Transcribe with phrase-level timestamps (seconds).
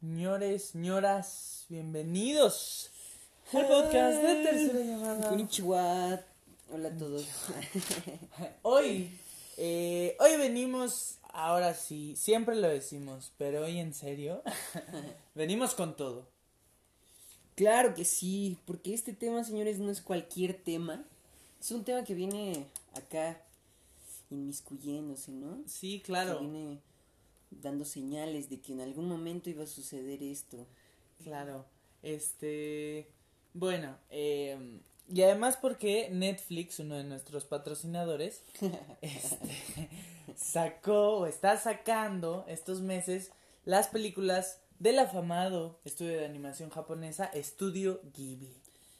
[0.00, 2.90] Señores, señoras, bienvenidos
[3.52, 5.28] al podcast de Tercera Llamada.
[5.28, 6.22] Konnichiwa.
[6.72, 7.28] Hola a todos.
[8.62, 9.10] Hoy,
[9.58, 14.42] eh, hoy venimos, ahora sí, siempre lo decimos, pero hoy en serio,
[15.34, 16.26] venimos con todo.
[17.54, 21.04] Claro que sí, porque este tema, señores, no es cualquier tema.
[21.60, 23.38] Es un tema que viene acá
[24.30, 25.58] inmiscuyéndose, ¿no?
[25.66, 26.80] Sí, Que claro, viene
[27.50, 30.66] dando señales de que en algún momento iba a suceder esto.
[31.22, 31.66] claro.
[32.02, 33.08] Este,
[33.52, 34.56] bueno, eh,
[35.12, 38.42] y además porque Netflix, uno de nuestros patrocinadores,
[39.02, 39.90] este,
[40.36, 43.32] sacó o está sacando estos meses
[43.64, 48.56] las películas del afamado estudio de animación japonesa Estudio Ghibli.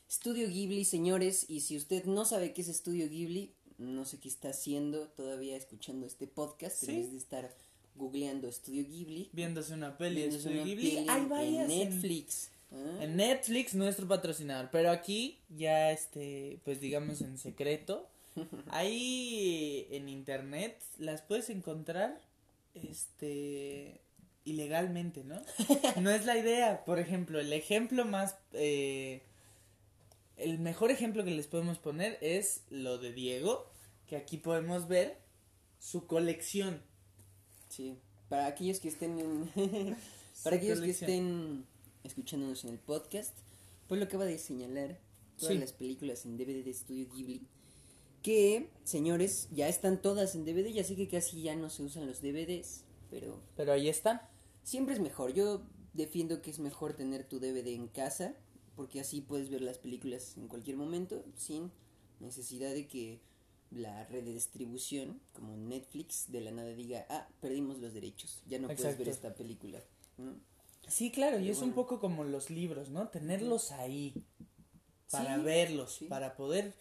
[0.09, 4.29] Estudio Ghibli, señores, y si usted no sabe qué es Estudio Ghibli, no sé qué
[4.29, 6.91] está haciendo todavía escuchando este podcast, Sí.
[6.91, 7.57] en vez de estar
[8.01, 9.29] googleando Estudio Ghibli.
[9.33, 10.91] Viéndose una peli de Estudio Ghibli.
[10.97, 12.51] peli Hay en varias en- Netflix.
[12.73, 12.99] ¿ah?
[13.03, 14.71] En Netflix, nuestro patrocinador.
[14.73, 18.09] Pero aquí, ya este, pues digamos en secreto.
[18.71, 22.21] Ahí en internet las puedes encontrar,
[22.75, 24.01] este,
[24.45, 25.41] ilegalmente, ¿no?
[26.01, 26.85] No es la idea.
[26.85, 29.23] Por ejemplo, el ejemplo más, eh,
[30.37, 33.71] el mejor ejemplo que les podemos poner es lo de Diego,
[34.07, 35.19] que aquí podemos ver
[35.79, 36.83] su colección.
[37.71, 37.97] Sí,
[38.29, 39.17] para aquellos que estén
[40.45, 41.65] para aquellos que estén
[42.05, 43.35] escuchándonos en el podcast,
[43.89, 44.99] pues lo acaba de señalar
[45.39, 45.59] todas Sí.
[45.61, 47.47] las películas en DVD de Estudio Ghibli
[48.23, 52.07] que, señores, ya están todas en DVD, ya sé que casi ya no se usan
[52.07, 54.21] los DVDs, pero Pero ahí están.
[54.63, 55.33] siempre es mejor.
[55.33, 55.63] Yo
[55.95, 58.35] defiendo que es mejor tener tu DVD en casa,
[58.77, 61.73] porque así puedes ver las películas en cualquier momento sin
[62.21, 63.21] necesidad de que
[63.71, 68.59] la red de distribución, como Netflix, de la nada diga, ah, perdimos los derechos, ya
[68.59, 69.81] no puedes ver esta película.
[70.19, 70.35] ¿no?
[70.89, 73.09] Sí, claro, y es un poco como los libros, ¿no?
[73.09, 74.15] Tenerlos ahí
[75.11, 76.07] para Sí, verlos, sí.
[76.07, 76.75] para poder,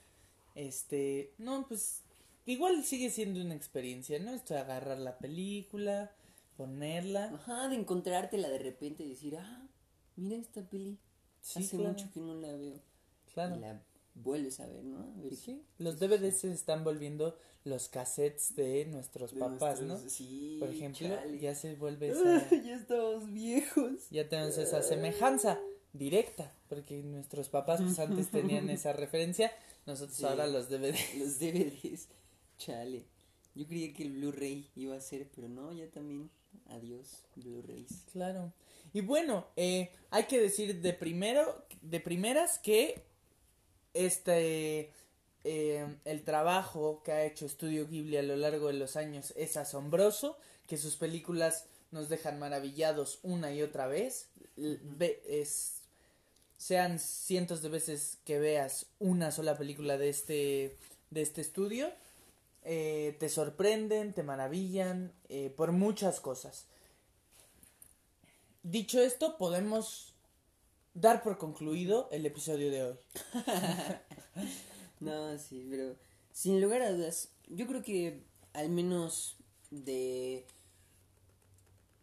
[0.56, 2.02] este, no, pues
[2.46, 4.32] igual sigue siendo una experiencia, ¿no?
[4.34, 6.12] Esto de agarrar la película,
[6.58, 7.26] ponerla.
[7.36, 9.68] Ajá, de encontrártela de repente y decir, ah,
[10.16, 10.98] mira esta peli,
[11.42, 12.82] Sí, hace claro, mucho que no la veo.
[13.34, 13.56] claro.
[13.58, 13.82] La
[14.24, 15.00] vuelves a ver, ¿no?
[15.00, 19.82] A ver Sí, los qué DVDs se están volviendo los cassettes de nuestros De papás,
[19.82, 20.10] nuestros- ¿no?
[20.10, 21.40] Sí, Por ejemplo, chale.
[21.40, 24.10] ya se vuelve esa, ya estamos viejos.
[24.10, 25.60] ya tenemos esa semejanza
[25.94, 29.52] directa, porque nuestros papás pues antes tenían esa referencia,
[29.86, 30.26] nosotros Sí.
[30.26, 31.16] ahora los DVDs.
[31.18, 32.08] Los DVDs.
[32.58, 33.06] Chale.
[33.56, 36.30] Yo creía que el Blu-ray iba a ser, pero no, ya también.
[36.68, 38.04] Adiós, Blu-rays.
[38.12, 38.54] Claro.
[38.94, 43.04] Y bueno, eh, hay que decir de primero, de primeras que
[43.94, 44.92] este
[45.44, 49.58] eh, el trabajo que ha hecho Estudio Ghibli a lo largo de los años es
[49.58, 54.28] asombroso, que sus películas nos dejan maravillados una y otra vez.
[55.28, 55.82] Es,
[56.58, 60.78] sean cientos de veces que veas una sola película de este
[61.10, 61.92] de este estudio,
[62.64, 66.66] eh, te sorprenden, te maravillan eh, por muchas cosas.
[68.64, 70.09] Dicho esto, podemos
[71.00, 72.96] dar por concluido el episodio de hoy.
[75.00, 75.96] No, sí, pero
[76.34, 78.24] sin lugar a dudas, yo creo que
[78.54, 79.38] al menos
[79.72, 80.46] de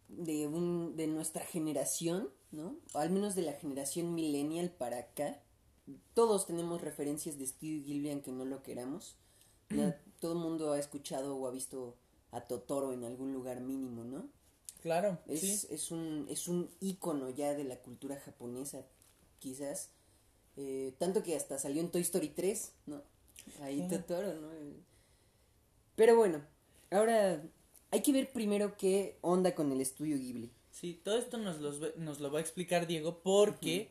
[0.09, 2.75] de un de nuestra generación, ¿no?
[2.93, 5.41] O al menos de la generación millennial para acá,
[6.13, 9.15] todos tenemos referencias de Studio Ghibli aunque no lo queramos.
[10.19, 11.95] Todo el mundo ha escuchado o ha visto
[12.31, 14.29] a Totoro en algún lugar mínimo, ¿no?
[14.81, 15.67] Claro, Es, sí.
[15.69, 18.85] es un es un ícono ya de la cultura japonesa,
[19.39, 19.89] quizás.
[20.55, 23.01] Eh, tanto que hasta salió en Toy Story 3, ¿no?
[23.61, 24.03] Ahí Claro.
[24.03, 24.49] Totoro, ¿no?
[25.95, 26.41] Pero bueno,
[26.91, 27.41] ahora
[27.91, 30.51] hay que ver primero qué onda con el estudio Ghibli.
[30.71, 33.89] Sí, todo esto nos, los nos lo va a explicar Diego porque,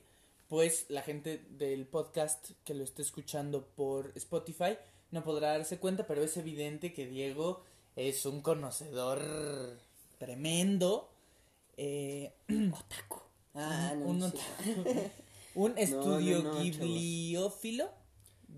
[0.49, 4.77] pues, la gente del podcast que lo esté escuchando por Spotify
[5.11, 7.65] no podrá darse cuenta, pero es evidente que Diego
[7.97, 9.79] es un conocedor
[10.19, 11.09] tremendo.
[11.77, 13.21] eh, Otaku.
[13.55, 14.37] Ah, no, un, no sé.
[15.57, 16.61] un estudio no.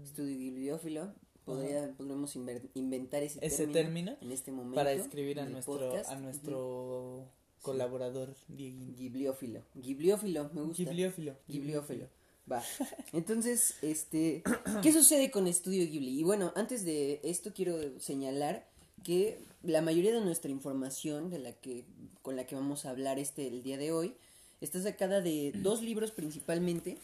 [0.02, 1.12] Estudio Ghibliófilo.
[1.44, 3.72] Podría, inver- inventar ese, Ese término,
[4.12, 4.74] término en este momento.
[4.74, 6.10] para escribir a nuestro, podcast.
[6.10, 7.24] a nuestro
[7.62, 8.94] colaborador Dieguín.
[8.94, 9.62] Ghibliófilo.
[9.74, 10.82] Ghibliófilo, me gusta.
[10.84, 11.36] Ghibliófilo.
[11.48, 12.06] Ghibliófilo.
[12.50, 12.62] Va.
[13.12, 14.42] Entonces, este,
[14.82, 16.20] ¿qué sucede con Estudio Ghibli?
[16.20, 18.68] Y bueno, antes de esto quiero señalar
[19.02, 21.86] que la mayoría de nuestra información de la que
[22.22, 24.16] con la que vamos a hablar este el día de hoy
[24.60, 26.98] está sacada de dos libros principalmente,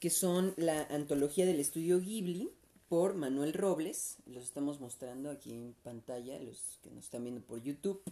[0.00, 2.50] que son la antología del Estudio Ghibli
[2.88, 7.62] por Manuel Robles, los estamos mostrando aquí en pantalla, los que nos están viendo por
[7.62, 8.02] YouTube.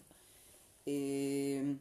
[0.86, 1.76] Eh,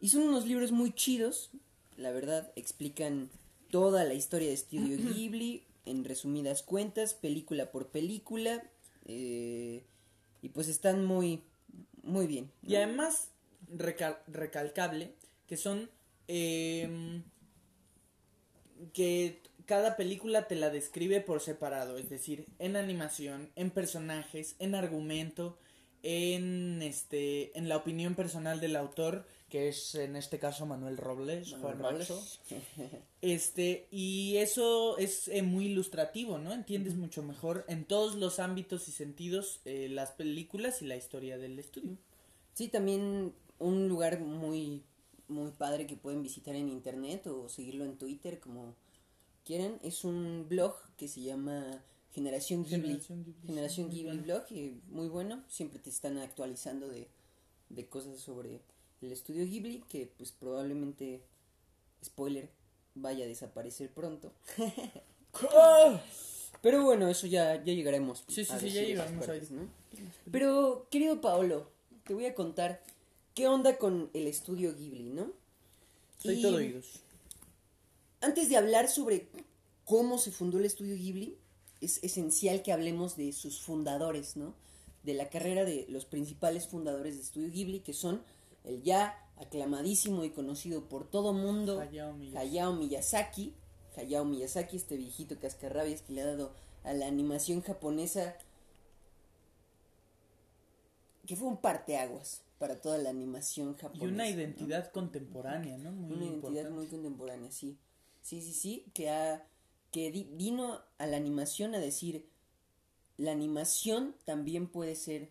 [0.00, 1.50] Y son unos libros muy chidos,
[1.96, 3.30] la verdad, explican
[3.70, 8.62] toda la historia de Estudio Ghibli en resumidas cuentas, película por película.
[9.06, 9.82] eh,
[10.44, 11.40] y pues están muy,
[12.02, 12.50] muy bien.
[12.62, 12.70] ¿no?
[12.72, 13.28] Y además,
[13.72, 15.12] recal- recalcable,
[15.46, 15.88] que son...
[16.32, 17.22] em,
[18.92, 24.74] que cada película te la describe por separado, es decir, en animación, en personajes, en
[24.74, 25.58] argumento,
[26.02, 31.54] en este, en la opinión personal del autor, que es en este caso Manuel Robles,
[31.60, 32.10] Juan Robles.
[32.10, 32.22] Macho.
[33.20, 36.52] Este, y eso es eh, muy ilustrativo, ¿no?
[36.52, 41.38] Entiendes mucho mejor en todos los ámbitos y sentidos eh, las películas y la historia
[41.38, 41.98] del estudio.
[42.54, 44.82] Sí, también un lugar muy,
[45.28, 48.74] muy padre que pueden visitar en internet o seguirlo en Twitter como
[49.44, 49.78] quieran.
[49.82, 51.82] Es un blog que se llama
[52.12, 53.00] Generación Ghibli.
[53.00, 55.42] Generación Ghibli, Generación blog, y muy bueno.
[55.48, 57.08] Siempre te están actualizando de,
[57.70, 58.60] de cosas sobre
[59.00, 61.22] el estudio Ghibli que pues probablemente,
[62.04, 62.50] spoiler,
[62.94, 64.32] vaya a desaparecer pronto.
[66.60, 68.24] Pero bueno, eso ya, ya llegaremos.
[68.28, 69.56] Sí, sí, sí, ya llegaremos partes, ahí.
[69.56, 69.68] ¿no?
[70.30, 71.70] Pero, querido Paolo,
[72.04, 72.82] te voy a contar
[73.34, 75.32] qué onda con el estudio Ghibli, ¿no?
[76.18, 77.00] Soy Y todo oídos.
[78.20, 79.28] Antes de hablar sobre
[79.84, 81.36] cómo se fundó el estudio Ghibli,
[81.80, 84.54] es esencial que hablemos de sus fundadores, ¿no?
[85.02, 88.22] De la carrera de los principales fundadores de estudio Ghibli, que son
[88.64, 92.38] el ya aclamadísimo y conocido por todo mundo Hayao Miyazaki.
[92.38, 93.54] Hayao Miyazaki.
[93.96, 96.52] Hayao Miyazaki, este viejito cascarrabias que le ha dado
[96.84, 98.36] a la animación japonesa,
[101.26, 104.04] que fue un parteaguas para toda la animación Y japonesa.
[104.14, 104.30] una ¿no?
[104.30, 105.92] identidad contemporánea, ¿no?
[105.92, 107.78] Muy una identidad muy contemporánea, sí.
[108.22, 109.46] Sí, sí, sí, que ha
[109.90, 112.26] que di- vino a la animación a decir
[113.18, 115.30] la animación también puede ser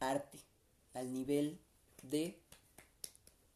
[0.00, 0.38] arte
[0.94, 1.60] al nivel
[2.02, 2.40] de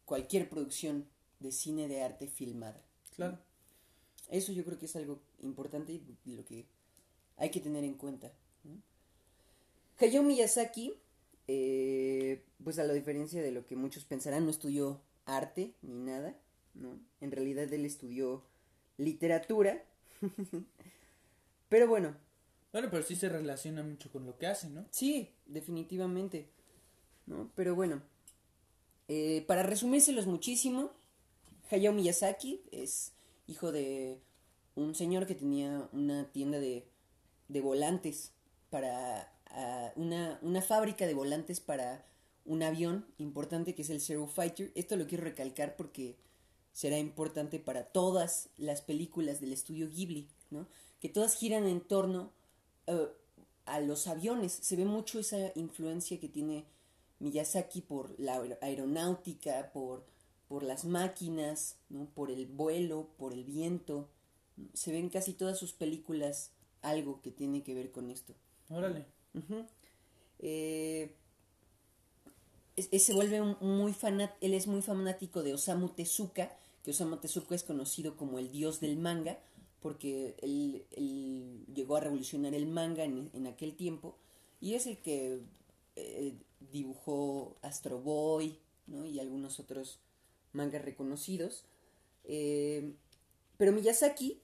[0.05, 1.07] cualquier producción
[1.39, 2.81] de cine de arte filmada.
[3.15, 3.37] Claro.
[4.29, 5.91] Eso yo creo que es algo importante
[6.25, 6.65] y lo que
[7.37, 8.31] hay que tener en cuenta.
[9.99, 10.93] Hayao Miyazaki,
[11.47, 16.35] eh, pues a la diferencia de lo que muchos pensarán, no estudió arte ni nada,
[16.73, 16.99] ¿no?
[17.21, 18.43] En realidad él estudió
[18.97, 19.83] literatura.
[21.69, 22.15] Pero bueno,
[22.71, 24.85] Bueno, pero sí se relaciona mucho con lo que hace, ¿no?
[24.91, 26.49] Sí, definitivamente.
[27.27, 27.51] ¿No?
[27.55, 28.03] Pero bueno.
[29.07, 30.91] eh, para resumírselos muchísimo,
[31.71, 33.13] Hayao Miyazaki es
[33.47, 34.19] hijo de
[34.75, 36.87] un señor que tenía una tienda de,
[37.49, 38.33] de volantes
[38.69, 42.05] para ah, una, una fábrica de volantes para
[42.45, 44.71] un avión importante que es el Zero Fighter.
[44.75, 46.15] Esto lo quiero recalcar porque
[46.73, 50.67] será importante para todas las películas del estudio Ghibli, ¿no?
[50.99, 52.31] Que todas giran en torno
[52.87, 53.07] eh,
[53.65, 54.51] a los aviones.
[54.51, 56.65] Se ve mucho esa influencia que tiene
[57.19, 60.05] Miyazaki por la aer- aeronáutica, por,
[60.47, 62.05] por las máquinas, ¿no?
[62.13, 64.09] por el vuelo, por el viento.
[64.73, 68.35] Se ven casi todas sus películas algo que tiene que ver con esto.
[68.69, 69.05] Órale.
[70.39, 71.13] Eh,
[72.77, 77.63] se vuelve muy fanat él es muy fanático de Osamu Tezuka, que Osamu Tezuka es
[77.63, 79.39] conocido como el dios del manga,
[79.81, 84.17] porque él, él llegó a revolucionar el manga en, en aquel tiempo,
[84.59, 85.41] y es el que
[85.95, 86.33] eh,
[86.71, 89.05] dibujó Astro Boy, ¿no?
[89.05, 89.99] y algunos otros
[90.53, 91.63] mangas reconocidos.
[92.25, 92.93] Eh,
[93.57, 94.39] pero Miyazaki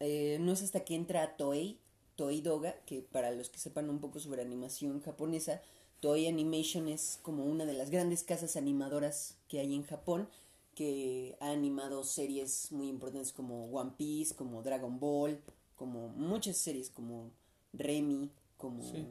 [0.00, 1.78] no es hasta que entra a Toei,
[2.18, 5.62] Toei Doga, que para los que sepan un poco sobre animación japonesa,
[6.00, 10.28] Toei Animation es como una de las grandes casas animadoras que hay en Japón,
[10.74, 15.40] que ha animado series muy importantes como One Piece, como Dragon Ball,
[15.76, 17.30] como muchas series como
[17.72, 19.06] Remy, como Sí.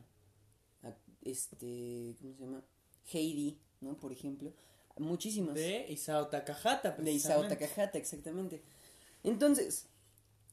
[1.22, 2.64] este, ¿cómo se llama?
[3.14, 3.96] Heidi, ¿no?
[3.96, 4.52] Por ejemplo,
[4.98, 5.56] muchísimas.
[5.56, 7.56] De Isao Takahata, De Isao precisamente.
[7.56, 8.62] Takahata, exactamente.
[9.24, 9.86] Entonces,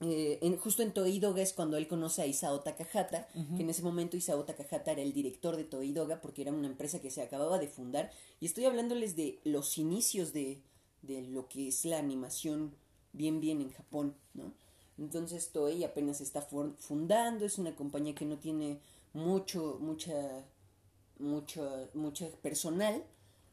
[0.04, 3.70] eh, en, justo en Toei Doga es cuando él conoce a Isao Takahata, que en
[3.70, 7.10] ese momento Isao Takahata era el director de Toei Doga porque era una empresa que
[7.10, 8.10] se acababa de fundar.
[8.40, 10.60] Y estoy hablándoles de los inicios de,
[11.02, 12.74] de lo que es la animación
[13.12, 14.52] bien bien en Japón, ¿no?
[14.98, 18.80] Entonces Toei apenas está fundando, es una compañía que no tiene
[19.12, 20.44] mucho, mucha,
[21.18, 23.02] mucho, mucho personal.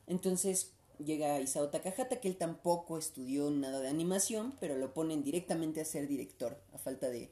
[0.07, 0.71] Entonces
[1.03, 5.85] llega Isao Takahata, que él tampoco estudió nada de animación, pero lo ponen directamente a
[5.85, 7.29] ser director, a falta de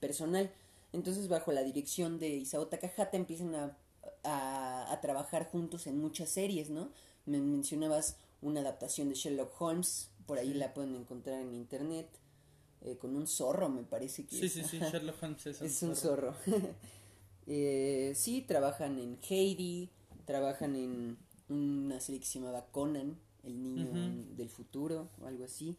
[0.00, 0.50] personal.
[0.92, 3.76] Entonces, bajo la dirección de Isao Takahata, empiezan a,
[4.24, 6.90] a, a trabajar juntos en muchas series, ¿no?
[7.26, 10.54] Me mencionabas una adaptación de Sherlock Holmes, por ahí Sí.
[10.58, 12.08] la pueden encontrar en internet,
[12.82, 14.52] eh, con un zorro, me parece que Sí, es.
[14.52, 14.78] sí, sí.
[14.92, 16.34] Sherlock Holmes es un, Es un zorro.
[16.44, 16.68] zorro.
[17.46, 19.90] Eh, sí, trabajan en Heidi,
[20.24, 21.16] trabajan en
[21.50, 23.90] una serie que se llamaba Conan, el niño
[24.36, 25.76] del futuro o algo así.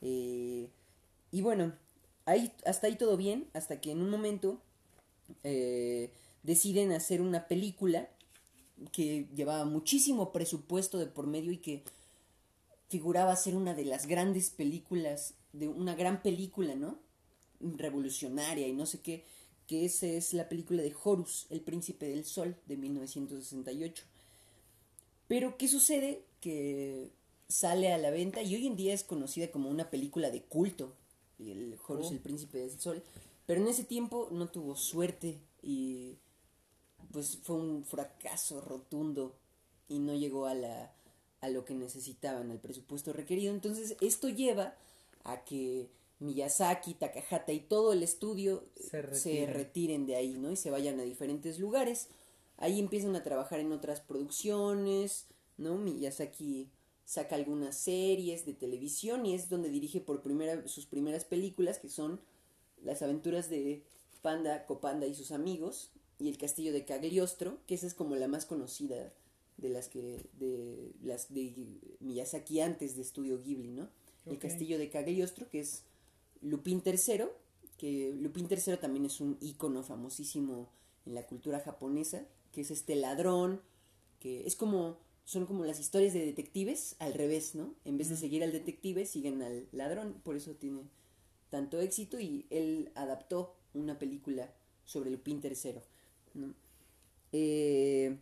[0.00, 0.68] Eh,
[1.30, 1.72] y bueno,
[2.26, 4.60] ahí, hasta ahí todo bien, hasta que en un momento
[5.44, 8.08] eh, deciden hacer una película
[8.90, 11.84] que llevaba muchísimo presupuesto de por medio y que
[12.88, 16.98] figuraba ser una de las grandes películas, de una gran película, ¿no?
[17.60, 19.24] Revolucionaria y no sé qué,
[19.66, 24.04] que esa es la película de Horus, El Príncipe del Sol, de 1968.
[25.32, 26.26] Pero, ¿qué sucede?
[26.42, 27.10] Que
[27.48, 30.92] sale a la venta y hoy en día es conocida como una película de culto,
[31.38, 32.12] el Horus, oh.
[32.12, 33.02] El Príncipe del Sol,
[33.46, 36.18] pero en ese tiempo no tuvo suerte y
[37.12, 39.34] pues fue un fracaso rotundo
[39.88, 40.92] y no llegó a la
[41.40, 43.54] a lo que necesitaban, al presupuesto requerido.
[43.54, 44.76] Entonces, esto lleva
[45.24, 50.04] a que Miyazaki, Takahata y todo el estudio se retiren.
[50.04, 50.52] de ahí, ¿no?
[50.52, 52.08] Y se vayan a diferentes lugares.
[52.62, 55.26] Ahí empiezan a trabajar en otras producciones,
[55.58, 55.78] ¿no?
[55.78, 56.70] Miyazaki
[57.04, 61.88] saca algunas series de televisión y es donde dirige por primera sus primeras películas que
[61.88, 62.20] son
[62.84, 63.82] Las aventuras de
[64.22, 65.90] Panda, Copanda y sus amigos
[66.20, 69.12] y El castillo de Cagliostro, que esa es como la más conocida
[69.56, 73.88] de las que de las de Miyazaki antes de Estudio Ghibli, ¿no?
[74.24, 75.82] El castillo de Cagliostro, que es
[76.42, 77.24] Lupin III,
[77.76, 80.68] que Lupin III también es un ícono famosísimo
[81.06, 83.60] en la cultura japonesa, que es este ladrón,
[84.20, 87.74] que es como son como las historias de detectives al revés, ¿no?
[87.84, 90.82] En vez de seguir al detective, siguen al ladrón, por eso tiene
[91.50, 94.52] tanto éxito y él adaptó una película
[94.84, 95.74] sobre Lupin III,
[96.34, 96.54] ¿no?
[97.32, 98.18] Eh,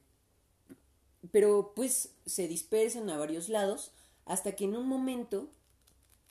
[1.33, 3.93] pero pues se dispersan a varios lados
[4.25, 5.51] hasta que en un momento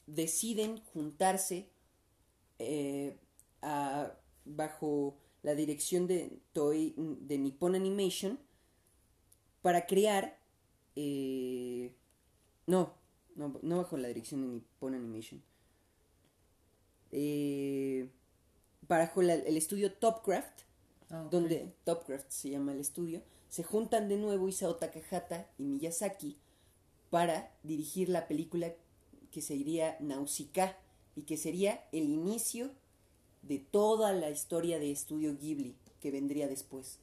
[0.07, 1.67] deciden juntarse
[2.57, 3.17] eh,
[4.45, 8.39] bajo la dirección de de Nippon Animation
[9.61, 10.37] para crear
[10.95, 11.93] eh,
[12.67, 12.93] no,
[13.35, 15.41] no, no bajo la dirección de Nippon Animation.
[17.11, 18.09] Eh,
[18.87, 20.61] bajo el estudio Topcraft
[21.09, 26.37] ah, donde Topcraft se llama el estudio se juntan de nuevo Isao Takahata y Miyazaki
[27.09, 28.73] para dirigir la película
[29.31, 30.77] que sería Nausicaa
[31.15, 32.71] y que sería el inicio
[33.41, 36.99] de toda la historia de Estudio Ghibli que vendría después.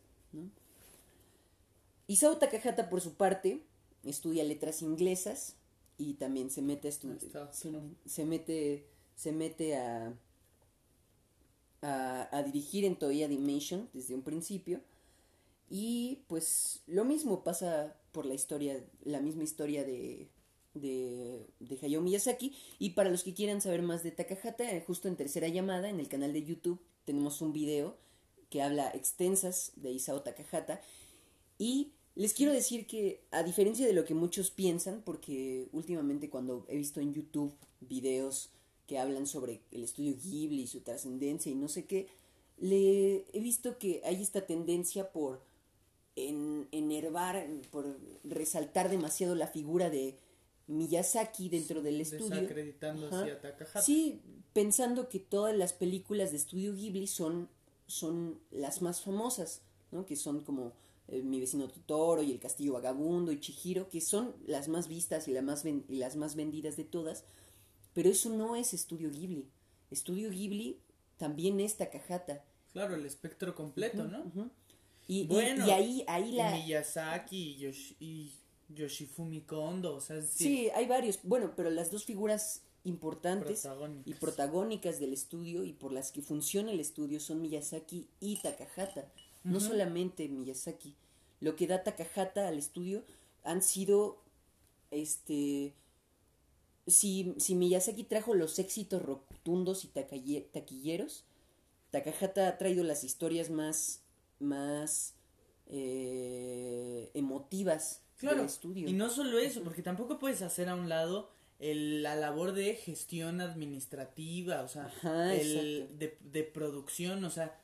[2.06, 3.62] Isao Takahata, por su parte,
[4.04, 5.56] estudia letras inglesas
[5.98, 7.50] y también se mete a estudiar.
[8.04, 10.14] Se mete, se mete a,
[11.82, 14.80] a, a dirigir en Toei Animation desde un principio
[15.68, 20.28] y pues lo mismo pasa por la historia, la misma historia de,
[20.80, 22.54] de, de Hayao Miyazaki.
[22.78, 26.00] Y para los que quieran saber más de Takahata, eh, justo en tercera llamada, en
[26.00, 27.96] el canal de YouTube, tenemos un video
[28.50, 30.80] que habla extensas de Isao Takahata.
[31.58, 36.64] Y les quiero decir que, a diferencia de lo que muchos piensan, porque últimamente cuando
[36.68, 38.50] he visto en YouTube videos
[38.86, 42.06] que hablan sobre el estudio Ghibli y su trascendencia y no sé qué,
[42.58, 45.42] le he visto que hay esta tendencia por
[46.14, 50.16] en enervar, por resaltar demasiado la figura de
[50.66, 52.40] Miyazaki dentro del estudio.
[52.40, 53.82] a Takahata.
[53.82, 54.20] Sí,
[54.52, 57.48] pensando que todas las películas de estudio Ghibli son,
[57.86, 60.06] son las más famosas, ¿no?
[60.06, 60.72] Que son como
[61.08, 65.28] eh, Mi vecino Totoro y El castillo vagabundo y Chihiro, que son las más vistas
[65.28, 67.24] y, la más y las más vendidas de todas.
[67.94, 69.48] Pero eso no es estudio Ghibli.
[69.90, 70.80] Estudio Ghibli
[71.16, 72.44] también es Takahata.
[72.72, 74.50] Claro, el espectro completo, ¿no?
[75.08, 76.50] Y, bueno, y, ahí, ahí la...
[76.50, 78.32] Miyazaki y,
[78.68, 80.20] Yoshifumi Kondo, o sea...
[80.22, 80.70] Sí.
[80.74, 83.66] hay varios, bueno, pero las dos figuras importantes
[84.04, 89.10] y protagónicas del estudio y por las que funciona el estudio son Miyazaki y Takahata,
[89.42, 90.94] no solamente Miyazaki.
[91.40, 93.04] Lo que da Takahata al estudio
[93.42, 94.22] han sido,
[94.90, 95.74] este,
[96.86, 101.24] si, si Miyazaki trajo los éxitos rotundos y taquilleros,
[101.90, 104.00] Takahata ha traído las historias más
[104.38, 105.14] más
[105.66, 108.88] eh, emotivas claro, del estudio.
[108.88, 112.74] Y no solo eso, porque tampoco puedes hacer a un lado el, la labor de
[112.74, 114.92] gestión administrativa, o sea,
[115.34, 117.58] el de, de, producción, o sea,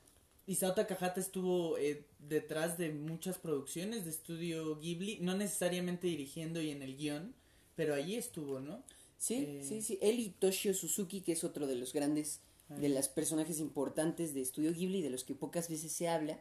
[0.47, 6.71] Isao Takahata estuvo eh, detrás de muchas producciones de estudio Ghibli, no necesariamente dirigiendo y
[6.71, 7.35] en el guion,
[7.77, 8.83] pero allí estuvo, ¿no?
[9.19, 9.99] Sí, eh, sí, sí.
[10.03, 12.41] Él y Toshio Suzuki, que es otro de los grandes
[12.79, 16.39] de los personajes importantes de Estudio Ghibli, de los que pocas veces se habla,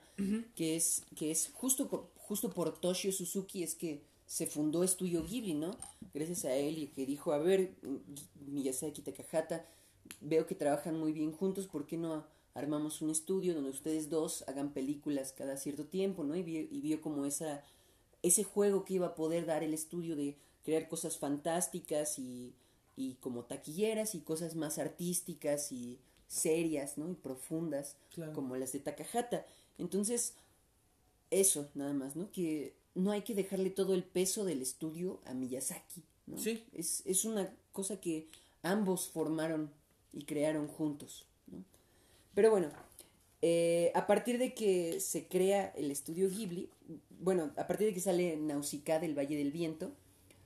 [0.56, 5.54] que es, que es justo, justo por Toshio Suzuki es que se fundó Estudio Ghibli,
[5.54, 5.78] ¿no?
[6.14, 7.76] Gracias a él y que dijo, a ver,
[8.48, 9.66] Miyazaki Takahata,
[10.22, 14.44] veo que trabajan muy bien juntos, ¿por qué no armamos un estudio donde ustedes dos
[14.48, 16.36] hagan películas cada cierto tiempo, ¿no?
[16.36, 17.64] Y vio, y vio como esa,
[18.22, 22.54] ese juego que iba a poder dar el estudio de crear cosas fantásticas y,
[22.96, 26.00] y como taquilleras y cosas más artísticas y
[26.32, 27.10] serias, ¿no?
[27.10, 27.98] Y profundas,
[28.34, 29.46] como las de Takahata.
[29.78, 30.34] Entonces,
[31.30, 32.32] eso, nada más, ¿no?
[32.32, 36.38] Que no hay que dejarle todo el peso del estudio a Miyazaki, ¿no?
[36.38, 36.64] Sí.
[36.74, 38.30] Es, es una cosa que
[38.64, 39.72] ambos formaron
[40.14, 41.66] y crearon juntos, ¿no?
[42.34, 42.70] Pero bueno,
[43.42, 46.70] eh, a partir de que se crea el estudio Ghibli,
[47.20, 49.92] bueno, a partir de que sale Nausicaa del Valle del Viento,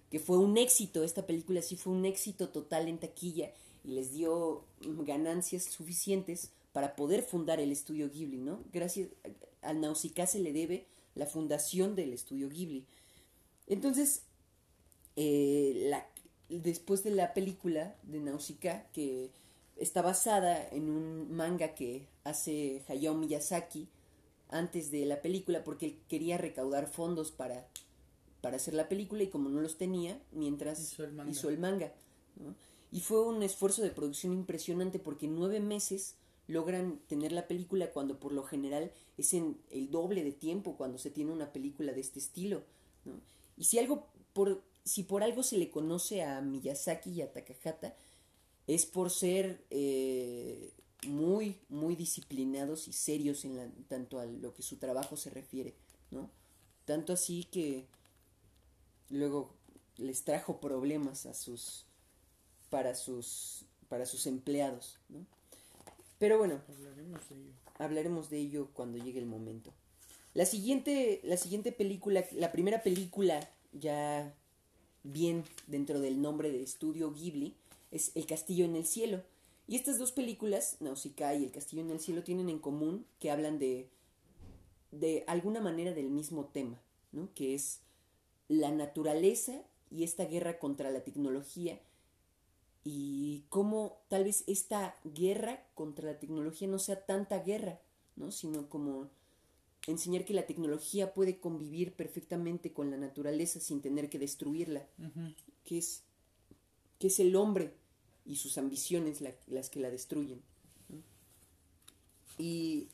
[0.09, 3.51] que fue un éxito, esta película sí fue un éxito total en taquilla
[3.85, 8.63] les dio ganancias suficientes para poder fundar el estudio Ghibli, ¿no?
[8.73, 9.09] Gracias
[9.61, 12.85] a Nausicaa se le debe la fundación del estudio Ghibli.
[13.67, 14.23] Entonces,
[15.15, 16.07] eh, la,
[16.49, 19.31] después de la película de Nausicaa, que
[19.77, 23.87] está basada en un manga que hace Hayao Miyazaki
[24.49, 27.67] antes de la película porque él quería recaudar fondos para,
[28.41, 31.93] para hacer la película y como no los tenía, mientras hizo el manga.
[32.95, 36.15] Y fue un esfuerzo de producción impresionante porque nueve meses
[36.47, 40.97] logran tener la película cuando por lo general es en el doble de tiempo cuando
[40.97, 42.63] se tiene una película de este estilo.
[43.57, 47.97] Y si algo por si por algo se le conoce a Miyazaki y a Takahata
[48.65, 50.71] es por ser eh,
[51.05, 55.73] muy, muy disciplinados y serios en tanto a lo que su trabajo se refiere,
[56.11, 56.29] ¿no?
[56.85, 57.87] Tanto así que
[59.09, 59.51] luego
[59.97, 61.84] les trajo problemas a sus
[62.75, 65.25] para sus para sus empleados, ¿no?
[66.19, 67.51] Pero bueno, hablaremos de ello.
[67.77, 69.71] Hablaremos de ello cuando llegue el momento.
[70.33, 74.33] La siguiente la siguiente película, la primera película ya
[75.03, 77.55] bien dentro del nombre de estudio Ghibli
[77.91, 79.23] es El Castillo en el Cielo.
[79.69, 83.31] Y estas dos películas, Nausicaa y El Castillo en el Cielo, tienen en común que
[83.31, 83.87] hablan de,
[84.91, 86.81] de alguna manera del mismo tema,
[87.13, 87.29] ¿no?
[87.35, 87.79] Que es
[88.49, 91.79] la naturaleza y esta guerra contra la tecnología
[92.87, 97.81] y cómo tal vez esta guerra contra la tecnología no sea tanta guerra,
[98.15, 98.31] ¿no?
[98.31, 99.09] Sino como
[99.87, 104.85] enseñar que la tecnología puede convivir perfectamente con la naturaleza sin tener que destruirla,
[105.65, 106.03] que es
[106.99, 107.73] que es el hombre
[108.23, 110.41] y sus ambiciones las que la destruyen.
[112.37, 112.87] Y,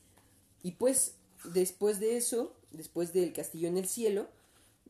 [0.62, 1.16] y pues
[1.52, 4.28] después de eso, después del Castillo en el Cielo,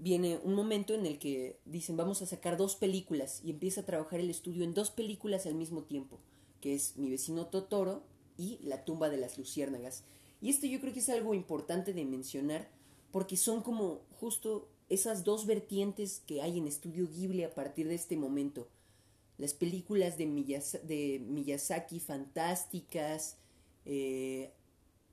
[0.02, 3.86] viene un momento en el que dicen vamos a sacar dos películas y empieza a
[3.86, 6.18] trabajar el estudio en dos películas al mismo tiempo,
[6.60, 8.02] que es Mi vecino Totoro
[8.36, 10.02] y La tumba de las luciérnagas.
[10.40, 12.68] Y esto yo creo que es algo importante de mencionar
[13.12, 17.94] porque son como justo esas dos vertientes que hay en Estudio Ghibli a partir de
[17.94, 18.68] este momento
[19.38, 20.26] las películas de,
[20.84, 23.38] de Miyazaki fantásticas,
[23.84, 24.52] eh,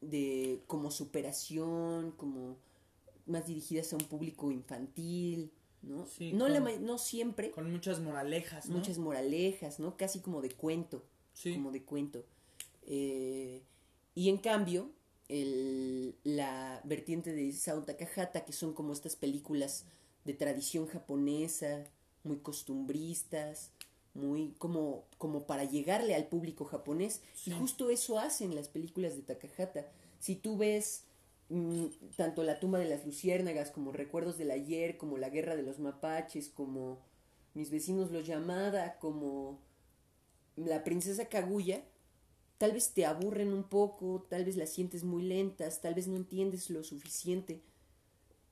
[0.02, 2.58] de como superación, como
[3.30, 6.06] más dirigidas a un público infantil, ¿no?
[6.34, 7.52] no, no siempre.
[7.52, 8.78] Con muchas moralejas, ¿no?
[8.78, 9.96] Muchas moralejas, ¿no?
[9.98, 11.04] Casi como de cuento.
[11.44, 12.26] Como de cuento.
[12.86, 13.62] Eh,
[14.16, 14.92] y en cambio,
[15.30, 19.86] el, la vertiente de Sao Takahata, que son como estas películas
[20.26, 21.86] de tradición japonesa,
[22.24, 23.72] muy costumbristas,
[24.14, 27.22] muy como, como para llegarle al público japonés.
[27.46, 29.88] Y justo eso hacen las películas de Takahata.
[30.20, 31.04] Si tú ves
[32.16, 35.80] tanto La tumba de las luciérnagas como Recuerdos del ayer, como La guerra de los
[35.80, 37.00] mapaches, como
[37.54, 39.60] Mis vecinos los llamada, como
[40.56, 41.84] La princesa Kaguya,
[42.58, 46.16] tal vez te aburren un poco, tal vez las sientes muy lentas, tal vez no
[46.16, 47.62] entiendes lo suficiente.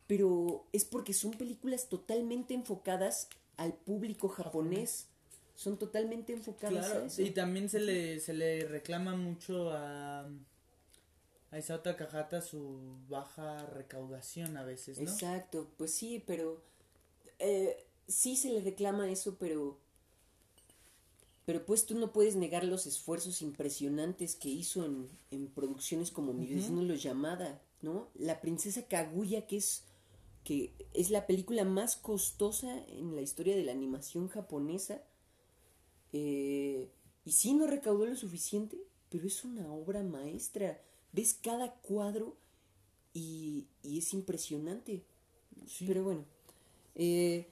[0.08, 5.10] Pero es porque son películas totalmente enfocadas al público japonés
[5.58, 7.22] son totalmente enfocadas a eso.
[7.22, 10.30] Y también se le, se le reclama mucho a,
[11.52, 12.80] a Isao Takahata su
[13.10, 15.10] baja recaudación a veces, ¿no?
[15.10, 16.62] Exacto, pues sí, pero
[17.40, 19.78] eh, sí se le reclama eso, pero
[21.46, 26.34] pero pues tú no puedes negar los esfuerzos impresionantes que hizo en, en producciones como
[26.34, 28.10] Mi vecino lo llamada, ¿no?
[28.16, 29.84] La princesa Kaguya, que es
[30.44, 35.02] que es la película más costosa en la historia de la animación japonesa
[36.14, 36.90] eh,
[37.26, 38.78] y sí no recaudó lo suficiente,
[39.10, 40.82] pero es una obra maestra.
[41.12, 42.36] Ves cada cuadro
[43.14, 45.04] y, y es impresionante.
[45.86, 46.24] Pero bueno,
[46.96, 47.48] eh,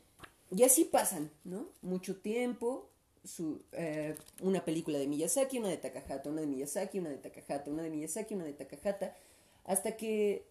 [0.56, 1.68] y así pasan, ¿no?
[1.82, 2.90] Mucho tiempo,
[3.24, 7.72] su, eh, una película de Miyazaki, una de Takahata, una de Miyazaki, una de Takahata,
[7.72, 9.16] una de Miyazaki, una de Takahata,
[9.66, 10.46] hasta que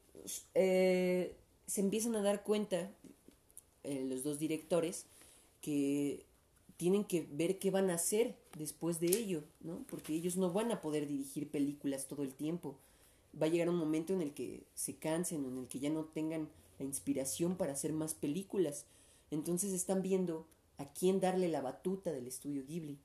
[0.55, 2.91] se empiezan a dar cuenta
[3.85, 5.07] los dos directores
[5.61, 6.25] que
[6.77, 9.85] tienen que ver qué van a hacer después de ello, ¿no?
[9.89, 12.77] Porque ellos no van a poder dirigir películas todo el tiempo.
[13.41, 16.05] Va a llegar un momento en el que se cansen, en el que ya no
[16.05, 18.87] tengan la inspiración para hacer más películas.
[19.31, 20.47] Entonces están viendo
[20.79, 22.99] a quién darle la batuta del estudio Ghibli.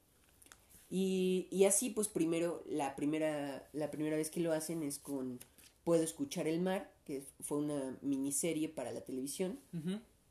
[0.90, 5.40] Y, y así, pues primero, la primera, la primera vez que lo hacen es con
[5.90, 9.60] Puedo escuchar el mar, que fue una miniserie para la televisión.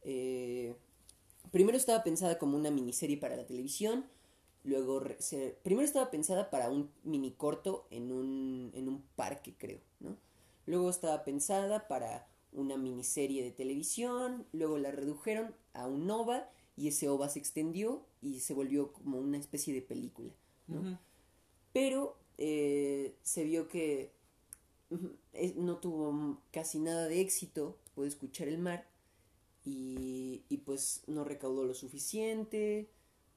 [0.02, 0.72] Eh,
[1.50, 4.04] primero estaba pensada como una miniserie para la televisión.
[4.68, 9.80] Luego, se- primero estaba pensada para un mini corto en un, en un parque, creo,
[10.00, 10.16] ¿no?
[10.66, 14.46] Luego estaba pensada para una miniserie de televisión.
[14.52, 19.18] Luego la redujeron a un OVA y ese OVA se extendió y se volvió como
[19.18, 20.32] una especie de película,
[20.68, 20.86] ¿no?
[21.72, 24.12] Pero eh, se vio que
[25.56, 28.86] no tuvo casi nada de éxito, puede escuchar el mar,
[29.64, 32.88] y, y pues no recaudó lo suficiente,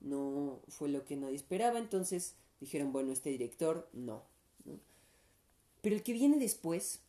[0.02, 4.24] no fue lo que nadie esperaba, entonces dijeron, bueno, este director no.
[4.66, 4.80] ¿no?
[5.82, 7.02] Pero el que viene después,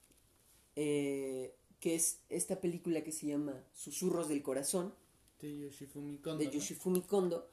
[0.76, 4.94] eh, que es esta película que se llama Susurros del Corazón,
[5.40, 6.38] De Yoshifumi Kondo.
[6.38, 6.52] de ¿no?
[6.52, 7.48] Yoshifumi Kondo,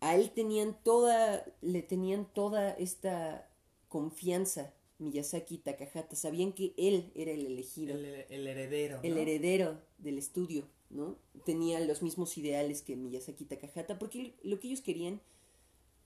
[0.00, 3.50] a él tenían toda, le tenían toda esta
[3.88, 9.00] confianza Miyazaki y Takahata, sabían que él era el elegido, El, el heredero.
[9.02, 11.16] el heredero del estudio, ¿no?
[11.44, 15.20] Tenía los mismos ideales que Miyazaki Takahata, porque lo que ellos querían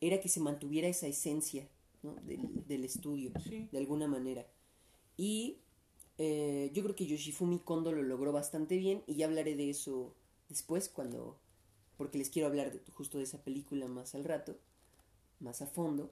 [0.00, 1.68] era que se mantuviera esa esencia,
[2.02, 2.14] ¿no?
[2.26, 3.68] del, del estudio, Sí.
[3.70, 4.46] de alguna manera.
[5.16, 5.58] Y
[6.18, 10.14] eh, yo creo que Yoshifumi Kondo lo logró bastante bien y ya hablaré de eso
[10.48, 11.38] después cuando
[11.96, 14.56] porque les quiero hablar de- justo de esa película más al rato,
[15.40, 16.10] más a fondo.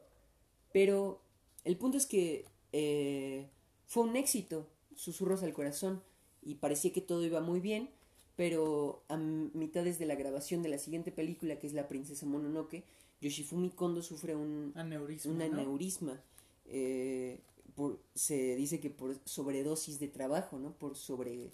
[0.72, 1.20] Pero
[1.64, 3.48] el punto es que eh,
[3.86, 6.02] fue un éxito, Susurros al Corazón,
[6.42, 7.90] y parecía que todo iba muy bien,
[8.40, 12.84] pero a mitades de la grabación de la siguiente película, que es La Princesa Mononoke,
[13.20, 15.30] Yoshifumi Kondo sufre un, Aneurisma.
[15.30, 15.44] un ¿no?
[15.44, 16.22] aneurisma.
[16.64, 17.38] eh,
[17.74, 20.72] por, se dice que por sobredosis de trabajo, ¿no?
[20.72, 21.50] Por sobre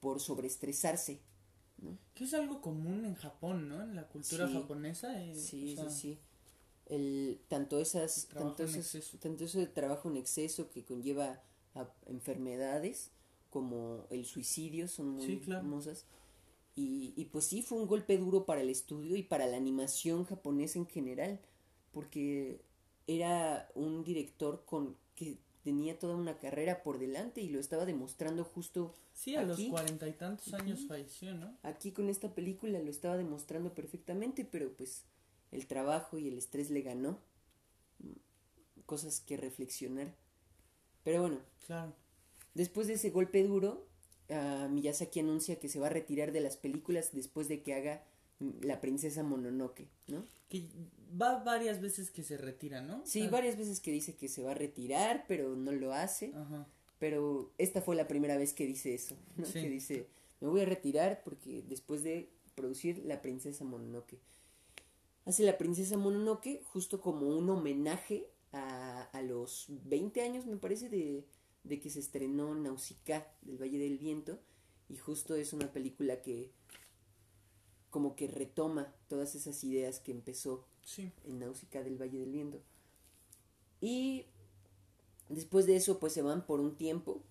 [0.00, 1.20] por sobreestresarse.
[2.14, 3.82] Que es algo común en Japón, ¿no?
[3.82, 4.54] En la cultura Sí.
[4.54, 5.22] japonesa.
[5.22, 6.18] eh, Sí, o sea, sí, sí.
[6.86, 8.64] El, tanto esas, tanto,
[9.20, 11.42] tanto eso de trabajo en exceso que conlleva
[11.74, 13.10] a enfermedades
[13.50, 15.62] como el suicidio son muy Sí, claro.
[15.62, 16.06] famosas.
[16.76, 20.24] Y, y pues sí, fue un golpe duro para el estudio y para la animación
[20.24, 21.40] japonesa en general,
[21.92, 22.62] porque
[23.06, 28.44] era un director con que tenía toda una carrera por delante y lo estaba demostrando
[28.44, 31.54] justo Sí, a los cuarenta y tantos años falleció, ¿no?
[31.62, 35.04] Aquí con esta película lo estaba demostrando perfectamente, pero pues
[35.50, 37.18] el trabajo y el estrés le ganó.
[37.98, 38.12] Mm,
[38.86, 40.14] Cosas que reflexionar.
[41.04, 41.92] Pero bueno, Claro.
[42.54, 43.86] Después de ese golpe duro,
[44.30, 48.02] ah, Miyazaki anuncia que se va a retirar de las películas después de que haga
[48.38, 50.24] mm, La princesa Mononoke, ¿no?
[50.48, 50.66] Que
[51.20, 53.02] va varias veces que se retira, ¿no?
[53.04, 56.32] Sí, Ah, varias veces que dice que se va a retirar, pero no lo hace.
[56.34, 56.66] Ajá.
[56.98, 59.46] Pero esta fue la primera vez que dice eso, ¿no?
[59.46, 59.62] Sí.
[59.62, 60.06] Que dice,
[60.40, 64.18] me voy a retirar porque después de producir La Princesa Mononoke.
[65.24, 70.88] Hace La Princesa Mononoke justo como un homenaje a, a los 20 años, me parece,
[70.88, 71.24] de,
[71.64, 74.38] de que se estrenó Nausicaa del Valle del Viento.
[74.88, 76.50] Y justo es una película que
[77.90, 81.12] como que retoma todas esas ideas que empezó Sí.
[81.24, 82.60] en Náusica del Valle del Viento.
[83.80, 84.26] Y
[85.28, 87.22] después de eso, pues se van por un tiempo.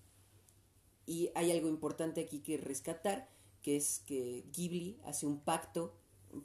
[1.06, 3.28] Y hay algo importante aquí que rescatar,
[3.62, 5.94] que es que Ghibli hace un pacto,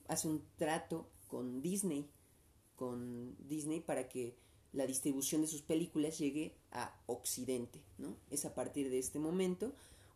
[0.08, 2.10] hace un trato con Disney,
[2.76, 4.36] con Disney para que
[4.76, 8.18] la distribución de sus películas llegue a Occidente, ¿no?
[8.30, 9.74] Es a partir de este momento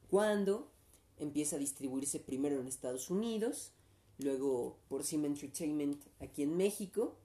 [0.09, 0.69] cuando
[1.17, 3.71] empieza a distribuirse primero en Estados Unidos,
[4.17, 7.17] luego por Sim Entertainment aquí en México,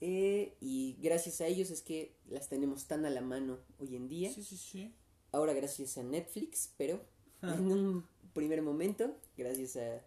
[0.00, 4.08] eh, y gracias a ellos es que las tenemos tan a la mano hoy en
[4.08, 4.32] día.
[4.32, 4.94] Sí, sí, sí.
[5.32, 7.04] Ahora gracias a Netflix, pero
[7.42, 10.02] en un primer momento gracias a,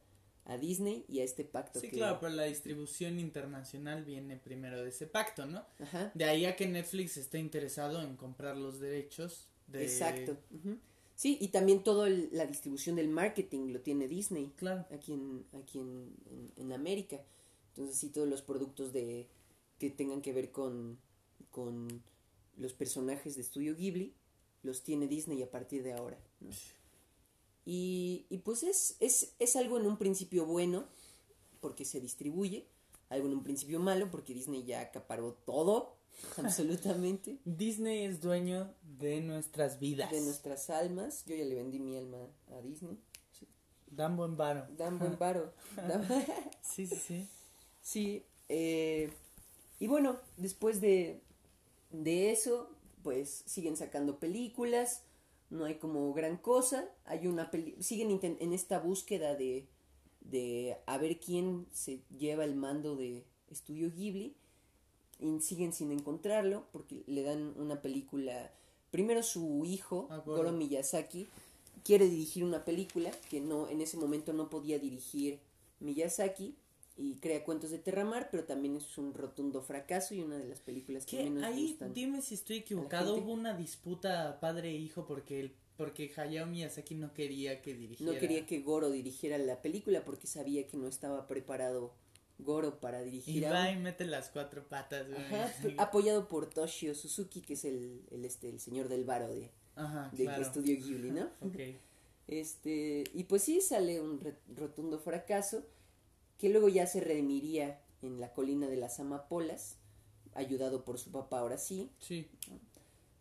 [0.45, 1.97] a Disney y a este pacto Sí, que...
[1.97, 5.63] claro, pero la distribución internacional viene primero de ese pacto, ¿no?
[5.80, 9.84] Ajá, De ahí a que Netflix esté interesado en comprar los derechos de...
[9.84, 10.38] exacto.
[11.15, 14.51] Sí, y también toda la distribución del marketing lo tiene Disney.
[14.56, 14.86] Claro.
[14.91, 17.21] aquí en aquí en, en- en América
[17.69, 19.27] entonces sí todos los productos de
[19.80, 20.97] que tengan que ver con
[21.51, 22.01] con
[22.58, 24.13] los personajes de Estudio Ghibli
[24.63, 26.49] los tiene Disney a partir de ahora ¿no?
[27.65, 30.86] Y, y pues es, es es algo en un principio bueno
[31.60, 32.67] porque se distribuye
[33.10, 35.95] algo en un principio malo porque Disney ya acaparó todo
[36.38, 40.12] absolutamente Disney es dueño de nuestras vidas.
[40.12, 42.17] de nuestras almas yo ya le vendí mi alma
[42.58, 42.97] a Disney
[43.88, 44.65] Dan buen varo.
[44.78, 45.54] dan buen paro
[46.63, 47.28] Sí, sí, sí.
[47.82, 49.12] Sí, eh,
[49.80, 51.21] y bueno, después de,
[51.89, 52.69] de eso,
[53.04, 55.04] pues siguen sacando películas,
[55.52, 59.68] no hay como gran cosa, hay una peli siguen en esta búsqueda de,
[60.22, 64.34] de a ver quién se lleva el mando de Estudio Ghibli
[65.20, 68.52] y siguen sin encontrarlo porque le dan una película.
[68.90, 70.24] Primero su hijo, Ah.
[70.26, 71.28] Goro Miyazaki,
[71.84, 75.40] quiere dirigir una película que no en ese momento no podía dirigir
[75.80, 76.56] Miyazaki
[77.02, 80.60] y crea Cuentos de Terramar, pero también es un rotundo fracaso y una de las
[80.60, 81.94] películas que menos ahí, gustan.
[81.94, 86.96] dime si estoy equivocado, hubo una disputa padre e hijo porque el, porque Hayao Miyazaki
[86.96, 88.14] no quería que dirigiera.
[88.14, 91.94] No quería que Goro dirigiera la película porque sabía que no estaba preparado
[92.38, 95.08] Goro para Y dirigir a va y mete las cuatro patas.
[95.16, 99.50] Ajá, apoyado por Toshio Suzuki, que es el, el, este, el señor del varo de,
[99.76, 100.42] Ajá, de claro.
[100.42, 101.30] Estudio Ghibli, ¿no?
[101.42, 101.58] Ok.
[102.28, 105.66] Este, y pues sí, sale un re- rotundo fracaso,
[106.41, 109.77] que luego ya se redimiría en la colina de las amapolas,
[110.34, 112.27] ayudado por su papá ahora sí, Sí.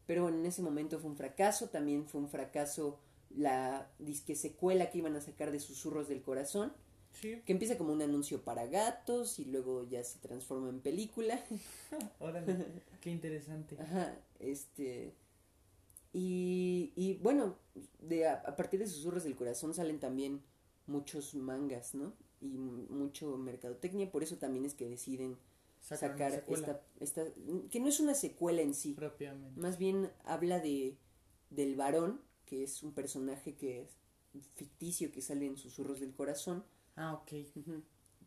[0.06, 2.98] pero bueno, en ese momento fue un fracaso, también fue un fracaso
[3.36, 6.72] la disque secuela que iban a sacar de Susurros del Corazón,
[7.12, 7.42] Sí.
[7.44, 11.44] que empieza como un anuncio para gatos y luego ya se transforma en película.
[12.20, 12.56] Órale.
[13.02, 13.76] Qué interesante.
[13.80, 15.12] Ajá, este.
[16.12, 17.56] Y, y bueno,
[18.00, 20.42] de, a, a partir de Susurros del Corazón salen también
[20.86, 22.12] muchos mangas, ¿no?
[22.40, 25.36] Y mucho mercadotecnia, por eso también es que deciden
[25.80, 27.24] Sacar, esta, esta.
[27.70, 29.58] que no es una secuela en sí, propiamente.
[29.60, 30.96] más bien habla de
[31.50, 33.98] del varón, que es un personaje que es
[34.54, 36.64] ficticio que sale en Susurros del Corazón,
[36.96, 37.32] Ah, ok.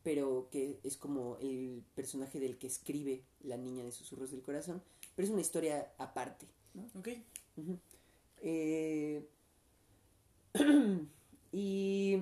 [0.04, 4.82] Pero que es como el personaje del que escribe la niña de Susurros del Corazón,
[5.15, 6.89] pero es una historia aparte, ¿no?
[6.99, 7.10] Ok.
[8.41, 9.26] Eh,
[11.54, 12.17] y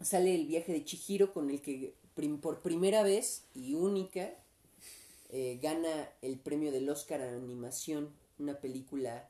[0.00, 4.34] sale el viaje de Chihiro con el que prim- por primera vez y única
[5.30, 9.28] eh, gana el premio del Oscar a animación, una película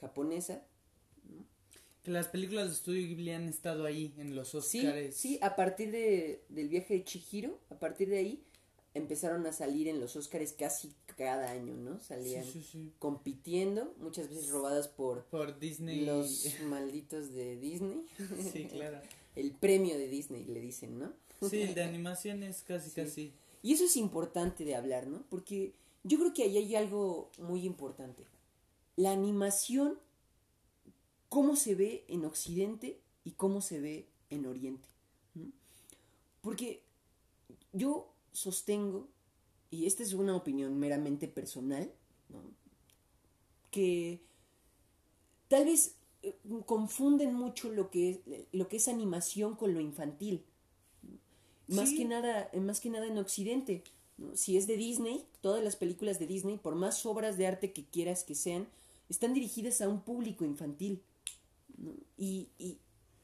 [0.00, 0.62] japonesa.
[2.02, 5.14] Que las películas de Estudio Ghibli han estado ahí en los Sí, Oscars.
[5.14, 8.42] sí, a partir de, del viaje de Chihiro, a partir de ahí
[8.94, 11.98] empezaron a salir en los Oscars casi cada año, ¿no?
[12.00, 12.92] sí, Salían sí, sí.
[12.98, 16.04] compitiendo, muchas veces robadas por Por Disney.
[16.06, 18.06] los malditos de Disney.
[18.52, 19.00] Sí, claro.
[19.38, 21.12] El premio de Disney, le dicen, ¿no?
[21.48, 22.94] Sí, el de animación es casi, Sí.
[22.96, 23.32] casi.
[23.62, 25.22] Y eso es importante de hablar, ¿no?
[25.30, 25.72] Porque
[26.04, 28.24] yo creo que ahí hay algo muy importante.
[28.96, 29.98] La animación,
[31.28, 34.88] cómo se ve en Occidente y cómo se ve en Oriente.
[36.40, 36.82] Porque
[37.72, 39.08] yo sostengo,
[39.70, 41.92] y esta es una opinión meramente personal,
[42.28, 42.40] ¿no?
[43.70, 44.20] que
[45.48, 45.94] tal vez
[46.66, 48.18] confunden mucho lo que es,
[48.52, 50.44] lo que es animación con lo infantil.
[51.68, 51.98] Más Sí.
[51.98, 53.82] que nada, más que nada en Occidente.
[54.16, 54.34] ¿no?
[54.36, 57.84] Si es de Disney, todas las películas de Disney, por más obras de arte que
[57.84, 58.66] quieras que sean,
[59.08, 61.02] están dirigidas a un público infantil.
[61.76, 61.92] ¿no?
[62.16, 62.78] Y, y,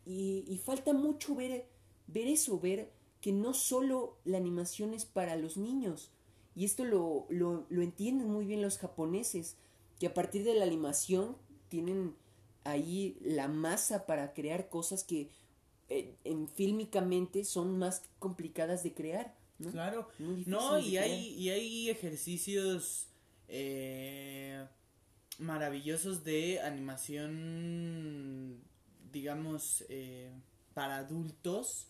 [0.06, 1.66] y, y falta mucho ver,
[2.06, 6.10] ver eso, ver que no solo la animación es para los niños.
[6.54, 9.56] Y esto lo, lo, lo entienden muy bien los japoneses,
[9.98, 11.36] que a partir de la animación
[11.68, 12.14] tienen
[12.64, 15.30] ahí la masa para crear cosas que
[15.88, 19.34] eh, en fílmicamente son más complicadas de crear.
[19.58, 19.70] ¿no?
[19.70, 20.08] Claro.
[20.18, 23.08] No, y hay, y hay ejercicios
[23.48, 24.66] eh,
[25.38, 28.60] maravillosos de animación,
[29.12, 30.30] digamos, eh,
[30.74, 31.88] para adultos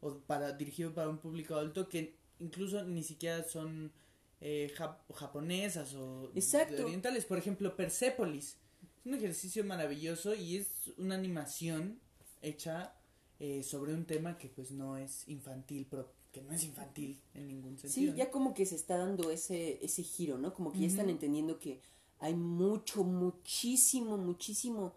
[0.00, 3.92] o para dirigido para un público adulto que incluso ni siquiera son
[4.40, 6.82] eh, jap- japonesas o Exacto.
[6.84, 7.24] orientales.
[7.24, 8.56] Por ejemplo, Persepolis.
[9.00, 11.98] Es un ejercicio maravilloso y es una animación
[12.42, 12.94] hecha
[13.38, 17.46] eh, sobre un tema que pues no es infantil, pro- que no es infantil en
[17.48, 18.14] ningún Sí, sentido.
[18.14, 20.52] ya como que se está dando ese, ese giro, ¿no?
[20.52, 21.80] Como que ya están entendiendo que
[22.18, 24.92] hay mucho, muchísimo, muchísimo,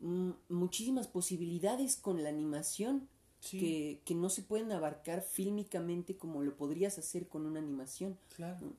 [0.00, 3.08] mm, muchísimas posibilidades con la animación
[3.40, 8.18] Sí, que, que no se pueden abarcar fílmicamente como lo podrías hacer con una animación.
[8.34, 8.72] claro.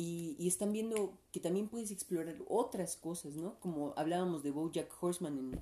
[0.00, 3.58] Y, y están viendo que también puedes explorar otras cosas, ¿no?
[3.58, 5.60] Como hablábamos de Bojack Horseman en,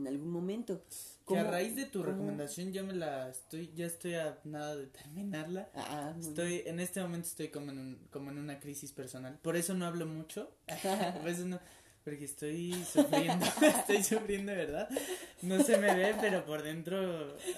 [0.00, 0.82] en algún momento.
[1.28, 4.74] Que a raíz de tu cómo- recomendación ya me la estoy, ya estoy a nada
[4.74, 5.70] de terminarla.
[5.72, 9.38] Ah, muy Estoy, en este momento estoy como en, un- como en una crisis personal.
[9.40, 10.50] Por eso no hablo mucho.
[11.20, 11.60] Por eso no,
[12.04, 14.88] porque estoy sufriendo, estoy sufriendo verdad.
[15.42, 16.96] No se me ve, pero por dentro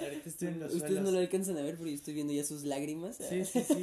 [0.03, 2.45] ahorita estoy en los Ustedes no lo alcanzan a ver, pero yo estoy viendo ya
[2.45, 3.17] sus lágrimas.
[3.17, 3.83] Sí, sí, sí.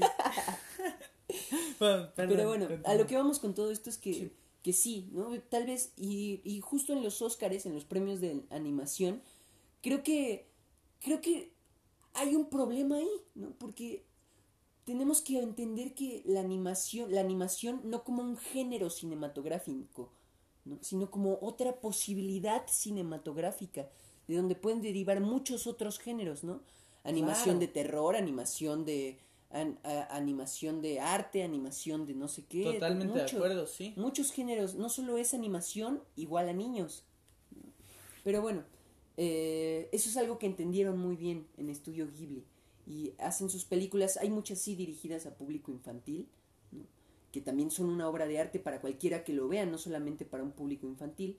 [1.80, 4.32] Bueno, perdón, Pero bueno, a lo que vamos con todo esto es que Sí.
[4.64, 5.30] que sí, ¿no?
[5.50, 9.22] Tal vez, y, y justo en los Óscares, en los premios de animación,
[9.82, 10.48] creo que,
[11.02, 11.52] creo que
[12.14, 13.52] hay un problema ahí, ¿no?
[13.60, 14.04] Porque
[14.86, 20.12] tenemos que entender que la animación, la animación no como un género cinematográfico,
[20.64, 20.78] ¿no?
[20.82, 23.88] sino como otra posibilidad cinematográfica,
[24.28, 26.62] de donde pueden derivar muchos otros géneros, ¿no?
[27.04, 27.60] animación Claro.
[27.60, 29.20] de terror, animación de
[29.62, 32.64] an- a- animación de arte, animación de no sé qué.
[32.64, 33.94] Totalmente de acuerdo, sí.
[33.96, 37.04] Muchos géneros, no solo es animación igual a niños.
[38.24, 38.64] Pero bueno,
[39.18, 42.44] eh, eso es algo que entendieron muy bien en Estudio Ghibli.
[42.88, 46.28] Y hacen sus películas, hay muchas sí dirigidas a público infantil,
[46.72, 46.84] ¿no?
[47.32, 50.44] que también son una obra de arte para cualquiera que lo vea, no solamente para
[50.44, 51.38] un público infantil.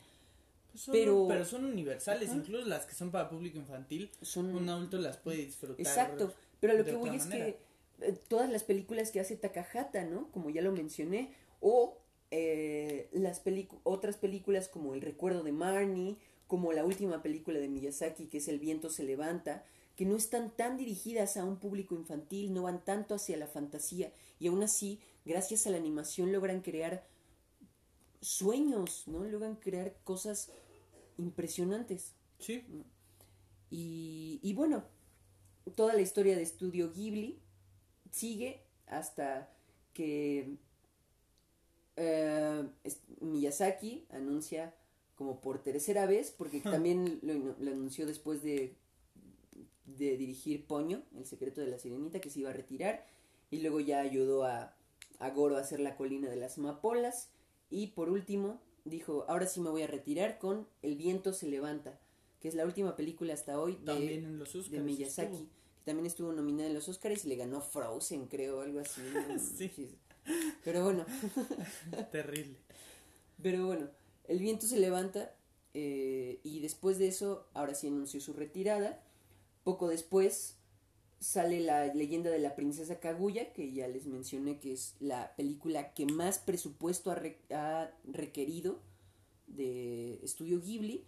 [0.72, 2.38] Pues son- pero- pero, son universales, Ajá.
[2.38, 5.80] incluso las que son para público infantil, Son un adulto las puede disfrutar.
[5.80, 7.46] Exacto, pero lo que voy es manera.
[7.46, 7.65] que
[8.00, 10.30] eh, todas las películas que hace Takahata, ¿no?
[10.32, 11.98] Como ya lo mencioné, o
[12.30, 13.42] eh, las
[13.84, 18.48] otras películas como El recuerdo de Marnie, como la última película de Miyazaki que es
[18.48, 19.64] El viento se levanta,
[19.96, 24.12] que no están tan dirigidas a un público infantil, no van tanto hacia la fantasía
[24.38, 27.06] y aún así, gracias a la animación logran crear
[28.20, 29.24] sueños, ¿no?
[29.24, 30.50] Logran crear cosas
[31.16, 32.12] impresionantes.
[32.38, 32.62] Sí,
[33.70, 34.84] Y, y bueno,
[35.74, 37.38] toda la historia de Estudio Ghibli
[38.16, 39.52] sigue hasta
[39.92, 40.56] que
[41.96, 42.64] eh,
[43.20, 44.74] Miyazaki anuncia
[45.16, 48.74] como por tercera vez, porque también lo, lo anunció después de,
[49.84, 53.06] de dirigir Poño, El secreto de la sirenita, que se iba a retirar,
[53.50, 54.74] y luego ya ayudó a,
[55.18, 57.30] a Goro a hacer la colina de las amapolas,
[57.70, 61.98] y por último dijo, ahora sí me voy a retirar con El viento se levanta,
[62.40, 65.48] que es la última película hasta hoy de, Miyazaki,
[65.86, 69.00] también estuvo nominada en los Oscars y le ganó Frozen, creo, algo así.
[69.14, 69.38] ¿no?
[69.56, 69.96] Sí.
[70.64, 71.06] Pero bueno,
[72.12, 72.56] Terrible.
[73.42, 73.88] pero bueno,
[74.26, 75.32] el viento se levanta
[75.72, 79.00] eh, y después de eso, ahora sí anunció su retirada.
[79.62, 80.56] Poco después
[81.20, 85.94] sale la leyenda de la princesa Kaguya, que ya les mencioné que es la película
[85.94, 88.80] que más presupuesto ha, re- ha requerido
[89.46, 91.04] de Estudio Ghibli,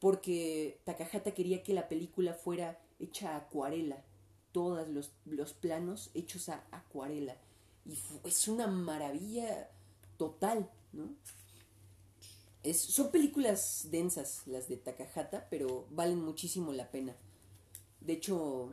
[0.00, 4.04] porque Takahata quería que la película fuera hecha a acuarela,
[4.56, 7.36] todos los, los planos hechos a acuarela.
[7.84, 9.68] Y es una maravilla
[10.16, 11.10] total, ¿no?
[12.62, 17.14] Es, son películas densas las de Takahata, pero valen muchísimo la pena.
[18.00, 18.72] De hecho,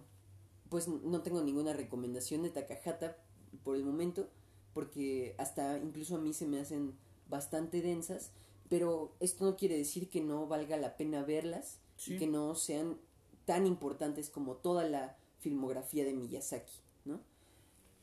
[0.70, 3.18] pues no tengo ninguna recomendación de Takahata
[3.66, 4.30] por el momento,
[4.74, 6.94] porque hasta incluso a mí se me hacen
[7.30, 8.32] bastante densas,
[8.70, 12.16] pero esto no quiere decir que no valga la pena verlas Sí.
[12.16, 12.98] y que no sean
[13.46, 16.74] tan importantes como toda la filmografía de Miyazaki,
[17.06, 17.20] ¿no?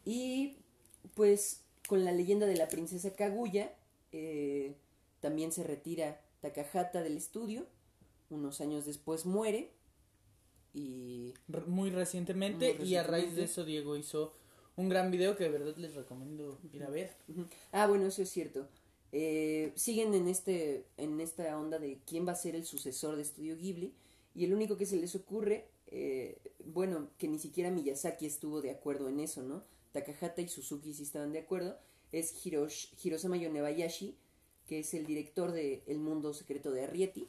[0.04, 0.58] Y
[1.14, 3.74] pues con la leyenda de la princesa Kaguya,
[4.12, 4.74] eh,
[5.20, 7.66] también se retira Takahata del estudio,
[8.28, 9.70] unos años después muere
[10.72, 11.34] y
[11.66, 14.34] Muy recientemente, Muy y a raíz de eso Diego hizo
[14.76, 17.16] un gran video que de verdad les recomiendo ir a ver.
[17.72, 18.68] Ah, bueno, eso es cierto.
[19.12, 23.22] Eh, siguen en este en esta onda de quién va a ser el sucesor de
[23.22, 23.92] Estudio Ghibli
[24.36, 28.70] y el único que se les ocurre, eh, bueno, que ni siquiera Miyazaki estuvo de
[28.70, 29.64] acuerdo en eso, ¿no?
[29.92, 31.76] Takahata y Suzuki sí estaban de acuerdo,
[32.12, 34.16] es Hirosh, Hirosama Yonebayashi,
[34.66, 37.26] que es el director de El mundo secreto de Arrietty.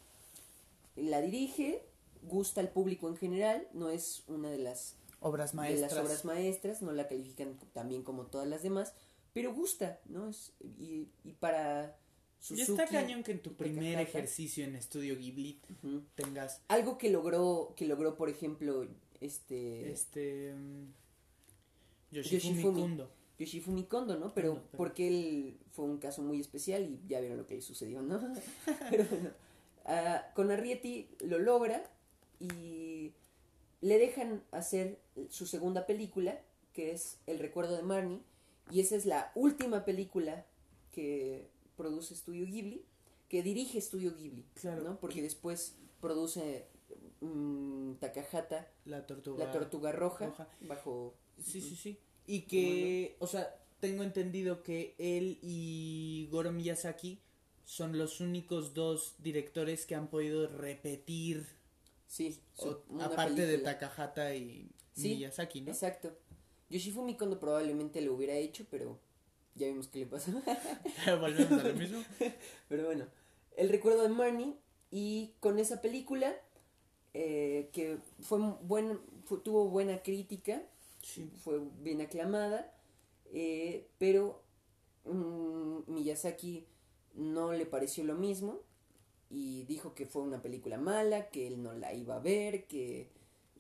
[0.96, 1.84] La dirige,
[2.22, 5.94] gusta al público en general, no es una de las Obras de maestras.
[5.94, 8.94] las obras maestras, no la califican también como todas las demás,
[9.34, 10.30] pero gusta, ¿no?
[10.30, 11.96] Es, y, y para
[12.42, 15.60] Y Suzuki, está cañón que en tu y primer ejercicio en estudio Ghibli
[16.16, 18.88] tengas algo que logró, que logró, por ejemplo,
[19.20, 20.88] este este mm,
[22.12, 22.82] Yoshifumi, Yoshifumi.
[22.82, 23.12] Kundo.
[23.38, 24.34] Yoshifumi Kondo, ¿no?
[24.34, 27.56] Pero Kondo, pero- porque él fue un caso muy especial y ya vieron lo que
[27.56, 28.20] le sucedió, ¿no?
[28.90, 29.30] pero bueno,
[29.86, 31.92] ah, con Arrietty lo logra
[32.40, 33.12] y
[33.82, 36.42] le dejan hacer su segunda película,
[36.74, 38.22] que es El recuerdo de Marnie,
[38.72, 40.46] y esa es la última película
[40.92, 41.51] que
[41.82, 42.84] produce Studio Ghibli,
[43.28, 44.84] que dirige Studio Ghibli, Claro.
[44.84, 45.00] ¿no?
[45.00, 46.68] Porque después produce
[47.22, 49.46] mm, Takahata, La tortuga.
[49.46, 50.48] La Tortuga Roja, Roja.
[50.62, 51.16] bajo...
[51.44, 51.98] Sí, sí, sí.
[52.28, 57.20] Y que, o sea, tengo entendido que él y Goro Miyazaki
[57.66, 61.48] son los únicos dos directores que han podido repetir,
[62.08, 63.58] Sí, o- aparte de.
[63.60, 65.72] Takahata y Sí, Miyazaki, ¿no?
[65.72, 66.12] Exacto.
[66.70, 69.00] Yoshifumi Kondo probablemente lo hubiera hecho, pero
[69.56, 70.32] ya vimos qué le pasó.
[71.20, 72.04] Volvemos a lo mismo.
[72.70, 73.06] pero bueno,
[73.58, 74.56] el recuerdo de Marnie
[74.92, 76.34] y con esa película
[77.14, 80.64] eh, que fue buen, fue- tuvo buena crítica,
[81.02, 81.30] Sí.
[81.44, 82.74] fue bien aclamada,
[83.34, 84.42] eh, pero
[85.06, 86.66] mm, Miyazaki
[87.16, 88.60] no le pareció lo mismo
[89.30, 93.10] y dijo que fue una película mala, que él no la iba a ver, que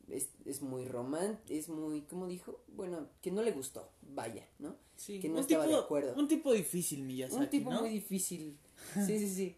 [0.09, 2.61] es, es muy romántico, es muy, ¿cómo dijo?
[2.67, 4.75] Bueno, que no le gustó, vaya, ¿no?
[5.05, 6.13] Sí, que no un estaba tipo, de acuerdo.
[6.21, 7.81] Un tipo difícil, Miyazaki, un tipo ¿no?
[7.81, 8.57] muy difícil.
[9.05, 9.55] Sí, sí, sí.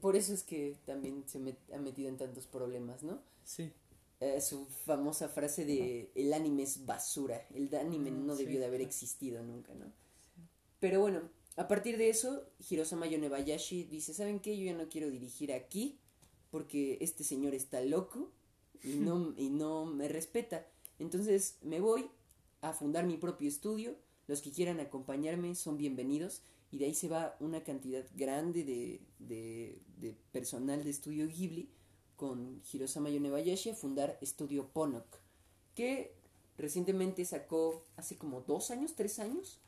[0.00, 3.20] Por eso es que también se met- ha metido en tantos problemas, ¿no?
[3.44, 3.72] Sí.
[4.20, 8.60] eh, su famosa frase de el anime es basura, el anime Mm, no sí, debió
[8.60, 8.88] de haber claro.
[8.88, 9.86] existido nunca, ¿no?
[10.80, 11.20] Pero bueno,
[11.56, 14.56] a partir de eso, Hirosama Yonebayashi dice, ¿saben qué?
[14.58, 15.98] Yo ya no quiero dirigir aquí
[16.50, 18.30] porque este señor está loco
[18.82, 20.66] y no, y no me respeta.
[20.98, 22.08] Entonces me voy
[22.60, 23.96] a fundar mi propio estudio.
[24.26, 26.42] Los que quieran acompañarme son bienvenidos.
[26.70, 31.68] Y de ahí se va una cantidad grande de, de, personal de estudio Ghibli
[32.16, 35.06] con Hirosama Yonebayashi a fundar Estudio Ponok.
[35.76, 36.12] Que
[36.58, 39.60] recientemente sacó, hace como dos años, tres años,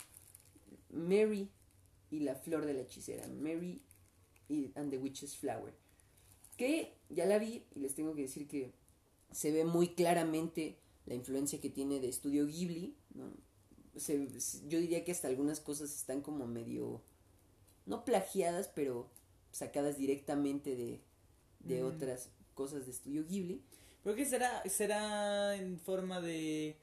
[0.90, 1.48] Mary
[2.10, 3.28] y la flor de la hechicera.
[3.28, 3.80] Mary
[4.74, 5.74] and the Witch's Flower.
[6.56, 8.72] Que ya la vi y les tengo que decir que
[9.30, 10.76] se ve muy claramente
[11.06, 12.94] la influencia que tiene de Estudio Ghibli.
[13.96, 14.28] Se-
[14.68, 17.02] yo diría que hasta algunas cosas están como medio,
[17.86, 19.08] no plagiadas, pero
[19.52, 21.00] sacadas directamente de,
[21.60, 21.86] de Mm.
[21.86, 23.62] otras cosas de Estudio Ghibli.
[24.02, 26.76] Creo que será, será en forma de.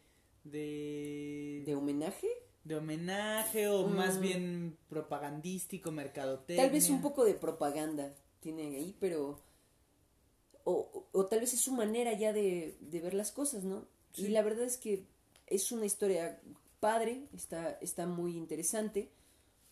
[0.43, 1.63] de.
[1.65, 2.27] ¿De homenaje?
[2.63, 4.21] de homenaje o más Mm.
[4.21, 6.63] bien propagandístico, mercadotecnia.
[6.63, 9.41] Tal vez un poco de propaganda tiene ahí, pero...
[10.63, 13.85] O, o- o tal vez es su manera ya de, de ver las cosas, ¿no?
[14.13, 14.27] Sí.
[14.27, 15.03] Y la verdad es que
[15.47, 16.39] es una historia
[16.87, 18.99] padre, está, está muy interesante.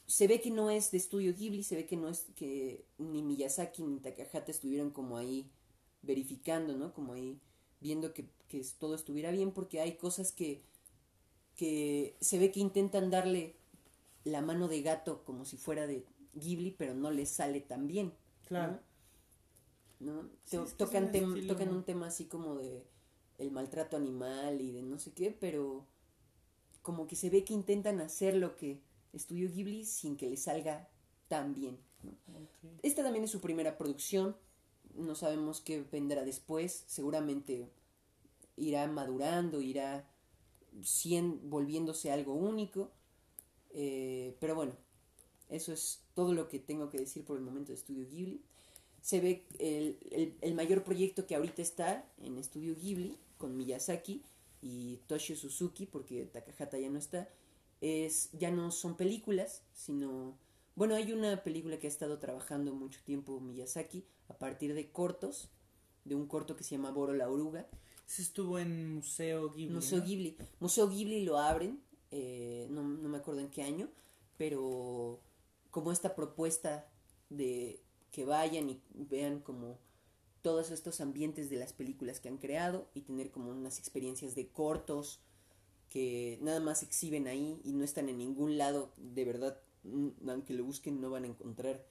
[0.07, 3.21] Se ve que no es de estudio Ghibli, se ve que no es que ni
[3.21, 5.39] Miyazaki ni Takahata estuvieron como ahí
[6.01, 6.93] verificando, ¿no?
[6.93, 7.39] Como ahí
[7.81, 10.61] viendo que, que todo estuviera bien, porque hay cosas que,
[11.55, 13.55] que se ve que intentan darle
[14.23, 16.05] la mano de gato como si fuera de
[16.35, 18.13] Ghibli, pero no les sale tan bien.
[18.47, 18.79] Claro.
[19.99, 20.29] ¿no?
[20.43, 22.83] Sí, es que tocan, tem- estilo- tocan un tema así como de
[23.37, 25.85] el maltrato animal y de no sé qué, pero
[26.81, 28.79] como que se ve que intentan hacer lo que
[29.13, 30.89] estudió Ghibli sin que le salga
[31.27, 31.77] tan bien.
[32.81, 34.35] Esta también es su primera producción,
[34.95, 37.69] no sabemos qué vendrá después, seguramente
[38.57, 40.07] irá madurando, irá
[40.81, 42.91] cien- volviéndose algo único,
[43.73, 44.73] eh, pero bueno,
[45.49, 48.41] eso es todo lo que tengo que decir por el momento de Estudio Ghibli.
[49.01, 54.21] Se ve el, el, el mayor proyecto que ahorita está en Estudio Ghibli con Miyazaki
[54.61, 57.29] y Toshio Suzuki, porque Takahata ya no está,
[57.81, 60.37] es ya no son películas, sino
[60.75, 65.49] bueno, hay una película que ha estado trabajando mucho tiempo Miyazaki a partir de cortos,
[66.05, 67.67] de un corto que se llama Boro la oruga,
[68.07, 69.75] Ese estuvo en Museo Ghibli.
[69.75, 70.05] Museo ¿no?
[70.05, 70.37] Ghibli.
[70.59, 71.81] Museo Ghibli lo abren,
[72.11, 73.89] eh, no, no me acuerdo en qué año,
[74.37, 75.19] pero
[75.69, 76.89] como esta propuesta
[77.29, 77.81] de
[78.11, 79.77] que vayan y vean como
[80.41, 84.47] todos estos ambientes de las películas que han creado y tener como unas experiencias de
[84.47, 85.19] cortos
[85.89, 90.53] que nada más exhiben ahí y no están en ningún lado, de verdad, mm, aunque
[90.53, 91.85] lo busquen no van a encontrar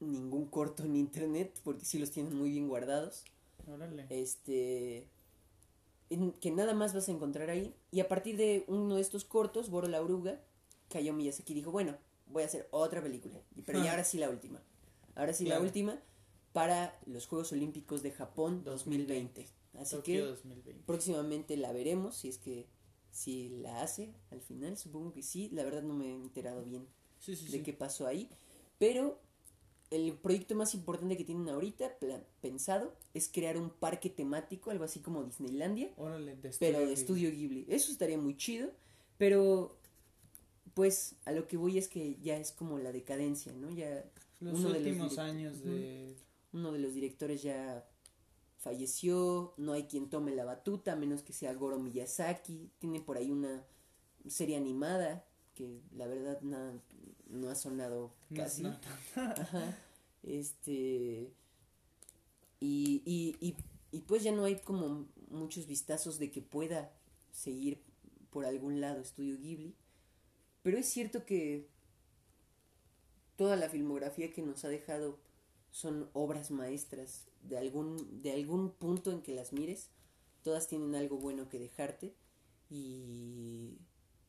[0.00, 3.24] ningún corto en internet porque sí los tienen muy bien guardados
[3.66, 4.06] Órale.
[4.10, 5.08] este
[6.10, 9.24] en- que nada más vas a encontrar ahí y a partir de uno de estos
[9.24, 10.40] cortos Boro la oruga
[10.88, 11.96] cayó Miyazaki y dijo bueno
[12.26, 13.90] voy a hacer otra película pero ya Ah.
[13.92, 14.62] ahora sí la última
[15.16, 15.60] ahora sí Claro.
[15.60, 15.98] la última
[16.52, 19.46] para los Juegos Olímpicos de Japón 2020
[19.78, 20.82] así Tokio que 2020.
[20.86, 22.66] próximamente la veremos si es que
[23.10, 26.86] si la hace al final supongo que sí la verdad no me he enterado bien
[27.20, 27.62] Sí, sí, de sí.
[27.64, 28.28] qué pasó ahí.
[28.78, 29.18] Pero
[29.90, 31.96] el proyecto más importante que tienen ahorita,
[32.40, 37.30] pensado, es crear un parque temático, algo así como Disneylandia, Órale, de pero de estudio
[37.30, 37.64] Ghibli.
[37.68, 38.70] Eso estaría muy chido,
[39.16, 39.76] pero
[40.74, 43.70] pues a lo que voy es que ya es como la decadencia, ¿no?
[43.70, 44.04] Ya
[44.40, 46.14] Los uno de los últimos años de.
[46.52, 47.86] Uno de los directores ya
[48.58, 53.16] falleció, no hay quien tome la batuta, a menos que sea Goro Miyazaki, tiene por
[53.16, 53.64] ahí una
[54.28, 55.24] serie animada
[55.54, 56.72] que la verdad nada,
[57.28, 58.62] no ha sonado no- casi.
[58.62, 58.78] no-
[59.16, 59.76] Ajá.
[60.22, 61.30] Este.
[62.60, 63.56] Y, y, y,
[63.92, 66.92] y pues ya no hay como muchos vistazos de que pueda
[67.30, 67.80] seguir
[68.30, 69.74] por algún lado Estudio Ghibli.
[70.62, 71.68] Pero es cierto que
[73.36, 75.18] toda la filmografía que nos ha dejado
[75.70, 77.24] son obras maestras.
[77.42, 79.90] De algún, de algún punto en que las mires,
[80.42, 82.14] todas tienen algo bueno que dejarte.
[82.68, 83.78] Y,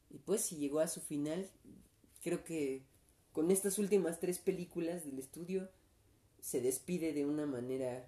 [0.10, 1.50] y pues si llegó a su final,
[2.22, 2.84] creo que
[3.34, 5.70] con estas últimas tres películas del estudio
[6.42, 8.08] se despide de una manera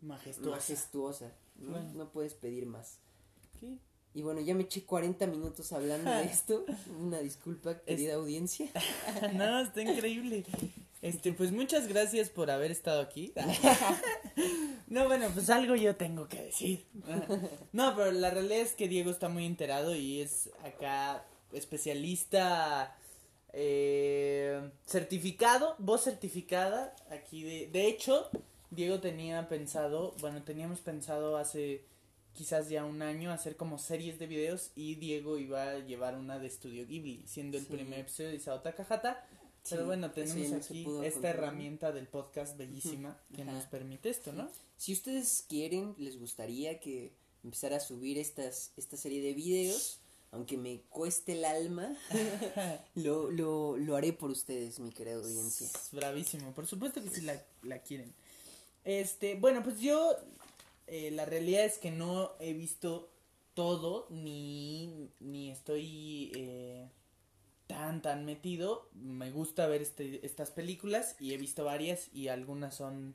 [0.00, 0.50] Majestuosa.
[0.56, 1.32] majestuosa.
[1.56, 1.70] ¿no?
[1.72, 1.92] Bueno.
[1.94, 2.98] No puedes pedir más.
[3.58, 3.78] ¿Qué?
[4.14, 6.64] Y bueno, ya me eché 40 minutos hablando de esto.
[7.00, 8.70] Una disculpa, querida audiencia.
[9.34, 10.44] no, está increíble.
[11.02, 13.32] Este, pues muchas gracias por haber estado aquí.
[14.88, 16.84] No, bueno, pues algo yo tengo que decir.
[17.72, 22.94] No, pero la realidad es que Diego está muy enterado y es acá especialista
[23.54, 27.68] eh, certificado, voz certificada aquí de...
[27.72, 28.28] De hecho,
[28.70, 31.86] Diego tenía pensado, bueno, teníamos pensado hace
[32.34, 36.38] quizás ya un año hacer como series de videos y Diego iba a llevar una
[36.38, 39.24] de Estudio Ghibli, siendo el primer episodio de Isao Takahata.
[39.68, 44.50] Pero bueno, tenemos aquí esta herramienta del podcast bellísima que nos permite esto, ¿no?
[44.76, 47.12] Si ustedes quieren, les gustaría que
[47.44, 50.00] empezara a subir estas, esta serie de videos,
[50.32, 51.96] aunque me cueste el alma,
[52.94, 55.68] lo, lo, lo haré por ustedes, mi querida audiencia.
[55.92, 58.12] bravísimo, por supuesto que sí la, la quieren.
[58.84, 60.16] Este, bueno, pues yo,
[60.88, 63.10] eh, la realidad es que no he visto
[63.54, 66.32] todo, ni, ni estoy...
[66.34, 66.88] Eh,
[67.72, 68.88] tan tan metido.
[68.94, 73.14] Me gusta ver este, estas películas y he visto varias y algunas son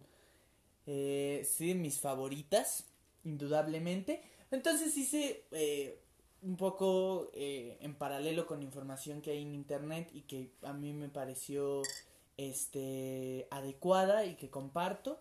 [0.88, 2.86] eh, sí mis favoritas,
[3.24, 4.22] indudablemente.
[4.50, 6.00] Entonces hice eh,
[6.42, 10.92] un poco eh, en paralelo con información que hay en internet y que a mí
[10.94, 11.84] me pareció
[12.38, 15.20] este adecuada y que comparto.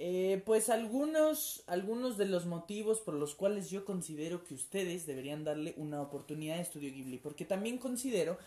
[0.00, 5.42] Eh, pues algunos, algunos de los motivos por los cuales yo considero que ustedes deberían
[5.42, 8.38] darle una oportunidad a Estudio Ghibli, porque también considero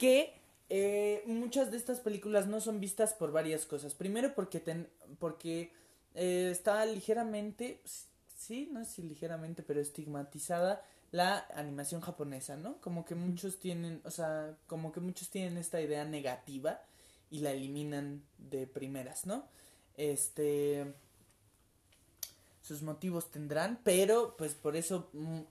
[0.00, 0.32] que
[0.70, 3.94] eh, muchas de estas películas no son vistas por varias cosas.
[3.94, 4.88] Primero porque, ten,
[5.18, 5.72] porque
[6.14, 7.82] eh, está ligeramente,
[8.34, 10.82] sí, no sé si ligeramente, pero estigmatizada
[11.12, 12.80] la animación japonesa, ¿no?
[12.80, 16.80] Como que muchos tienen, o sea, como que muchos tienen esta idea negativa
[17.30, 19.44] y la eliminan de primeras, ¿no?
[19.98, 20.94] Este
[22.62, 25.10] sus motivos tendrán, pero pues por eso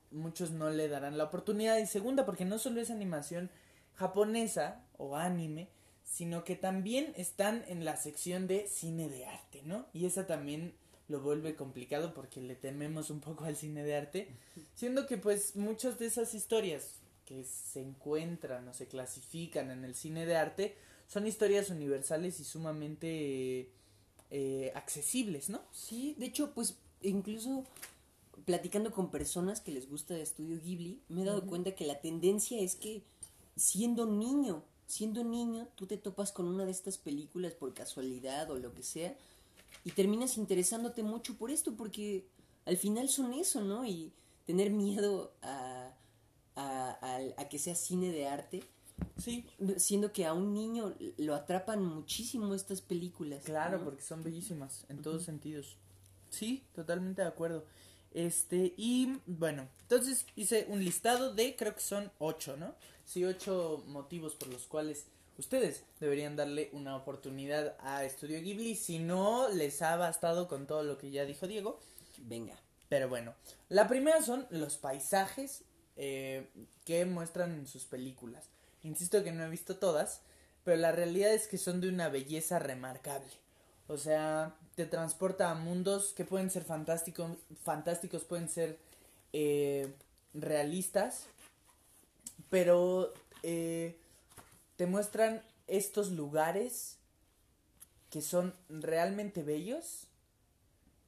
[0.10, 1.78] muchos no le darán la oportunidad.
[1.78, 3.52] Y segunda, porque no solo es animación
[4.00, 5.68] japonesa o anime,
[6.06, 9.86] sino que también están en la sección de cine de arte, ¿no?
[9.94, 10.74] Y esa también
[11.10, 14.30] lo vuelve complicado porque le tememos un poco al cine de arte,
[14.74, 19.96] siendo que pues muchas de esas historias que se encuentran o se clasifican en el
[19.96, 20.78] cine de arte
[21.08, 23.70] son historias universales y sumamente
[24.32, 25.62] eh, accesibles, ¿no?
[25.72, 27.66] Sí, de hecho pues incluso
[28.46, 32.00] platicando con personas que les gusta de Estudio Ghibli, me he dado cuenta que la
[32.00, 33.04] tendencia es que
[33.60, 38.58] siendo niño, siendo niño, tú te topas con una de estas películas por casualidad o
[38.58, 39.16] lo que sea
[39.84, 42.26] y terminas interesándote mucho por esto porque
[42.66, 43.86] al final son eso, ¿no?
[43.86, 44.12] Y
[44.46, 45.94] tener miedo a,
[46.56, 48.64] a, a, que sea cine de arte.
[49.18, 49.46] Sí.
[49.78, 53.44] Siendo que a un niño lo atrapan muchísimo estas películas.
[53.44, 55.78] Claro, porque son bellísimas en todos sentidos.
[56.30, 57.66] Sí, totalmente de acuerdo.
[58.14, 62.76] Este, y bueno, entonces hice un listado de, creo que son ocho, ¿no?
[63.10, 65.06] Sí, ocho motivos por los cuales
[65.40, 68.76] ustedes deberían darle una oportunidad a Estudio Ghibli.
[68.76, 71.80] Si no les ha bastado con todo lo que ya dijo Diego,
[72.20, 72.56] venga.
[72.88, 73.34] Pero bueno,
[73.68, 75.64] la primera son los paisajes
[75.96, 76.50] eh,
[76.86, 78.46] que muestran en sus películas.
[78.84, 80.22] Insisto que no he visto todas,
[80.64, 83.32] pero la realidad es que son de una belleza remarcable.
[83.88, 88.78] O sea, te transporta a mundos que pueden ser fantásticos, fantásticos pueden ser
[89.34, 89.96] eh,
[90.36, 91.26] realistas,
[92.50, 93.98] pero eh,
[94.76, 96.98] te muestran estos lugares
[98.10, 100.08] que son realmente bellos,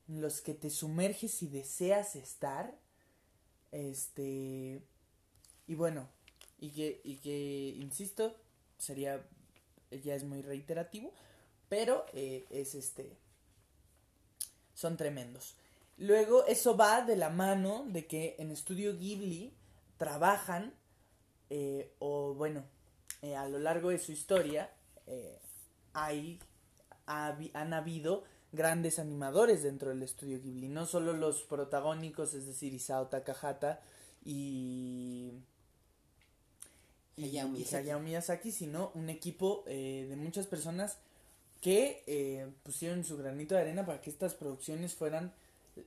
[0.07, 2.77] en los que te sumerges y deseas estar,
[3.71, 4.81] este,
[5.67, 6.07] y bueno,
[6.59, 8.35] y que, y que, insisto,
[8.77, 9.25] sería,
[9.89, 11.11] ya es muy reiterativo,
[11.69, 13.17] pero eh, es este,
[14.73, 15.55] son tremendos.
[15.97, 19.53] Luego eso va de la mano de que en Estudio Ghibli
[19.97, 20.73] trabajan
[21.53, 22.63] eh, o bueno,
[23.21, 24.71] eh, a lo largo de su historia
[25.05, 25.37] eh,
[25.91, 26.39] hay,
[27.05, 28.23] han habido
[28.53, 33.81] grandes animadores dentro del estudio Ghibli, no solo los protagónicos, es decir, Isao Takahata
[34.23, 35.33] y,
[37.17, 38.53] y, Hayao Miyazaki.
[38.53, 40.99] sino un equipo de muchas personas
[41.59, 45.33] que pusieron su granito de arena para que estas producciones fueran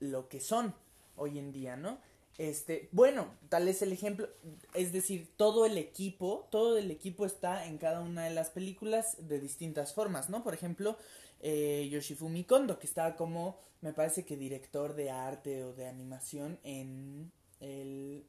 [0.00, 0.74] lo que son
[1.16, 1.98] hoy en día, ¿no?
[2.36, 4.28] Este, bueno, tal es el ejemplo,
[4.74, 9.16] es decir, todo el equipo, todo el equipo está en cada una de las películas
[9.28, 10.42] de distintas formas, ¿no?
[10.42, 10.96] Por ejemplo,
[11.40, 16.58] eh, Yoshifumi Kondo, que está como, me parece que director de arte o de animación
[16.64, 17.30] en
[17.60, 18.24] el,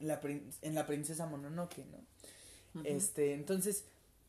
[0.00, 0.20] la,
[0.62, 2.82] en la princesa Mononoke, ¿no?
[2.84, 3.84] Este, entonces,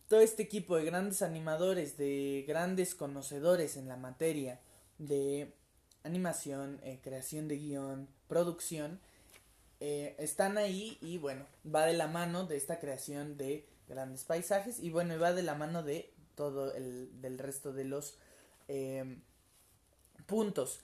[0.07, 4.59] todo este equipo de grandes animadores, de grandes conocedores en la materia,
[4.97, 5.53] de
[6.03, 8.99] animación, eh, creación de guion, producción,
[9.79, 14.79] eh, están ahí y bueno, va de la mano de esta creación de grandes paisajes
[14.79, 18.15] y bueno, va de la mano de todo el del resto de los
[18.67, 19.21] em,
[20.27, 20.79] puntos.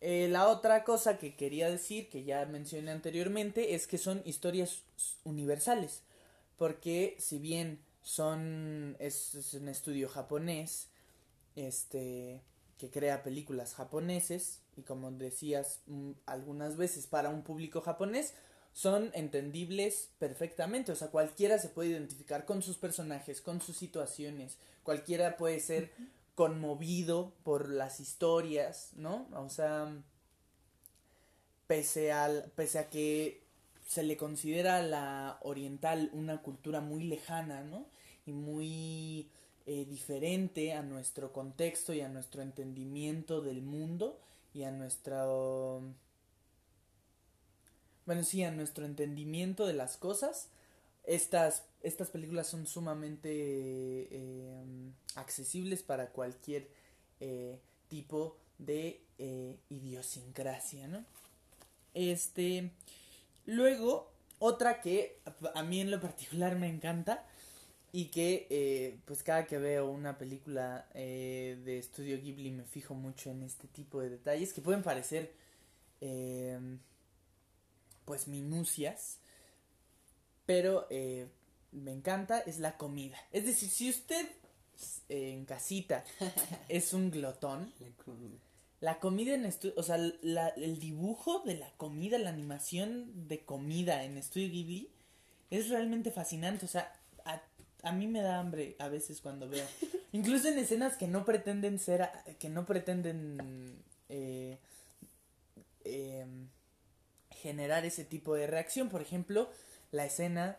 [0.00, 4.82] Eh, la otra cosa que quería decir, que ya mencioné anteriormente, es que son historias
[5.24, 6.02] universales,
[6.58, 10.88] porque si bien son es un estudio japonés,
[11.56, 12.42] este
[12.78, 18.34] que crea películas japoneses y como decías mm, algunas veces para un público japonés
[18.72, 24.56] son entendibles perfectamente, o sea, cualquiera se puede identificar con sus personajes, con sus situaciones,
[24.82, 25.90] cualquiera puede ser
[26.34, 29.28] conmovido por las historias, ¿no?
[29.34, 29.94] O sea,
[31.66, 33.42] pese al pese a que
[33.86, 37.86] se le considera la oriental una cultura muy lejana, ¿no?
[38.24, 39.28] Y muy
[39.66, 44.18] eh, diferente a nuestro contexto y a nuestro entendimiento del mundo
[44.54, 45.82] y a nuestro
[48.06, 50.48] bueno, sí, a nuestro entendimiento de las cosas,
[51.04, 54.64] estas, estas películas son sumamente eh,
[55.14, 56.68] accesibles para cualquier
[57.20, 61.04] eh, tipo de eh, idiosincrasia, ¿no?
[61.94, 62.70] Este,
[63.46, 65.20] luego, otra que
[65.54, 67.24] a mí en lo particular me encanta
[67.92, 73.42] y que pues cada que veo una película de estudio Ghibli me fijo mucho en
[73.42, 75.32] este tipo de detalles que pueden parecer
[78.04, 79.18] pues minucias,
[80.46, 81.28] pero eh,
[81.70, 83.16] me encanta es la comida.
[83.32, 84.28] Es decir, si usted
[85.08, 86.04] eh, en casita
[86.68, 87.72] es un glotón,
[88.80, 94.02] la comida, en estudio, o sea, el dibujo de la comida, la animación de comida
[94.02, 94.90] en Estudio Ghibli
[95.50, 96.92] es realmente fascinante, o sea,
[97.82, 99.66] a, mí me da hambre a veces cuando veo,
[100.12, 102.08] incluso en escenas que no pretenden ser,
[102.38, 104.58] que no pretenden eh,
[105.84, 106.48] em,
[107.30, 108.88] generar ese tipo de reacción.
[108.88, 109.50] Por ejemplo,
[109.90, 110.58] la escena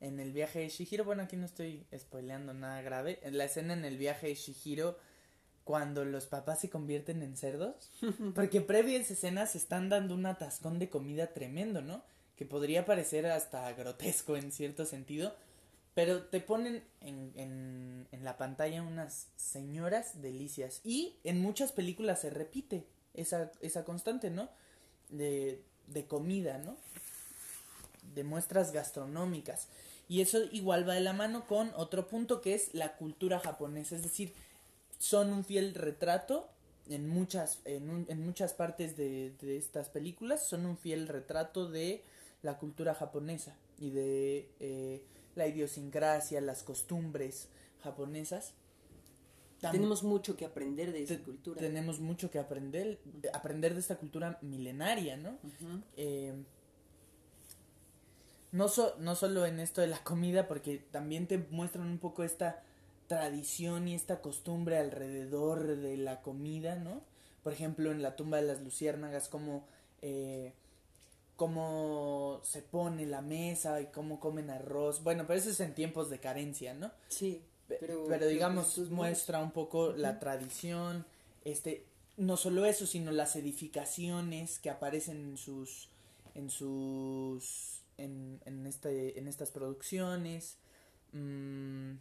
[0.00, 3.84] en el viaje de Shihiro, bueno, aquí no estoy spoileando nada grave, la escena en
[3.84, 4.98] el viaje de Shihiro
[5.64, 7.90] cuando los papás se convierten en cerdos,
[8.34, 12.02] porque previa a esa escena se están dando un atascón de comida tremendo, ¿no?
[12.36, 15.34] Que podría parecer hasta grotesco en cierto sentido,
[15.94, 22.20] pero te ponen en, en, en la pantalla unas señoras delicias y en muchas películas
[22.20, 24.48] se repite esa, esa constante, ¿no?
[25.10, 26.76] De de comida, ¿no?
[28.14, 29.68] De muestras gastronómicas.
[30.08, 33.96] Y eso igual va de la mano con otro punto que es la cultura japonesa.
[33.96, 34.32] Es decir,
[34.98, 36.48] son un fiel retrato
[36.88, 42.02] en muchas, en, en muchas partes de, de, estas películas, son un fiel retrato de
[42.42, 45.02] la cultura japonesa y de eh,
[45.34, 47.48] la idiosincrasia, las costumbres
[47.82, 48.54] japonesas.
[49.60, 51.60] tenemos mucho que aprender de esa cultura.
[51.60, 53.00] Tenemos mucho que aprender,
[53.32, 55.38] aprender de esta cultura milenaria, ¿no?
[55.96, 56.34] Eh,
[58.50, 58.66] no,
[58.98, 62.62] no solo en esto de la comida, porque también te muestran un poco esta
[63.06, 67.02] tradición y esta costumbre alrededor de la comida, ¿no?
[67.42, 69.66] Por ejemplo, en la tumba de las luciérnagas, como
[70.00, 70.54] eh,
[71.36, 75.02] cómo se pone la mesa y cómo comen arroz.
[75.02, 76.90] Bueno, pero eso es en tiempos de carencia, ¿no?
[77.08, 77.42] Sí.
[77.80, 81.06] Pero, pero digamos, muestra un poco la tradición,
[81.44, 85.88] este, no solo eso, sino las edificaciones que aparecen en sus,
[86.34, 90.58] en sus, en, en, este, en estas producciones,
[91.12, 91.92] mmm,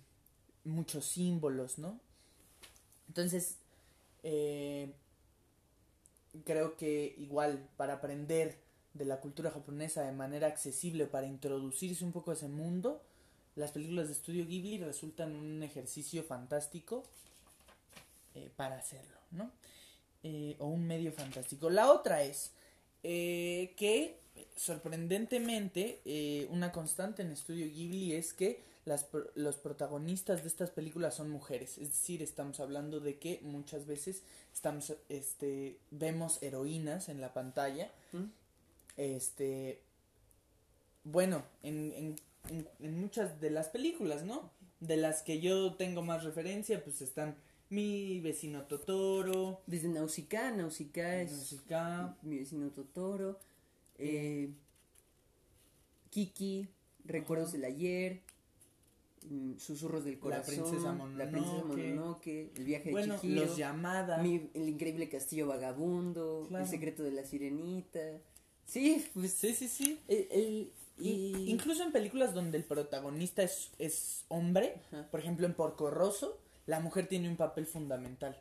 [0.66, 2.00] muchos símbolos, ¿no?
[3.08, 3.58] Entonces,
[4.24, 4.92] eh,
[6.44, 8.58] creo que igual para aprender
[8.94, 13.02] de la cultura japonesa de manera accesible, para introducirse un poco a ese mundo,
[13.56, 17.04] las películas de estudio Ghibli resultan un ejercicio fantástico
[18.34, 19.52] eh, para hacerlo, ¿no?
[20.24, 21.70] Eh, o un medio fantástico.
[21.70, 22.52] La otra es
[23.04, 24.20] eh, que,
[24.56, 31.30] sorprendentemente, una constante en estudio Ghibli es que las, los protagonistas de estas películas son
[31.30, 31.78] mujeres.
[31.78, 34.24] Es decir, estamos hablando de que muchas veces
[34.54, 37.92] estamos, este, vemos heroínas en la pantalla.
[39.02, 39.82] Este,
[41.04, 42.16] bueno, en, en
[42.50, 44.52] en, muchas de las películas, ¿no?
[44.80, 47.36] De las que yo tengo más referencia, pues están
[47.70, 49.62] Mi vecino Totoro.
[49.68, 51.56] Desde Nausicaa, Nausicaa es
[52.24, 53.40] Mi vecino Totoro.
[53.98, 54.50] Eh,
[56.10, 56.68] Kiki,
[57.06, 58.22] Recuerdos del ayer.
[59.30, 63.56] Mm, Susurros del corazón, la princesa Mononoke, la princesa Mononoke el viaje de Chihiro, los
[63.56, 68.00] llamadas, el increíble castillo vagabundo, el secreto de la sirenita,
[68.66, 71.50] sí, pues sí, sí, sí, el, y...
[71.50, 76.80] Incluso en películas donde el protagonista es, es hombre, por ejemplo en Porco Rosso, la
[76.80, 78.40] mujer tiene un papel fundamental.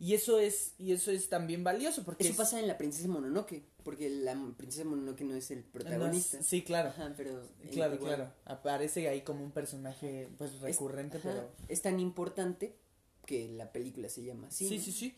[0.00, 3.62] Y eso es y eso es también valioso porque eso pasa en la princesa Mononoke,
[3.84, 6.42] porque la princesa Mononoke no es el protagonista.
[6.42, 6.92] sí, claro.
[7.16, 8.32] pero claro, claro.
[8.46, 12.74] Aparece ahí como un personaje pues recurrente, pero es tan importante
[13.26, 14.66] que la película se llama así.
[14.66, 15.14] Sí, sí, sí.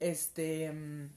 [0.00, 1.10] Este mm,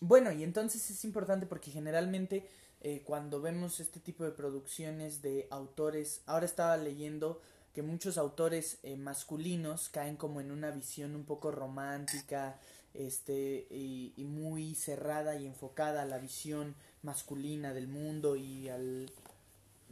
[0.00, 2.48] bueno, y entonces es importante porque generalmente
[2.80, 7.40] eh, cuando vemos este tipo de producciones de autores, ahora estaba leyendo
[7.74, 12.58] que muchos autores eh, masculinos caen como en una visión un poco romántica,
[12.94, 19.10] este, y, y muy cerrada y enfocada a la visión masculina del mundo y al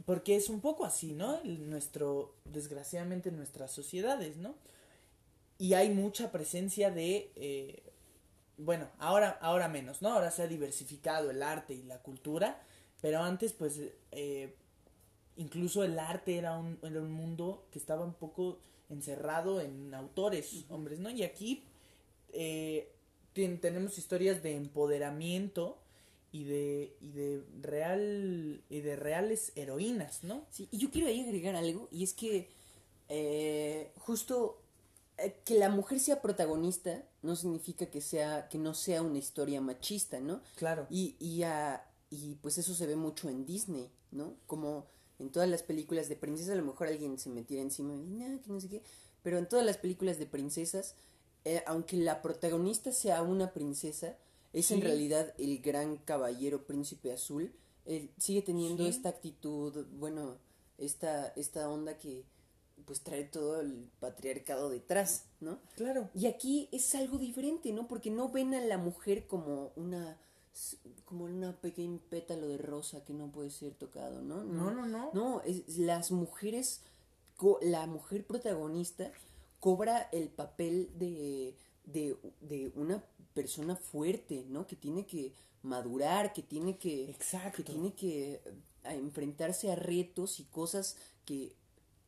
[0.05, 1.41] porque es un poco así, ¿no?
[1.43, 4.55] Nuestro, desgraciadamente, nuestras sociedades, ¿no?
[5.57, 7.83] Y hay mucha presencia de, eh,
[8.57, 10.09] bueno, ahora, ahora menos, ¿no?
[10.13, 12.61] Ahora se ha diversificado el arte y la cultura,
[13.01, 13.79] pero antes, pues,
[14.11, 14.55] eh,
[15.35, 20.65] incluso el arte era un, era un mundo que estaba un poco encerrado en autores,
[20.69, 21.09] hombres, ¿no?
[21.09, 21.63] Y aquí
[22.33, 22.91] eh,
[23.33, 25.77] tenemos historias de empoderamiento
[26.31, 30.45] y de, y de real y de reales heroínas, ¿no?
[30.49, 32.49] Sí, y yo quiero ahí agregar algo, y es que
[33.09, 34.61] eh, justo
[35.43, 40.19] que la mujer sea protagonista no significa que sea, que no sea una historia machista,
[40.19, 40.41] ¿no?
[40.55, 40.87] Claro.
[40.89, 41.43] Y, y,
[42.09, 44.35] y pues eso se ve mucho en Disney, ¿no?
[44.45, 44.85] Como
[45.19, 48.41] en todas las películas de princesas, a lo mejor alguien se metiera encima y no,
[48.41, 48.83] que no sé qué,
[49.23, 50.95] pero en todas las películas de princesas,
[51.45, 54.15] eh, aunque la protagonista sea una princesa,
[54.53, 57.53] es en realidad el gran caballero príncipe azul.
[57.85, 60.37] Él sigue teniendo esta actitud, bueno,
[60.77, 62.23] esta, esta onda que
[62.85, 65.59] pues trae todo el patriarcado detrás, ¿no?
[65.75, 66.09] Claro.
[66.13, 67.87] Y aquí es algo diferente, ¿no?
[67.87, 70.17] Porque no ven a la mujer como una
[71.05, 74.43] como una pequeña pétalo de rosa que no puede ser tocado, ¿no?
[74.43, 75.11] No, no, no.
[75.13, 76.81] No, es, las mujeres,
[77.61, 79.11] la mujer protagonista
[79.59, 81.55] cobra el papel de,
[81.85, 83.03] de, de una
[83.33, 84.65] persona fuerte, ¿no?
[84.65, 87.09] Que tiene que madurar, que tiene que...
[87.09, 87.57] Exacto.
[87.57, 88.41] Que tiene que eh,
[88.83, 91.53] enfrentarse a retos y cosas que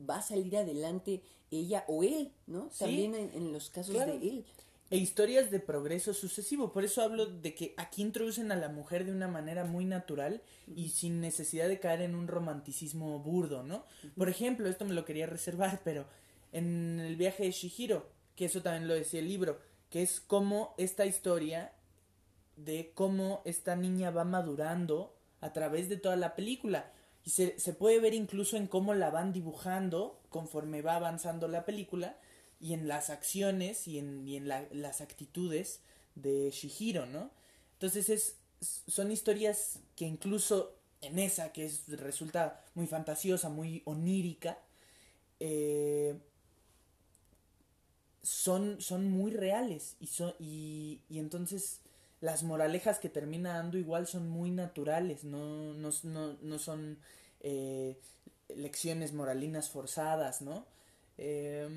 [0.08, 1.22] va a salir adelante
[1.52, 2.70] ella o él, ¿no?
[2.78, 4.46] También en, los casos de él.
[4.92, 6.72] E historias de progreso sucesivo.
[6.72, 10.42] Por eso hablo de que aquí introducen a la mujer de una manera muy natural
[10.76, 13.86] y sin necesidad de caer en un romanticismo burdo, ¿no?
[14.18, 16.06] Por ejemplo, esto me lo quería reservar, pero
[16.52, 19.60] en el viaje de Shihiro, que eso también lo decía el libro,
[19.92, 21.72] que es como esta historia
[22.56, 26.92] de cómo esta niña va madurando a través de toda la película.
[27.30, 31.64] Y se, se puede ver incluso en cómo la van dibujando conforme va avanzando la
[31.64, 32.18] película
[32.60, 35.82] y en las acciones y en, y en las actitudes
[36.16, 37.30] de Shihiro, ¿no?
[37.74, 38.38] Entonces es,
[38.88, 44.58] son historias que incluso en esa, que es, resulta muy fantasiosa, muy onírica,
[45.40, 46.18] eh,
[48.24, 51.82] son, son muy reales y, son, y, y entonces
[52.22, 56.98] las moralejas que termina dando igual son muy naturales, no, no, no, no son
[57.42, 57.98] eh,
[58.56, 60.66] lecciones moralinas forzadas, ¿no?
[61.18, 61.68] Eh,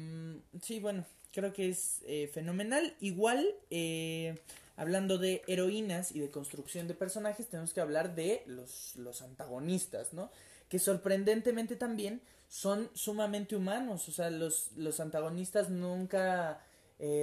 [0.63, 2.95] sí, bueno, creo que es eh, fenomenal.
[3.01, 4.39] Igual, eh,
[4.77, 10.13] hablando de heroínas y de construcción de personajes, tenemos que hablar de los, los antagonistas,
[10.13, 10.31] ¿no?
[10.69, 16.65] Que sorprendentemente también son sumamente humanos, o sea, los, los antagonistas nunca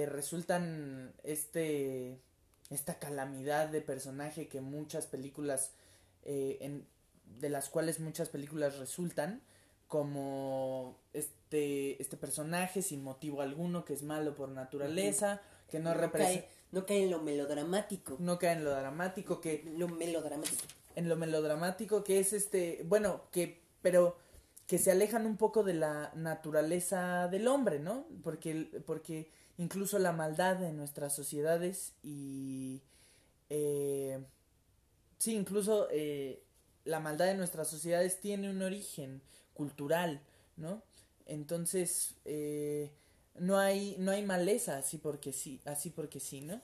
[0.06, 2.18] resultan este
[2.68, 5.72] esta calamidad de personaje que muchas películas
[7.38, 9.42] de las cuales muchas películas resultan
[9.88, 16.00] como este este personaje sin motivo alguno que es malo por naturaleza que no, no
[16.00, 18.16] representa no cae en lo melodramático.
[18.20, 20.62] No cae en lo dramático que lo melodramático.
[20.94, 24.16] en lo melodramático que es este bueno que pero
[24.70, 28.06] que se alejan un poco de la naturaleza del hombre, ¿no?
[28.22, 29.28] Porque, porque
[29.58, 32.80] incluso la maldad de nuestras sociedades y...
[33.48, 34.24] Eh,
[35.18, 36.40] sí, incluso eh,
[36.84, 39.22] la maldad de nuestras sociedades tiene un origen
[39.54, 40.20] cultural,
[40.56, 40.82] ¿no?
[41.26, 42.90] Entonces, eh,
[43.38, 46.60] no hay, no hay maleza así porque sí, así porque sí, ¿no?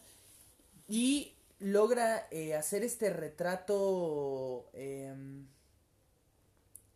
[0.89, 5.47] Y logra eh, hacer este retrato em,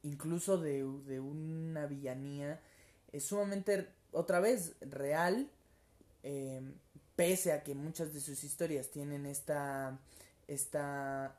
[0.02, 2.60] incluso de, de una villanía
[3.12, 5.48] es sumamente otra vez real
[6.22, 6.60] eh,
[7.16, 9.98] pese a que muchas de sus historias tienen esta
[10.46, 11.36] esta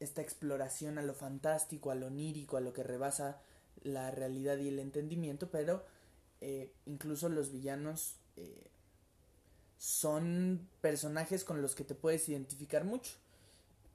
[0.00, 3.40] esta exploración a lo fantástico a lo onírico a lo que rebasa
[3.82, 5.84] la realidad y el entendimiento pero
[6.40, 8.66] eh, incluso los villanos eh,
[9.78, 13.12] son personajes con los que te puedes identificar mucho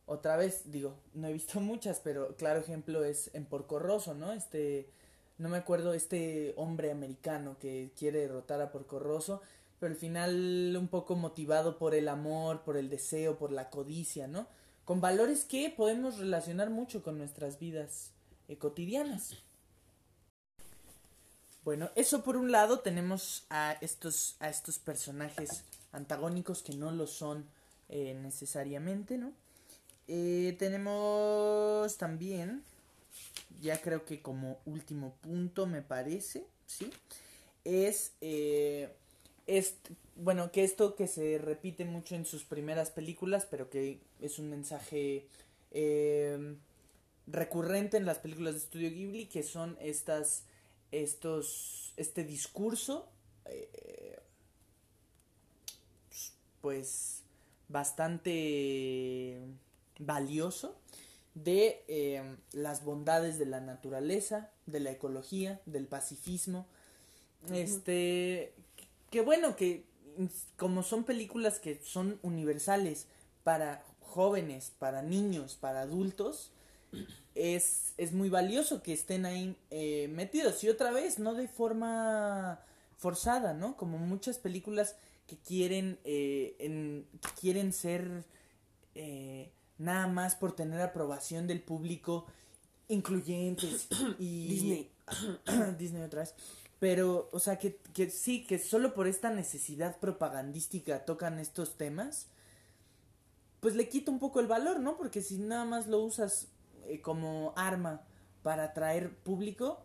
[0.09, 4.33] otra vez, digo, no he visto muchas, pero claro ejemplo es en Porco Rosso, ¿no?
[4.33, 4.89] Este,
[5.37, 9.41] no me acuerdo, este hombre americano que quiere derrotar a Porco Rosso,
[9.79, 14.27] pero al final un poco motivado por el amor, por el deseo, por la codicia,
[14.27, 14.47] ¿no?
[14.89, 18.09] Con valores que podemos relacionar mucho con nuestras vidas
[18.47, 19.35] eh, cotidianas.
[21.63, 27.05] Bueno, eso por un lado tenemos a estos, a estos personajes antagónicos que no lo
[27.05, 27.45] son
[27.87, 29.31] eh, necesariamente, ¿no?
[30.07, 32.63] Eh, tenemos también,
[33.61, 36.89] ya creo que como último punto me parece, ¿sí?
[37.63, 38.13] Es
[39.57, 44.37] este, bueno, que esto que se repite mucho en sus primeras películas, pero que es
[44.39, 45.27] un mensaje
[45.71, 46.55] eh,
[47.27, 50.43] recurrente en las películas de Estudio Ghibli, que son estas,
[50.91, 53.07] estos, este discurso,
[53.45, 54.19] eh,
[56.61, 57.23] pues,
[57.67, 59.39] bastante
[59.99, 60.75] valioso
[61.35, 66.67] de eh, las bondades de la naturaleza, de la ecología, del pacifismo.
[67.53, 68.53] Este,
[69.09, 69.85] que bueno, que
[70.57, 73.07] como son películas que son universales
[73.43, 76.51] para jóvenes, para niños, para adultos,
[77.35, 80.63] es, es muy valioso que estén ahí eh, metidos.
[80.63, 82.59] Y otra vez, no de forma
[82.97, 83.77] forzada, ¿no?
[83.77, 84.95] Como muchas películas
[85.27, 88.25] que quieren, eh, en, que quieren ser
[88.95, 92.25] eh, nada más por tener aprobación del público
[92.87, 93.87] incluyentes
[94.19, 94.91] y Disney.
[95.77, 96.35] Disney otra vez.
[96.79, 102.27] Pero, o sea, que, que sí, que solo por esta necesidad propagandística tocan estos temas,
[103.59, 104.97] pues le quita un poco el valor, ¿no?
[104.97, 106.47] Porque si nada más lo usas
[106.87, 108.01] eh, como arma
[108.43, 109.83] para atraer público,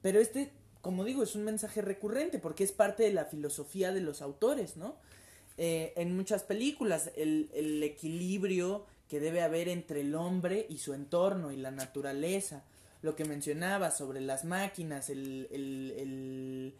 [0.00, 4.00] pero este, como digo, es un mensaje recurrente porque es parte de la filosofía de
[4.00, 4.96] los autores, ¿no?
[5.58, 10.94] Eh, en muchas películas, el, el equilibrio que debe haber entre el hombre y su
[10.94, 12.64] entorno y la naturaleza,
[13.02, 16.74] lo que mencionaba sobre las máquinas, el, el,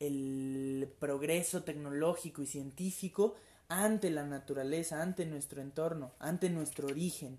[0.00, 3.34] el, progreso tecnológico y científico
[3.68, 7.38] ante la naturaleza, ante nuestro entorno, ante nuestro origen.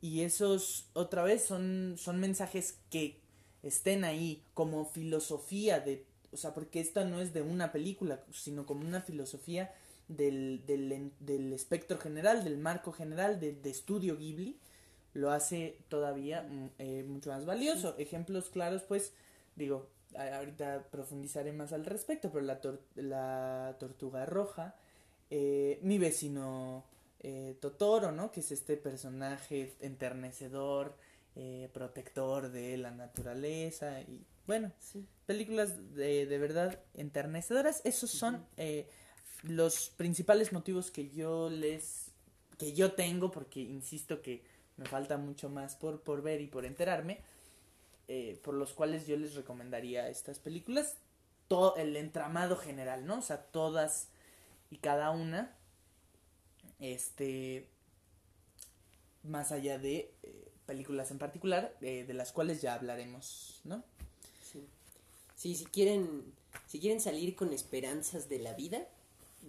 [0.00, 3.18] Y esos, otra vez, son, son mensajes que
[3.62, 8.64] estén ahí como filosofía de, o sea, porque esta no es de una película, sino
[8.64, 9.74] como una filosofía
[10.08, 14.58] del, del, del espectro general, del marco general de estudio Ghibli,
[15.14, 16.46] lo hace todavía
[16.78, 17.94] eh, mucho más valioso.
[17.98, 19.12] Ejemplos claros, pues,
[19.56, 24.74] digo, ahorita profundizaré más al respecto, pero la, tor la tortuga roja,
[25.30, 26.84] eh, mi vecino
[27.20, 28.30] eh, Totoro, ¿no?
[28.32, 30.96] Que es este personaje enternecedor,
[31.36, 35.06] eh, protector de la naturaleza y bueno, Sí.
[35.26, 37.82] películas de, de verdad enternecedoras.
[37.84, 38.88] Esos son eh,
[39.42, 42.10] los principales motivos que yo les
[42.58, 44.42] que yo tengo porque insisto que
[44.80, 47.20] me falta mucho más por, por ver y por enterarme
[48.08, 50.96] eh, por los cuales yo les recomendaría estas películas
[51.48, 54.08] todo el entramado general no o sea todas
[54.70, 55.54] y cada una
[56.78, 57.68] este
[59.22, 63.84] más allá de eh, películas en particular eh, de las cuales ya hablaremos no
[64.50, 64.66] Sí.
[65.36, 66.24] Sí, si quieren,
[66.66, 68.88] si quieren salir con esperanzas de la vida,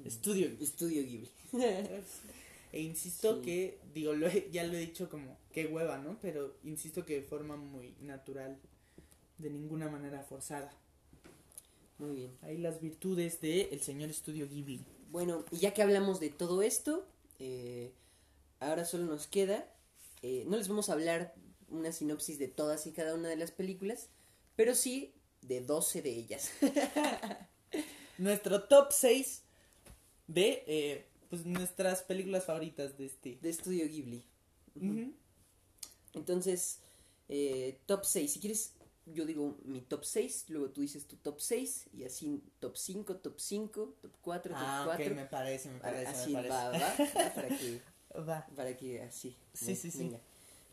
[0.06, 1.30] estudio estudio Ghibli.
[2.72, 3.42] E insisto Sí.
[3.42, 6.18] que, digo, lo he- ya lo he dicho como, qué hueva, ¿no?
[6.22, 8.58] Pero insisto que de forma muy natural,
[9.38, 10.72] de ninguna manera forzada.
[11.98, 12.38] Muy bien.
[12.42, 14.84] Ahí las virtudes de el señor estudio Ghibli.
[15.12, 17.06] Bueno, y ya que hablamos de todo esto,
[17.40, 17.92] eh,
[18.60, 19.68] ahora solo nos queda,
[20.22, 21.36] eh, no les vamos a hablar
[21.70, 24.10] una sinopsis de todas y cada una de las películas,
[24.56, 26.52] pero sí de 12 de ellas.
[28.18, 29.44] Nuestro top 6
[30.28, 33.40] de, eh, pues, nuestras películas favoritas de este.
[33.42, 34.24] de estudio Ghibli.
[34.76, 35.14] Ujú.
[36.14, 36.80] Entonces,
[37.30, 38.32] eh, top 6.
[38.34, 38.74] Si quieres,
[39.06, 43.16] yo digo mi top 6, luego tú dices tu top 6, y así top 5,
[43.18, 45.06] top 5, top 4, top Ah, 4.
[45.06, 46.54] ok, me parece, me parece, así me parece.
[46.54, 47.82] va, va, va, para que,
[48.28, 48.46] Va.
[48.56, 49.36] para que así.
[49.54, 49.98] Sí, sí, sí.
[50.00, 50.20] venga.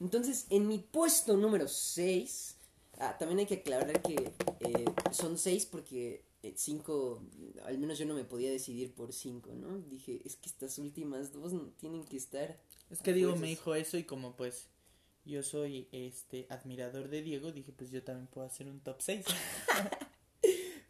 [0.00, 2.56] Entonces, en mi puesto número 6,
[2.98, 6.22] ah, también hay que aclarar que eh, son 6 porque
[6.56, 7.22] 5,
[7.64, 9.78] al menos yo no me podía decidir por 5, ¿no?
[9.78, 12.60] Dije, es que estas últimas dos tienen que estar.
[12.90, 14.68] Es que Diego me dijo eso y como pues
[15.24, 19.26] yo soy este admirador de Diego, dije pues yo también puedo hacer un top 6.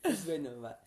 [0.01, 0.81] Pues bueno, va.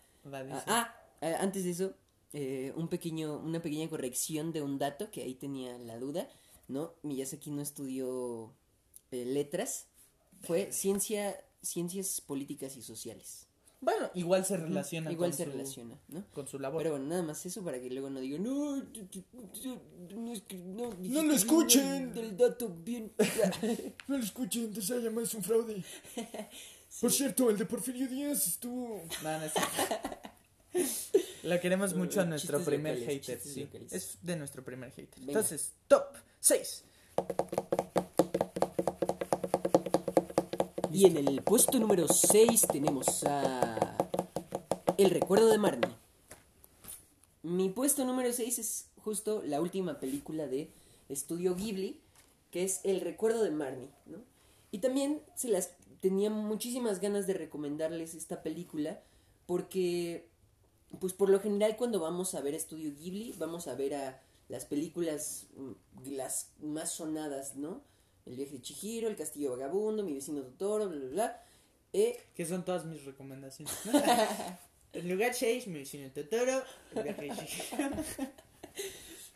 [0.66, 1.94] Ah, ah, antes de eso,
[2.32, 6.28] eh, un pequeño, una pequeña corrección de un dato que ahí tenía la duda,
[6.66, 6.94] ¿no?
[7.02, 8.52] Miyazaki no estudió
[9.10, 9.86] eh, letras,
[10.40, 13.46] fue ciencia, ciencias políticas y sociales.
[13.84, 16.24] Bueno, igual se relaciona Igual con se su- relaciona, ¿no?
[16.32, 16.82] con su labor.
[16.84, 18.84] Pero bueno, nada más eso para que luego no digan, no, no,
[20.14, 22.14] no, No lo escuchen.
[22.14, 23.12] Del dato bien.
[24.06, 25.82] No lo escuchen, te se llama es un fraude.
[27.00, 29.02] Por cierto, el de Porfirio Díaz estuvo.
[29.24, 29.44] No, no
[30.74, 31.10] es.
[31.42, 33.60] Lo queremos mucho a nuestro chistes primer locales, hater, sí.
[33.64, 33.92] locales.
[33.92, 35.18] Es de nuestro primer hater.
[35.18, 35.32] Venga.
[35.32, 36.04] Entonces, top
[36.38, 36.84] 6.
[40.92, 43.96] Y en el puesto número 6 tenemos a
[44.98, 45.90] El recuerdo de Marnie.
[47.42, 50.70] Mi puesto número 6 es justo la última película de
[51.08, 51.98] Estudio Ghibli,
[52.50, 54.18] que es El recuerdo de Marnie, ¿no?
[54.70, 55.70] Y también se las
[56.00, 59.00] tenía muchísimas ganas de recomendarles esta película
[59.46, 60.28] porque
[61.00, 64.20] pues por lo general cuando vamos a ver Estudio Ghibli, vamos a ver a
[64.50, 67.80] las películas mm, las más sonadas, ¿no?
[68.26, 71.42] El viaje de Chihiro, El castillo vagabundo, Mi vecino Totoro, bla, bla, bla.
[71.92, 73.74] Eh, Que son todas mis recomendaciones.
[74.92, 76.62] El lugar 6, mi vecino Totoro,
[76.94, 77.90] el viaje de Chihiro.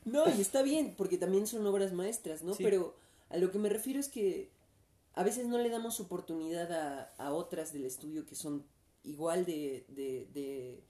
[0.05, 2.55] No, y está bien, porque también son obras maestras, ¿no?
[2.55, 2.62] Sí.
[2.62, 2.95] Pero
[3.28, 4.51] a lo que me refiero es que
[5.14, 8.64] a veces no le damos oportunidad a, a otras del estudio que son
[9.03, 10.80] igual de, de, de,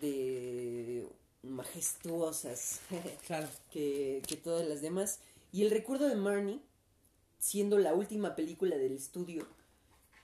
[0.00, 1.06] de
[1.42, 2.80] majestuosas
[3.26, 3.48] Claro.
[3.70, 5.20] que, que todas las demás.
[5.52, 6.60] Y el recuerdo de Marnie,
[7.38, 9.46] siendo la última película del estudio,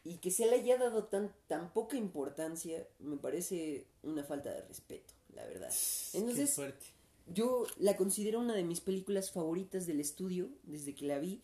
[0.05, 4.63] y que se le haya dado tan, tan poca importancia, me parece una falta de
[4.63, 5.73] respeto, la verdad.
[6.13, 6.59] Entonces,
[7.27, 11.41] yo la considero una de mis películas favoritas del estudio desde que la vi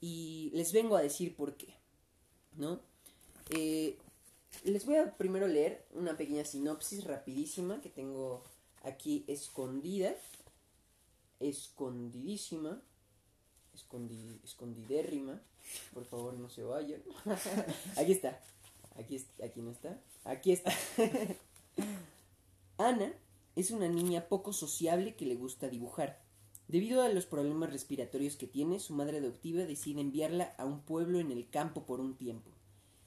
[0.00, 1.74] y les vengo a decir por qué,
[2.56, 2.80] ¿no?
[3.50, 3.96] Eh,
[4.64, 8.42] les voy a primero leer una pequeña sinopsis rapidísima que tengo
[8.82, 10.14] aquí escondida,
[11.38, 12.82] escondidísima,
[13.74, 15.40] escondi, escondidérrima,
[15.92, 17.02] por favor no se vayan.
[17.96, 18.40] aquí está,
[18.96, 20.72] aquí, aquí no está, aquí está.
[22.78, 23.12] Ana
[23.54, 26.22] es una niña poco sociable que le gusta dibujar.
[26.68, 31.20] Debido a los problemas respiratorios que tiene, su madre adoptiva decide enviarla a un pueblo
[31.20, 32.50] en el campo por un tiempo.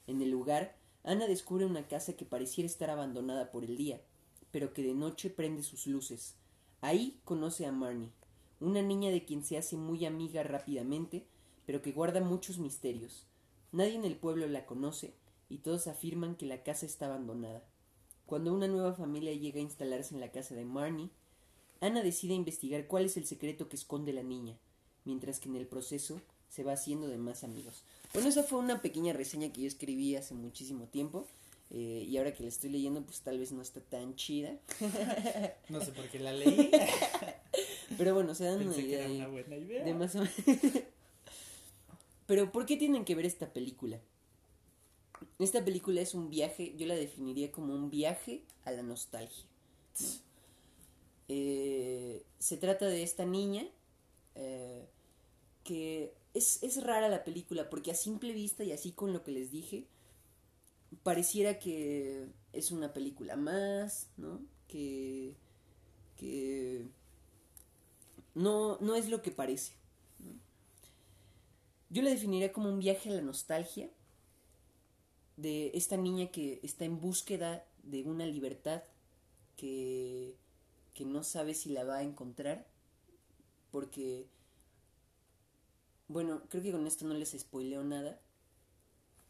[0.06, 4.00] En el lugar, Ana descubre una casa que pareciera estar abandonada por el día,
[4.52, 6.36] pero que de noche prende sus luces.
[6.80, 8.12] Ahí conoce a Marnie,
[8.60, 11.24] una niña de quien se hace muy amiga rápidamente,
[11.66, 13.24] pero que guarda muchos misterios.
[13.72, 15.12] Nadie en el pueblo la conoce
[15.48, 17.62] y todos afirman que la casa está abandonada.
[18.26, 21.10] Cuando una nueva familia llega a instalarse en la casa de Marnie,
[21.80, 24.56] Ana decide investigar cuál es el secreto que esconde la niña,
[25.04, 27.82] mientras que en el proceso se va haciendo de más amigos.
[28.14, 31.26] Bueno, esa fue una pequeña reseña que yo escribí hace muchísimo tiempo.
[31.70, 34.56] eh, y ahora que la estoy leyendo, pues tal vez no está tan chida.
[35.68, 36.70] No sé por qué la leí.
[37.98, 39.84] Pero bueno, se dan una Pensé que idea era una buena idea.
[39.84, 40.24] de más o
[42.26, 44.00] Pero ¿por qué tienen que ver esta película?
[45.38, 49.44] Esta película es un viaje, yo la definiría como un viaje a la nostalgia.
[50.00, 50.06] ¿no?
[51.28, 53.66] Eh, se trata de esta niña
[54.34, 54.86] eh,
[55.64, 59.32] que es, es rara la película porque a simple vista y así con lo que
[59.32, 59.86] les dije,
[61.02, 64.40] pareciera que es una película más, ¿no?
[64.68, 65.34] Que,
[66.16, 66.86] que
[68.36, 69.72] no, no es lo que parece.
[71.88, 73.88] Yo la definiría como un viaje a la nostalgia
[75.38, 78.82] de esta niña que está en búsqueda de una libertad
[79.56, 80.36] que,
[80.92, 82.66] que no sabe si la va a encontrar
[83.70, 84.26] porque
[86.08, 88.20] bueno, creo que con esto no les spoileo nada.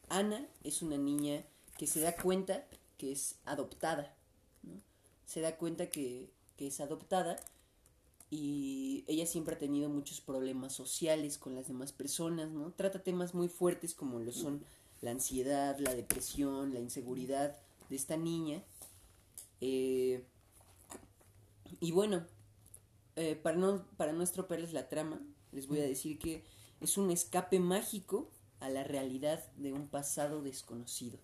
[0.09, 1.45] Ana es una niña
[1.79, 2.67] que se da cuenta
[2.99, 4.17] que es adoptada.
[5.27, 7.37] Se da cuenta que, que es adoptada
[8.31, 12.73] y ella siempre ha tenido muchos problemas sociales con las demás personas, ¿no?
[12.73, 14.65] Trata temas muy fuertes como lo son
[15.01, 17.57] la ansiedad, la depresión, la inseguridad
[17.89, 18.63] de esta niña.
[19.61, 20.25] Eh,
[21.81, 22.25] y bueno,
[23.17, 25.21] eh, para, no, para no estropearles la trama,
[25.53, 26.45] les voy a decir que
[26.81, 31.19] es un escape mágico a la realidad de un pasado desconocido.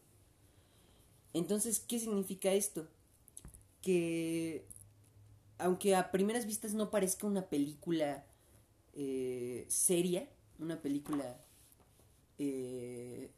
[1.33, 2.87] Entonces, ¿qué significa esto?
[3.81, 4.67] Que
[5.63, 8.25] aunque a primeras vistas no parezca una película
[8.95, 11.41] eh, seria, una película
[12.39, 13.31] eh,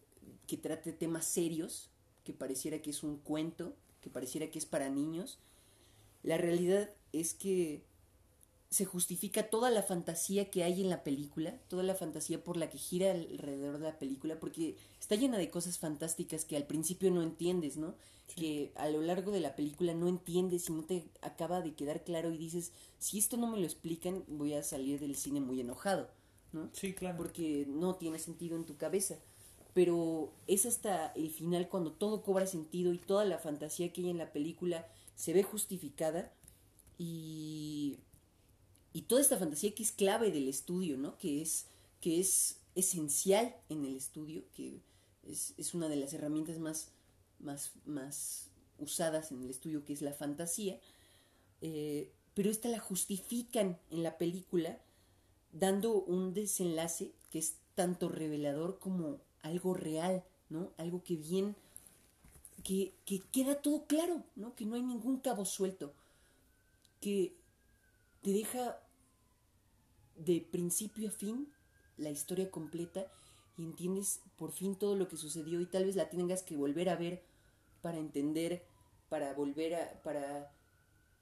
[0.46, 1.90] que trate temas serios,
[2.24, 5.38] que pareciera que es un cuento, que pareciera que es para niños,
[6.22, 7.84] la realidad es que
[8.74, 12.70] se justifica toda la fantasía que hay en la película, toda la fantasía por la
[12.70, 17.12] que gira alrededor de la película, porque está llena de cosas fantásticas que al principio
[17.12, 17.94] no entiendes, ¿no?
[18.34, 22.02] Que a lo largo de la película no entiendes y no te acaba de quedar
[22.02, 25.60] claro y dices, si esto no me lo explican, voy a salir del cine muy
[25.60, 26.10] enojado,
[26.50, 26.68] ¿no?
[26.72, 27.16] Sí, claro.
[27.16, 29.20] porque no tiene sentido en tu cabeza.
[29.72, 34.10] Pero es hasta el final cuando todo cobra sentido y toda la fantasía que hay
[34.10, 36.32] en la película se ve justificada
[36.98, 37.98] y,
[38.94, 41.18] y toda esta fantasía que es clave del estudio, ¿no?
[41.18, 41.66] Que es,
[42.00, 44.80] que es esencial en el estudio, que
[45.28, 46.92] es, es una de las herramientas más,
[47.40, 50.78] más, más usadas en el estudio, que es la fantasía.
[51.60, 54.78] Eh, pero esta la justifican en la película
[55.52, 60.72] dando un desenlace que es tanto revelador como algo real, ¿no?
[60.76, 61.56] Algo que bien,
[62.62, 64.54] que, que queda todo claro, ¿no?
[64.54, 65.92] Que no hay ningún cabo suelto,
[67.00, 67.34] que
[68.22, 68.78] te deja
[70.16, 71.48] de principio a fin
[71.96, 73.06] la historia completa
[73.56, 76.88] y entiendes por fin todo lo que sucedió y tal vez la tengas que volver
[76.88, 77.22] a ver
[77.82, 78.64] para entender
[79.08, 80.52] para volver a, para,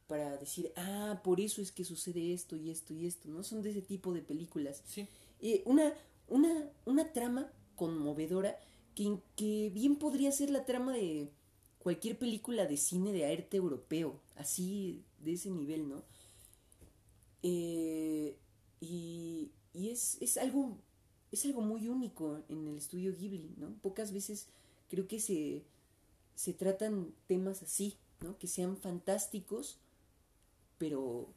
[0.06, 3.42] para decir, ah, por eso es que sucede esto y esto y esto, ¿no?
[3.42, 4.82] Son de ese tipo de películas.
[4.86, 5.08] Sí.
[5.40, 5.92] Eh, una,
[6.28, 8.58] una, una trama conmovedora
[8.94, 11.30] que, que bien podría ser la trama de
[11.78, 16.02] cualquier película de cine de arte europeo, así de ese nivel, ¿no?
[17.42, 18.38] Eh,
[18.82, 20.78] y y es, es, algo,
[21.30, 23.74] es algo muy único en el estudio Ghibli, ¿no?
[23.80, 24.48] Pocas veces
[24.88, 25.64] creo que se,
[26.34, 28.38] se tratan temas así, ¿no?
[28.38, 29.78] Que sean fantásticos,
[30.78, 31.28] pero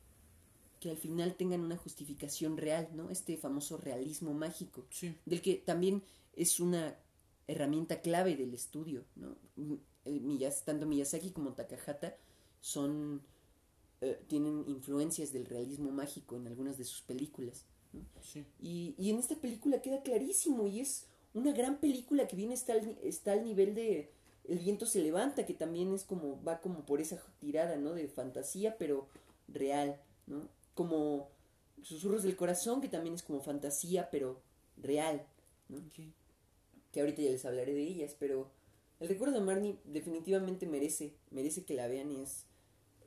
[0.81, 3.09] que al final tengan una justificación real, ¿no?
[3.09, 5.15] Este famoso realismo mágico, Sí.
[5.25, 6.03] del que también
[6.35, 6.97] es una
[7.47, 9.37] herramienta clave del estudio, ¿no?
[10.03, 12.17] Eh, tanto Miyazaki como Takahata
[12.59, 13.21] son
[14.05, 17.65] eh, tienen influencias del realismo mágico en algunas de sus películas.
[17.93, 18.01] ¿no?
[18.21, 18.45] Sí.
[18.61, 22.73] Y, y en esta película queda clarísimo y es una gran película que viene está
[22.73, 24.09] al, está al nivel de
[24.47, 27.93] El viento se levanta, que también es como, va como por esa tirada, ¿no?
[27.93, 29.07] De fantasía, pero
[29.47, 30.47] real, ¿no?
[30.73, 31.29] Como
[31.83, 34.41] Susurros del Corazón, que también es como fantasía, pero
[34.77, 35.25] real,
[35.67, 35.79] ¿no?
[36.91, 38.49] Que ahorita ya les hablaré de ellas, pero
[38.99, 42.45] El recuerdo de Marnie definitivamente merece, merece que la vean y es,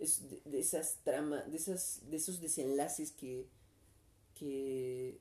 [0.00, 3.46] es de, esas tramas, de esas, de esos desenlaces que,
[4.38, 5.18] que,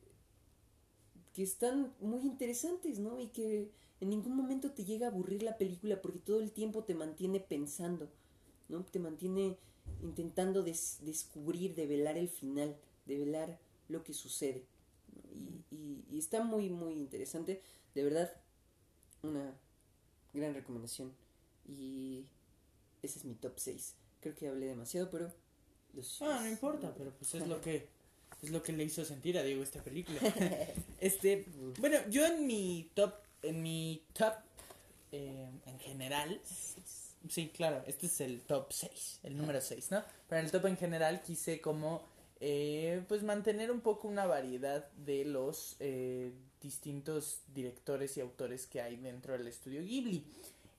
[1.34, 3.20] que están muy interesantes, ¿no?
[3.20, 3.70] Y que
[4.02, 7.40] en ningún momento te llega a aburrir la película porque todo el tiempo te mantiene
[7.40, 8.10] pensando,
[8.70, 8.84] ¿no?
[8.86, 9.58] Te mantiene
[10.04, 12.76] intentando des- descubrir, develar el final,
[13.06, 13.60] develar
[13.90, 14.66] lo que sucede.
[15.72, 17.62] y, y está muy, muy interesante.
[17.96, 18.32] De verdad,
[19.24, 19.56] una
[20.34, 21.14] gran recomendación.
[21.68, 22.26] Y
[23.04, 23.96] ese es mi top 6.
[24.22, 25.32] Creo que hablé demasiado, pero...
[25.94, 27.88] los- Ah, no importa, pero pues es lo que
[28.44, 30.20] es lo que le hizo sentir a Diego esta película.
[31.00, 31.46] este,
[31.80, 34.34] bueno, yo en mi top en mi top
[35.12, 36.40] eh, en general,
[37.30, 40.04] sí, claro, este es el top 6, el número 6, ¿no?
[40.28, 42.04] Pero en el top en general quise como
[42.40, 48.82] eh, pues mantener un poco una variedad de los eh, distintos directores y autores que
[48.82, 50.24] hay dentro del estudio Ghibli.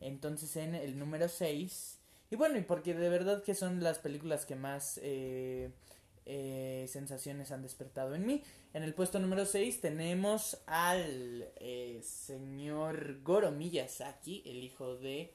[0.01, 1.98] Entonces en el número 6,
[2.31, 5.71] y bueno, y porque de verdad que son las películas que más eh,
[6.27, 8.43] eh, sensaciones han despertado en mí.
[8.75, 15.33] En el puesto número 6 tenemos al eh, señor Goro Miyazaki, el hijo de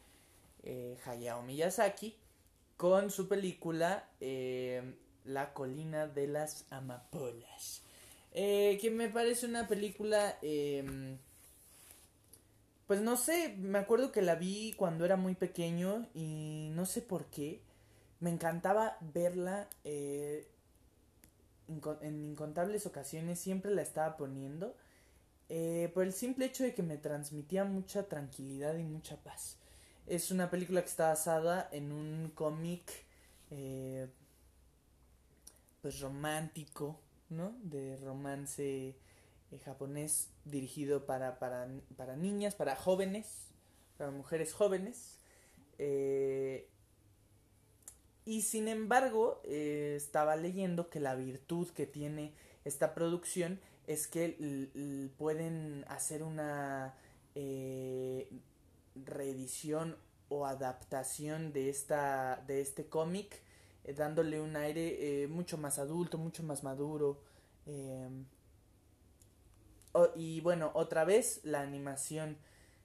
[0.61, 2.15] eh, Hayao Miyazaki,
[2.77, 4.93] con su película eh,
[5.25, 7.81] La colina de las amapolas.
[8.31, 10.37] Eh, que me parece una película...
[12.87, 17.01] pues no sé, me acuerdo que la vi cuando era muy pequeño y no sé
[17.01, 17.61] por qué.
[18.19, 20.47] Me encantaba verla eh,
[22.01, 24.75] en incontables ocasiones, siempre la estaba poniendo.
[25.49, 29.57] eh, por el simple hecho de que me transmitía mucha tranquilidad y mucha paz.
[30.07, 32.83] Es una película que está basada en un cómic
[33.51, 34.07] eh,
[35.81, 36.99] pues romántico,
[37.29, 37.55] ¿no?
[37.63, 38.95] De romance
[39.59, 43.47] japonés dirigido para, para, para niñas, para jóvenes,
[43.97, 45.19] para mujeres jóvenes.
[45.77, 46.67] Eh,
[48.25, 55.11] y sin embargo, eh, estaba leyendo que la virtud que tiene esta producción es que
[55.17, 56.95] pueden hacer una
[57.35, 58.29] eh,
[58.95, 59.97] reedición
[60.29, 63.41] o adaptación de esta de este cómic
[63.83, 67.19] eh, dándole un aire eh, mucho más adulto mucho más maduro
[70.15, 72.37] y bueno otra vez la animación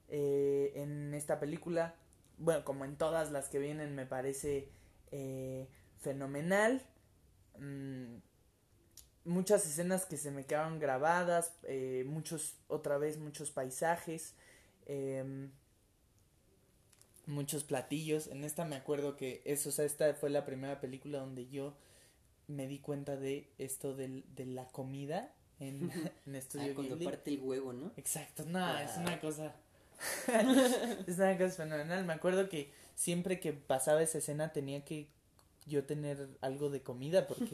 [0.09, 1.95] eh, en esta película
[2.39, 4.69] bueno como en todas las que vienen me parece
[5.11, 5.69] eh,
[6.01, 6.83] fenomenal
[7.59, 8.19] Mm,
[9.25, 14.35] muchas escenas que se me quedaron grabadas, eh, muchos, otra vez, muchos paisajes,
[14.87, 15.51] em,
[17.27, 18.29] muchos platillos.
[18.29, 21.75] En esta me acuerdo que eso, o sea, esta fue la primera película donde yo
[22.47, 25.91] me di cuenta de esto de la comida en,
[26.27, 27.05] en Ah, Estudio cuando Ghibli.
[27.07, 27.93] parte el huevo, ¿no?
[27.97, 29.01] Exacto, no, es Ah.
[29.01, 29.55] una cosa.
[31.07, 32.05] es una cosa fenomenal.
[32.05, 35.09] Me acuerdo que siempre que pasaba esa escena tenía que
[35.67, 37.51] yo tener algo de comida porque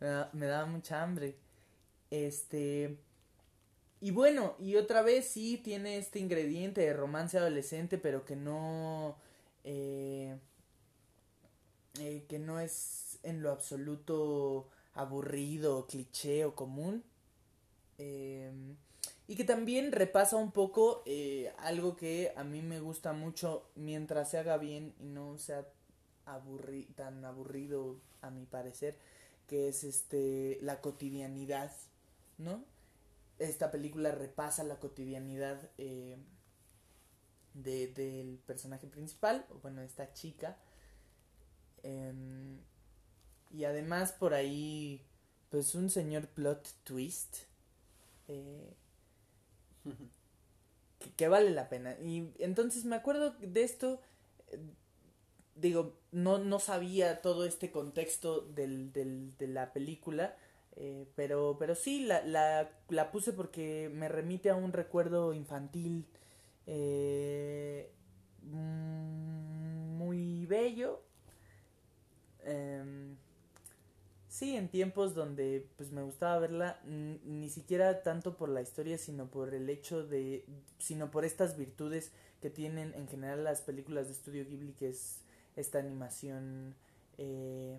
[0.00, 1.36] me, da- me daba mucha hambre.
[2.10, 2.96] Este.
[4.00, 9.16] Y bueno, y otra vez sí tiene este ingrediente de romance adolescente, pero que no.
[9.64, 10.36] eh,
[12.00, 17.04] eh, que no es en lo absoluto aburrido, cliché o común.
[18.02, 18.76] Em,
[19.28, 24.30] y que también repasa un poco eh, algo que a mí me gusta mucho mientras
[24.30, 25.66] se haga bien y no sea
[26.26, 28.96] aburri tan aburrido a mi parecer,
[29.48, 31.72] que es este la cotidianidad,
[32.38, 32.64] ¿no?
[33.38, 36.16] Esta película repasa la cotidianidad eh,
[37.54, 40.56] de, del personaje principal, o bueno, esta chica,
[41.82, 42.58] Em,
[43.50, 45.04] y además por ahí,
[45.50, 47.38] pues un señor plot twist.
[48.32, 48.74] Eh,
[51.16, 51.96] que, vale la pena.
[52.02, 54.00] Y entonces me acuerdo de esto.
[55.54, 60.36] Digo, no, no sabía todo este contexto del, del, de la película.
[60.76, 66.06] eh, pero, pero sí, la, la, la puse porque me remite a un recuerdo infantil
[66.66, 67.90] eh,
[68.44, 71.02] mm, muy bello.
[74.42, 79.30] Sí, en tiempos donde pues me gustaba verla, ni siquiera tanto por la historia, sino
[79.30, 80.44] por el hecho de,
[80.80, 82.10] sino por estas virtudes
[82.40, 85.20] que tienen en general las películas de estudio Ghibli, que es
[85.54, 86.74] esta animación
[87.18, 87.78] eh,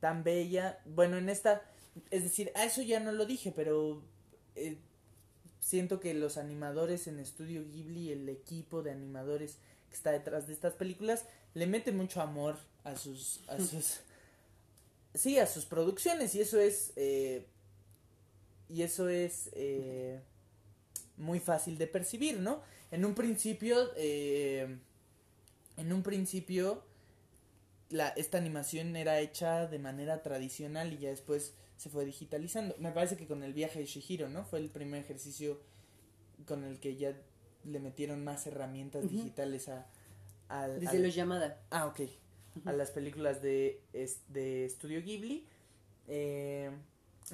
[0.00, 0.80] tan bella.
[0.86, 1.62] Bueno, en esta,
[2.10, 4.02] es decir, a eso ya no lo dije, pero
[4.56, 4.76] eh,
[5.60, 9.58] siento que los animadores en estudio Ghibli, el equipo de animadores
[9.88, 14.00] que está detrás de estas películas, le mete mucho amor a sus, a sus,
[15.14, 17.46] sí, a sus producciones y eso es, eh,
[18.68, 20.20] y eso es eh,
[21.16, 22.62] muy fácil de percibir, ¿no?
[22.90, 24.78] En un principio, eh,
[25.76, 26.82] en un principio,
[27.90, 32.74] la, esta animación era hecha de manera tradicional y ya después se fue digitalizando.
[32.78, 34.44] Me parece que con el viaje de Shihiro, ¿no?
[34.44, 35.60] Fue el primer ejercicio
[36.46, 37.16] con el que ya
[37.64, 39.86] le metieron más herramientas digitales a...
[40.48, 41.60] al- Desde al- los llamada.
[41.70, 42.00] Ah, ok.
[42.64, 43.80] A las películas de,
[44.28, 45.46] de Studio Ghibli.
[46.06, 46.70] Eh,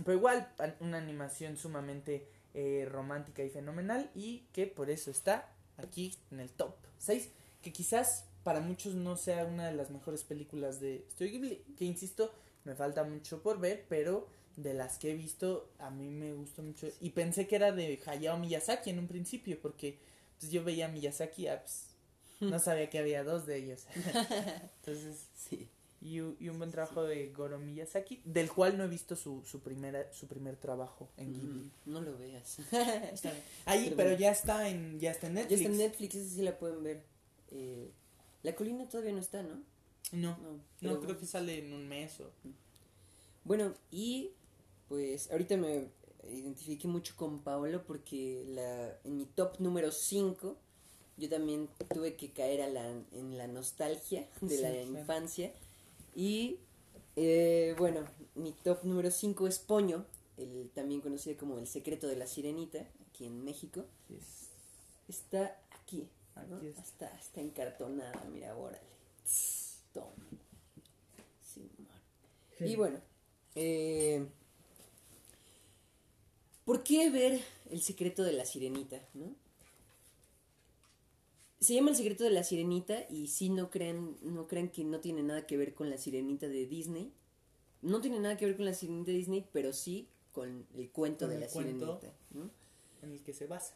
[0.04, 0.48] pero igual,
[0.80, 4.10] una animación sumamente eh, romántica y fenomenal.
[4.14, 7.28] Y que por eso está aquí en el top 6.
[7.62, 11.56] Que quizás para muchos no sea una de las mejores películas de Studio Ghibli.
[11.76, 12.32] Que insisto,
[12.64, 13.84] me falta mucho por ver.
[13.88, 14.26] Pero
[14.56, 16.88] de las que he visto, a mí me gustó mucho.
[17.00, 19.60] Y pensé que era de Hayao Miyazaki en un principio.
[19.60, 19.98] Porque
[20.38, 21.89] pues, yo veía a Miyazaki, ah, pues,
[22.40, 23.86] no sabía que había dos de ellos.
[24.80, 25.68] Entonces, Sí.
[26.00, 29.60] y, y un buen trabajo de Goro Miyazaki, del cual no he visto su, su,
[29.60, 31.60] primera, su primer trabajo en Ghibli.
[31.60, 32.58] Mm, no lo veas.
[33.12, 33.44] Está bien.
[33.66, 35.60] Ahí, Pero ya está en, ya está en ya Netflix.
[35.60, 37.02] está en Netflix, esa sí la pueden ver.
[37.50, 37.90] Eh,
[38.42, 39.62] la colina todavía no está, ¿no?
[40.12, 40.60] No, No,
[40.94, 42.30] no, creo que sale en un mes o...
[43.44, 44.32] Bueno, y
[44.88, 45.88] pues ahorita me
[46.28, 50.58] identifiqué mucho con Paolo porque la, en mi top número 5
[51.20, 54.82] yo también tuve que caer a la, en la nostalgia de Sí, la claro.
[54.98, 55.52] infancia.
[56.14, 56.58] Y
[57.16, 60.04] eh, bueno, mi top número 5 es Poño,
[60.36, 63.84] el, también conocido como El secreto de la sirenita, aquí en México.
[64.08, 64.48] es-
[65.08, 66.08] Está aquí,
[66.48, 66.56] ¿no?
[66.56, 66.82] Aquí está.
[66.82, 68.80] Está, está encartonada, mira, órale.
[69.92, 70.14] Toma.
[71.42, 71.88] Simón.
[72.60, 73.00] Y bueno,
[73.56, 74.24] eh,
[76.64, 77.40] ¿por qué ver
[77.70, 79.34] El secreto de la sirenita, no?
[81.60, 85.00] Se llama El secreto de la sirenita y sí no crean, no crean que no
[85.00, 87.12] tiene nada que ver con la sirenita de Disney.
[87.82, 91.26] No tiene nada que ver con la sirenita de Disney, pero sí con el cuento
[91.26, 92.00] Con de el la cuento.
[92.00, 92.50] sirenita, ¿no?
[93.02, 93.74] en el que se basa.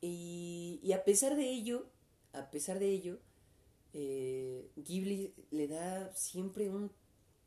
[0.00, 1.86] Y, y a pesar de ello,
[2.32, 3.18] a pesar de ello,
[3.92, 6.90] eh, Ghibli le da siempre un,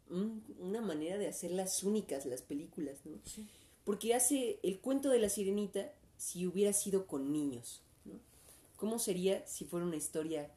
[0.09, 3.17] un- una manera de hacerlas únicas las películas, ¿no?
[3.25, 3.45] Sí.
[3.83, 7.83] Porque hace el cuento de la sirenita si hubiera sido con niños.
[8.77, 10.51] ¿Cómo sería si fuera una historia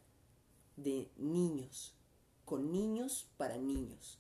[0.76, 1.94] de niños?
[2.44, 4.18] Con niños para niños.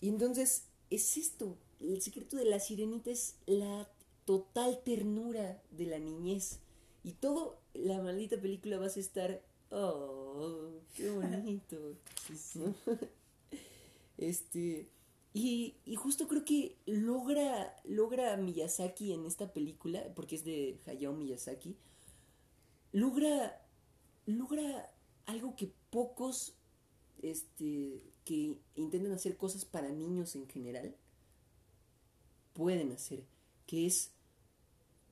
[0.00, 3.88] Y entonces es esto, el secreto de la sirenita es la
[4.24, 6.58] total ternura de la niñez.
[7.04, 11.96] Y todo, la maldita película vas a estar, oh, qué bonito.
[12.54, 12.74] ¿no?
[14.18, 14.88] Este,
[15.32, 21.12] y, y justo creo que logra, logra Miyazaki en esta película, porque es de Hayao
[21.12, 21.76] Miyazaki,
[22.94, 23.60] logra,
[24.24, 24.90] logra
[25.26, 26.54] algo que pocos,
[27.20, 30.96] este, que intentan hacer cosas para niños en general,
[32.54, 33.24] pueden hacer,
[33.66, 34.12] que es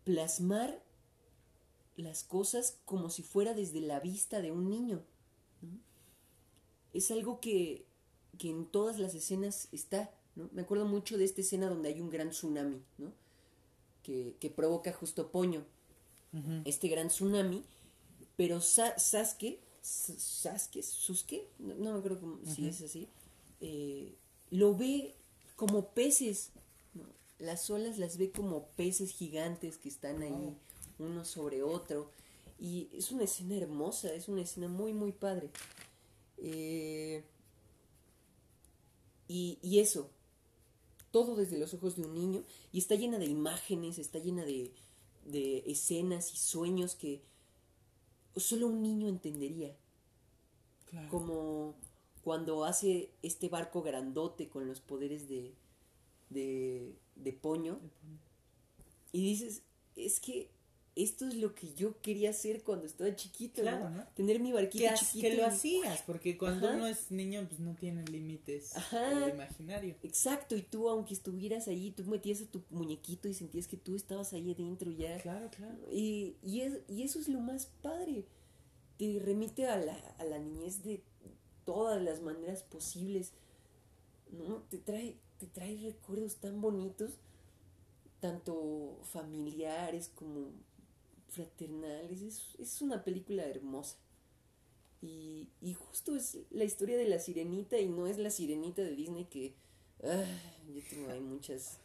[0.05, 0.83] plasmar
[1.97, 5.03] las cosas como si fuera desde la vista de un niño.
[6.93, 7.85] Es algo que,
[8.39, 10.49] que en todas las escenas está, ¿no?
[10.53, 13.13] Me acuerdo mucho de esta escena donde hay un gran tsunami, ¿no?
[14.05, 15.65] Que, que provoca justo Poño,
[16.65, 17.63] Este gran tsunami,
[18.37, 23.09] pero Sa- Sasuke, Sasuke, Suske, no, no me acuerdo cómo- si es así,
[23.61, 24.15] eh,
[24.51, 25.15] lo ve
[25.57, 26.51] como peces,
[26.95, 27.05] ¿no?
[27.39, 30.57] las olas las ve como peces gigantes que están ahí
[30.99, 32.11] uno sobre otro,
[32.61, 35.51] y es una escena hermosa, es una escena muy, muy padre.
[36.39, 37.23] Eh,
[39.29, 40.11] y, y eso,
[41.11, 44.73] todo desde los ojos de un niño, y está llena de imágenes, está llena de,
[45.25, 47.23] de escenas y sueños que
[48.37, 49.77] solo un niño entendería.
[50.91, 51.09] Claro.
[51.09, 51.75] Como
[52.23, 55.55] cuando hace este barco grandote con los poderes de,
[56.31, 57.81] de, de Poño.
[59.13, 59.63] Y dices,
[59.97, 60.51] es que
[60.95, 63.97] esto es lo que yo quería hacer cuando estaba chiquito, Claro, ¿no?
[63.99, 64.07] ¿no?
[64.15, 65.21] Tener mi barquito Que, chiquito.
[65.29, 66.77] que lo y- hacías, porque cuando Ajá.
[66.77, 69.27] uno es niño, pues no tiene límites Ajá.
[69.27, 69.97] el imaginario.
[70.03, 73.97] Exacto, y tú aunque estuvieras allí, tú metías a tu muñequito y sentías que tú
[73.97, 75.17] estabas ahí adentro ya.
[75.19, 75.79] Claro, claro.
[75.91, 78.27] Y, y, es- y eso es lo más padre.
[78.99, 81.03] Te remite a la, a la niñez de
[81.65, 83.33] todas las maneras posibles.
[84.31, 84.63] ¿no?
[84.71, 87.13] Te trae, te trae recuerdos tan bonitos,
[88.21, 90.51] tanto familiares como
[91.33, 92.23] fraternales.
[92.23, 93.97] Es, es una película hermosa.
[95.01, 98.95] Y, y justo es la historia de la sirenita y no es la sirenita de
[98.95, 99.55] Disney que...
[100.05, 100.25] ah,
[100.73, 101.79] yo tengo ahí muchas,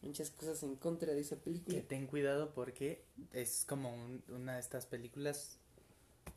[0.00, 1.76] muchas cosas en contra de esa película.
[1.76, 5.58] Que ten cuidado porque es como un- una de estas películas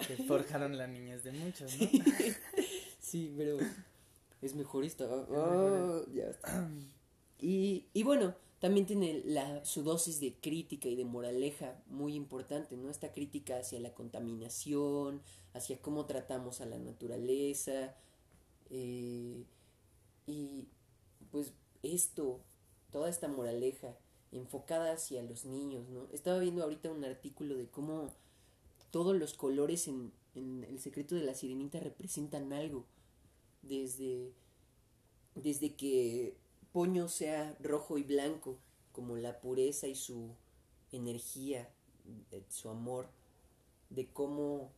[0.08, 1.88] que forjaron la niñez de muchos, ¿no?
[3.00, 3.58] Sí, pero
[4.42, 5.08] es mejor esta.
[5.08, 6.70] mejor Ah, ya está.
[7.40, 12.76] Y, y bueno, también tiene la, su dosis de crítica y de moraleja muy importante,
[12.78, 12.90] ¿no?
[12.90, 15.22] Esta crítica hacia la contaminación,
[15.54, 17.96] hacia cómo tratamos a la naturaleza.
[18.70, 19.44] eh,
[20.28, 20.68] y
[21.32, 21.54] pues
[21.84, 22.40] esto,
[22.92, 23.98] toda esta moraleja
[24.32, 26.08] enfocada hacia los niños, ¿no?
[26.14, 28.14] Estaba viendo ahorita un artículo de cómo
[28.92, 32.86] todos los colores en, en El secreto de la sirenita representan algo.
[33.62, 34.32] Desde,
[35.36, 36.36] desde que
[36.72, 38.58] Poño sea rojo y blanco,
[38.92, 40.36] como la pureza y su
[40.92, 41.70] energía,
[42.32, 43.10] eh, su amor,
[43.90, 44.72] de cómo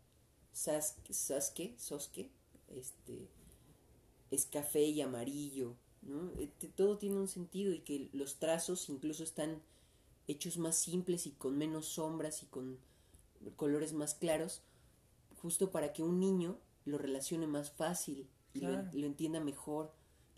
[0.53, 2.29] Sasuke, Sasuke, Sosuke,
[2.69, 3.27] este,
[4.31, 6.31] es café y amarillo, ¿no?
[6.39, 9.61] Eh, te- Todo tiene un sentido y que los trazos incluso están
[10.27, 12.79] hechos más simples y con menos sombras y con
[13.57, 14.61] colores más claros,
[15.41, 18.73] justo para que un niño lo relacione más fácil y lo,
[19.05, 19.91] entienda mejor,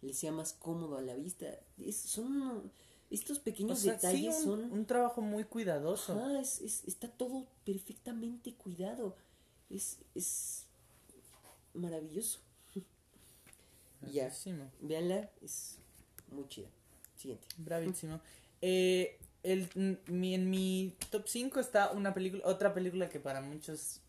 [0.04, 1.48] le sea más cómodo a la vista.
[1.80, 2.72] Es- son
[3.10, 6.14] estos O pequeños sí, detalles un, son un trabajo muy cuidadoso.
[6.20, 9.16] Ajá, es, es- está todo perfectamente cuidado.
[9.70, 10.66] Es, es
[11.74, 12.40] maravilloso.
[14.12, 14.30] ya.
[14.82, 15.78] Véanla, es
[16.32, 16.68] muy chida.
[17.16, 17.48] Siguiente.
[17.58, 18.20] bravísimo.
[18.62, 19.70] Eh, el,
[20.08, 24.02] mi, en mi top 5 está una película, otra película que para muchos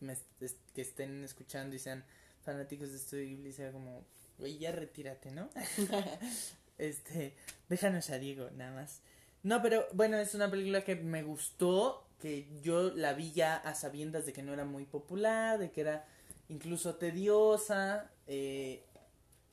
[0.00, 2.04] me est- es- que estén escuchando y sean
[2.42, 4.04] fanáticos de Estudio Ghibli sea como,
[4.38, 5.48] güey, ya retírate, ¿no?
[6.78, 7.34] este,
[7.68, 9.00] déjanos a Diego, nada más.
[9.42, 13.74] No, pero bueno, es una película que me gustó, que yo la vi ya a
[13.74, 16.06] sabiendas de que no era muy popular, de que era
[16.48, 18.84] incluso tediosa, eh,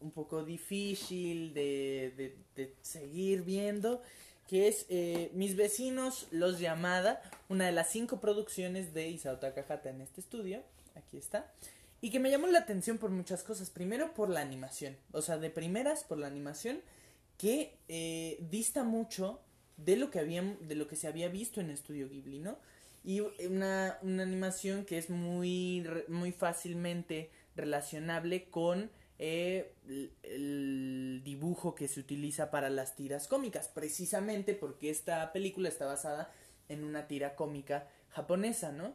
[0.02, 4.02] un poco difícil de, de, de seguir viendo,
[4.48, 9.90] que es eh, Mis vecinos, Los Llamada, una de las cinco producciones de Isao Takahata
[9.90, 10.64] en este estudio,
[10.96, 11.52] aquí está,
[12.02, 15.38] y que me llamó la atención por muchas cosas, primero por la animación, o sea,
[15.38, 16.82] de primeras por la animación,
[17.38, 19.42] que eh, dista mucho
[19.78, 22.58] de lo que había, de lo que se había visto en Estudio Ghibli, ¿no?
[23.04, 31.76] Y una, una animación que es muy, muy fácilmente relacionable con eh, el, el dibujo
[31.76, 36.32] que se utiliza para las tiras cómicas, precisamente porque esta película está basada
[36.68, 38.94] en una tira cómica japonesa, ¿no?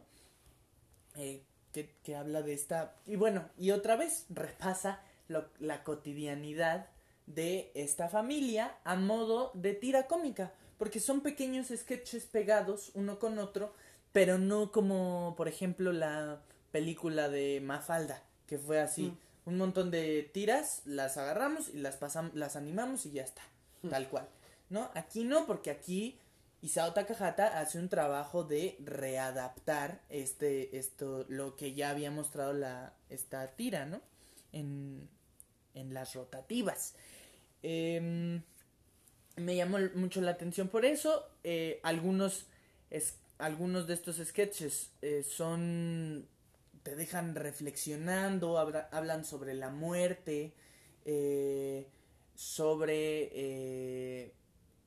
[1.15, 1.43] Eh,
[1.75, 2.95] que, que habla de esta...
[3.05, 6.87] Y bueno, y otra vez repasa lo- la cotidianidad
[7.27, 13.39] de esta familia a modo de tira cómica, porque son pequeños sketches pegados uno con
[13.39, 13.73] otro,
[14.13, 16.41] pero no como, por ejemplo, la
[16.71, 19.07] película de Mafalda, que fue así,
[19.45, 19.49] Mm.
[19.49, 23.41] un montón de tiras, las agarramos y las pasamos, las animamos y ya está,
[23.89, 24.29] tal cual,
[24.69, 24.89] ¿no?
[24.95, 26.17] Aquí no, porque aquí
[26.65, 32.93] Isao Takahata hace un trabajo de readaptar este, esto, lo que ya había mostrado la,
[33.09, 34.01] esta tira, ¿no?
[34.51, 35.07] En,
[35.75, 36.95] en las rotativas.
[37.63, 38.41] Em,
[39.37, 41.27] me llamó mucho la atención por eso.
[41.43, 42.45] eh, algunos,
[42.89, 46.27] es, algunos de estos sketches eh, son.
[46.83, 50.53] te dejan reflexionando, habla- hablan sobre la muerte,
[51.05, 51.87] eh,
[52.35, 54.31] sobre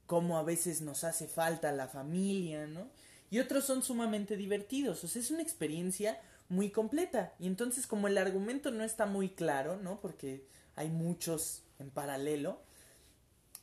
[0.08, 2.88] cómo a veces nos hace falta la familia, ¿no?
[3.30, 6.18] Y otros son sumamente divertidos, o sea, es una experiencia
[6.48, 7.34] muy completa.
[7.38, 10.00] Y entonces como el argumento no está muy claro, ¿no?
[10.00, 12.62] Porque hay muchos en paralelo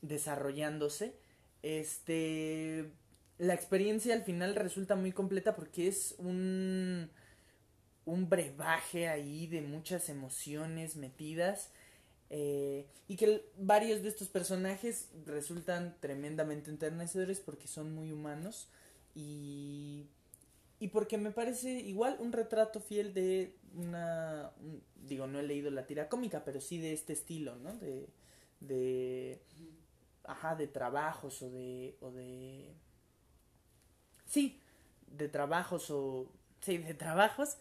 [0.02, 1.16] desarrollándose,
[1.64, 2.92] este
[3.40, 7.10] la experiencia al final resulta muy completa porque es un
[8.06, 11.72] un brebaje ahí de muchas emociones metidas
[12.30, 18.70] eh, y que varios de estos personajes resultan tremendamente enternecedores porque son muy humanos
[19.16, 20.08] y
[20.80, 25.72] y porque me parece igual un retrato fiel de una, un- digo, no he leído
[25.72, 27.74] la tira cómica, pero sí de este estilo, ¿no?
[27.78, 28.10] De,
[28.60, 29.42] de,
[30.26, 32.76] ajá, de trabajos o de, o de,
[34.26, 34.60] sí,
[35.08, 36.32] de trabajos o,
[36.62, 37.58] sí, de trabajos,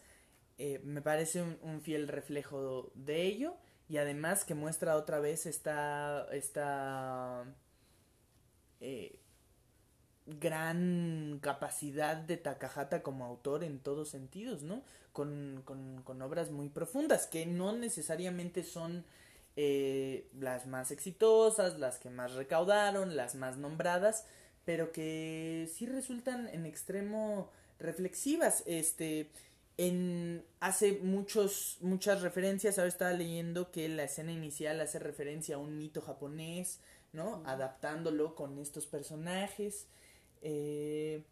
[0.57, 3.57] eh, me parece un fiel reflejo de ello
[3.89, 7.45] y además que muestra otra vez esta, esta,
[8.79, 9.19] eh,
[10.25, 14.81] gran capacidad de Takahata como autor en todos sentidos, ¿no?
[15.13, 19.05] Con, con, obras muy profundas, que no necesariamente son
[19.55, 24.25] eh, las más exitosas, las que más recaudaron, las más nombradas,
[24.65, 27.49] pero que sí resultan en extremo
[27.79, 28.63] reflexivas.
[28.65, 29.29] Este,
[29.77, 35.59] en hace muchos muchas referencias, ahora estaba leyendo que la escena inicial hace referencia a
[35.59, 36.79] un mito japonés,
[37.13, 37.43] ¿no?
[37.45, 39.87] Adaptándolo con estos personajes.
[40.41, 41.23] Eh,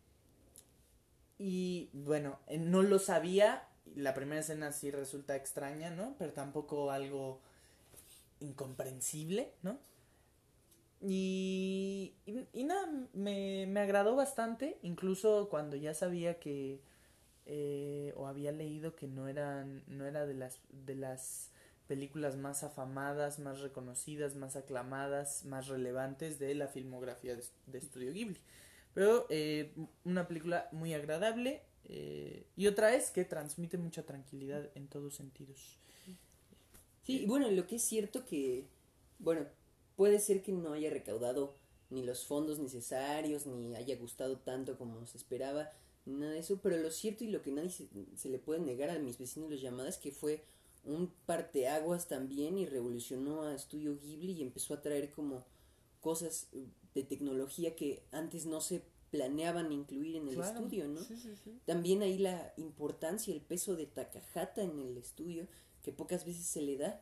[1.38, 3.68] y bueno, eh, no lo sabía.
[3.96, 6.16] La primera escena sí resulta extraña, ¿no?
[6.18, 7.42] Pero tampoco algo
[8.40, 9.78] incomprensible, ¿no?
[11.02, 16.80] Y, y, y nada, me, me agradó bastante, incluso cuando ya sabía que,
[17.46, 21.52] eh, o había leído que no eran, no era de las, de las
[21.88, 28.40] películas más afamadas, más reconocidas, más aclamadas, más relevantes de la filmografía de, Estudio Ghibli.
[28.94, 29.74] Pero eh,
[30.06, 35.80] una película muy agradable eh, y otra es que transmite mucha tranquilidad en todos sentidos.
[37.04, 38.66] Sí, bueno, lo que es cierto que,
[39.20, 39.46] bueno,
[39.96, 41.56] puede ser que no haya recaudado
[41.90, 45.70] ni los fondos necesarios, ni haya gustado tanto como se esperaba,
[46.06, 48.90] nada de eso, pero lo cierto y lo que nadie se, se le puede negar
[48.90, 50.44] a mis vecinos los llamadas que fue
[50.84, 55.46] un parteaguas también y revolucionó a Estudio Ghibli y empezó a traer como
[56.02, 56.48] cosas
[56.94, 61.00] de tecnología que antes no se planeaban incluir en el Claro, estudio, ¿no?
[61.02, 61.52] sí, sí, sí.
[61.66, 65.48] También ahí la importancia, el peso de Takahata en el estudio,
[65.84, 67.02] que pocas veces se le da.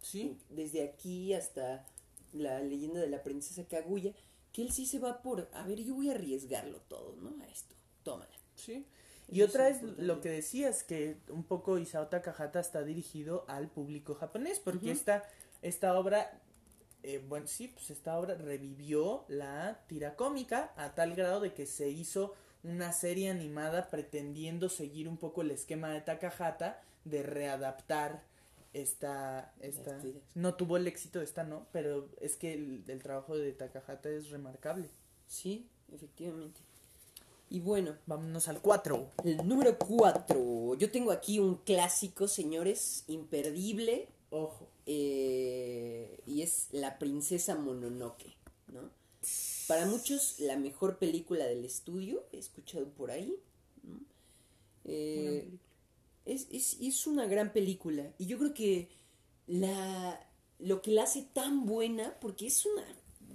[0.00, 1.86] Sí, Desde aquí hasta
[2.32, 4.14] la leyenda de la princesa Kaguya,
[4.52, 7.42] que él sí se va por, a ver, yo voy a arriesgarlo todo, ¿no?
[7.42, 8.30] A esto, tómala.
[8.54, 8.86] sí.
[9.28, 13.68] Eso Y otra es lo que decías, que un poco Isao Takahata está dirigido al
[13.68, 15.22] público japonés, porque esta,
[15.62, 16.40] esta obra,
[17.02, 21.66] eh, bueno, sí, pues esta obra revivió la tira cómica a tal grado de que
[21.66, 28.22] se hizo una serie animada pretendiendo seguir un poco el esquema de Takahata de readaptar
[28.72, 29.98] esta, esta
[30.34, 34.08] no tuvo el éxito de esta no pero es que el, el trabajo de Takahata
[34.08, 34.88] es remarcable
[35.32, 36.60] Sí, efectivamente.
[37.52, 40.74] Y bueno, vámonos al 4 el número 4.
[40.76, 44.08] Yo tengo aquí un clásico, señores, imperdible.
[44.30, 48.34] ojo eh, y es La princesa Mononoke,
[48.68, 48.88] ¿no?
[49.68, 53.36] Para muchos, la mejor película del estudio, he escuchado por ahí.
[53.82, 54.00] ¿no?
[54.86, 55.50] Eh,
[56.24, 58.14] es, es, es una gran película.
[58.16, 58.88] Y yo creo que
[59.46, 60.26] la,
[60.58, 62.86] lo que la hace tan buena, porque es una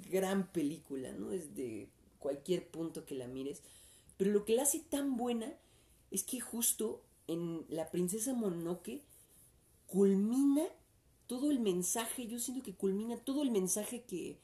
[0.10, 1.30] gran película, ¿no?
[1.30, 3.62] Desde cualquier punto que la mires.
[4.18, 5.54] Pero lo que la hace tan buena
[6.12, 9.04] es que justo en La princesa Mononoke
[9.86, 10.64] culmina
[11.28, 14.40] todo el mensaje, yo siento que culmina todo el mensaje que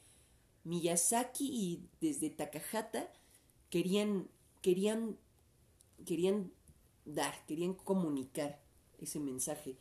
[0.64, 3.10] Miyazaki y desde Takahata
[3.70, 4.28] querían
[4.62, 5.16] querían
[6.06, 6.52] querían
[7.04, 8.60] dar, querían comunicar
[8.98, 9.76] ese mensaje.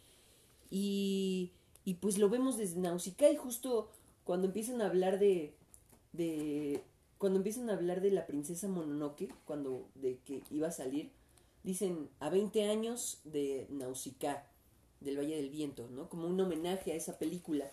[0.70, 1.52] Y,
[1.86, 3.90] y pues lo vemos desde Nausicaa y justo
[4.24, 5.56] cuando empiezan a hablar de
[6.14, 6.84] de
[7.18, 11.10] cuando empiezan a hablar de la princesa Mononoke, cuando de que iba a salir,
[11.64, 14.46] dicen a 20 años de Nausicaa,
[15.00, 16.10] del Valle del Viento, ¿no?
[16.10, 17.70] Como un homenaje a esa película.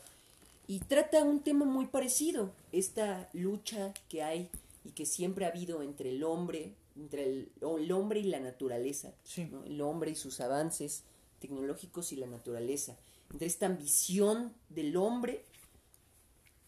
[0.67, 4.49] Y trata un tema muy parecido, esta lucha que hay
[4.85, 9.13] y que siempre ha habido entre el hombre, entre el, el hombre y la naturaleza,
[9.25, 9.49] Sí.
[9.51, 9.65] ¿no?
[9.65, 11.03] el hombre y sus avances
[11.41, 12.97] tecnológicos y la naturaleza,
[13.33, 15.45] entre esta ambición del hombre,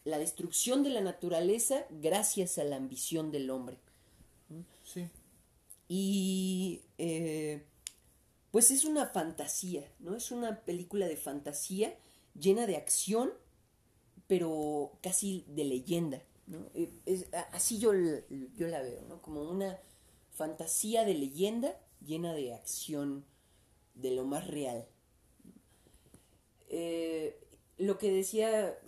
[0.04, 3.78] la destrucción de la naturaleza gracias a la ambición del hombre.
[4.84, 5.08] sí
[5.88, 7.64] Y eh,
[8.50, 10.16] pues es una fantasía, ¿no?
[10.16, 11.96] Es una película de fantasía
[12.38, 13.32] llena de acción,
[14.26, 16.66] pero casi de leyenda, ¿no?
[16.74, 17.92] Eh, es- así yo,
[18.56, 19.20] yo la veo, ¿no?
[19.22, 19.78] Como una
[20.34, 23.24] fantasía de leyenda llena de acción
[23.94, 24.86] de lo más real.
[26.68, 27.38] Eh,
[27.78, 28.78] lo que decía,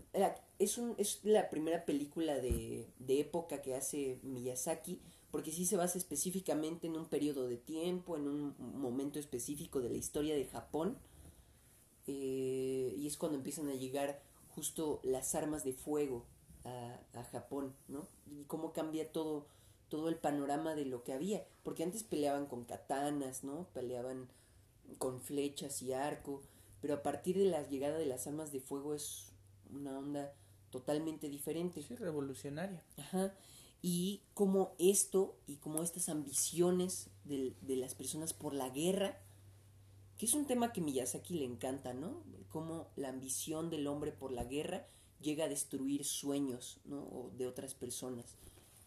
[0.59, 5.01] es, un, es la primera película de, de época que hace Miyazaki,
[5.31, 9.91] porque sí se basa específicamente en un periodo de tiempo, en un momento específico de
[9.91, 10.97] la historia de Japón,
[12.07, 14.23] eh, y es cuando empiezan a llegar
[14.55, 16.25] justo las armas de fuego
[16.65, 18.07] a, a Japón, ¿no?
[18.31, 19.47] Y cómo cambia todo,
[19.89, 23.67] todo el panorama de lo que había, porque antes peleaban con katanas, ¿no?
[23.75, 24.29] Peleaban
[24.99, 26.43] con flechas y arco,
[26.81, 29.34] pero a partir de la llegada de las armas de fuego es
[29.73, 30.33] una onda
[30.71, 31.83] totalmente diferente.
[31.83, 32.83] Sí, revolucionaria.
[32.99, 33.35] Ajá.
[33.83, 39.19] Y como esto y como estas ambiciones de, de las personas por la guerra,
[40.17, 42.23] que es un tema que Miyazaki le encanta, ¿no?
[42.49, 44.87] Como la ambición del hombre por la guerra
[45.21, 46.99] llega a destruir sueños, ¿no?
[47.03, 48.37] O de otras personas.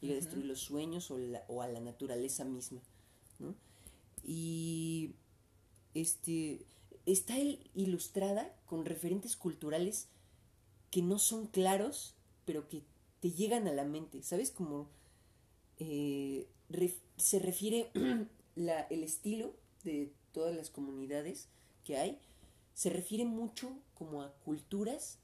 [0.02, 2.82] Llega a destruir los sueños o, la- o a la naturaleza misma,
[3.40, 3.54] ¿no?
[4.24, 5.12] Y
[5.94, 6.66] este
[7.06, 10.08] está il- ilustrada con referentes culturales
[10.98, 12.82] que no son claros, pero que
[13.20, 14.50] te llegan a la mente, ¿sabes?
[14.50, 14.88] Como
[15.78, 17.92] eh, ref- se refiere
[18.56, 19.54] la, el estilo
[19.84, 21.50] de todas las comunidades
[21.84, 22.18] que hay,
[22.74, 25.20] se refiere mucho como a culturas,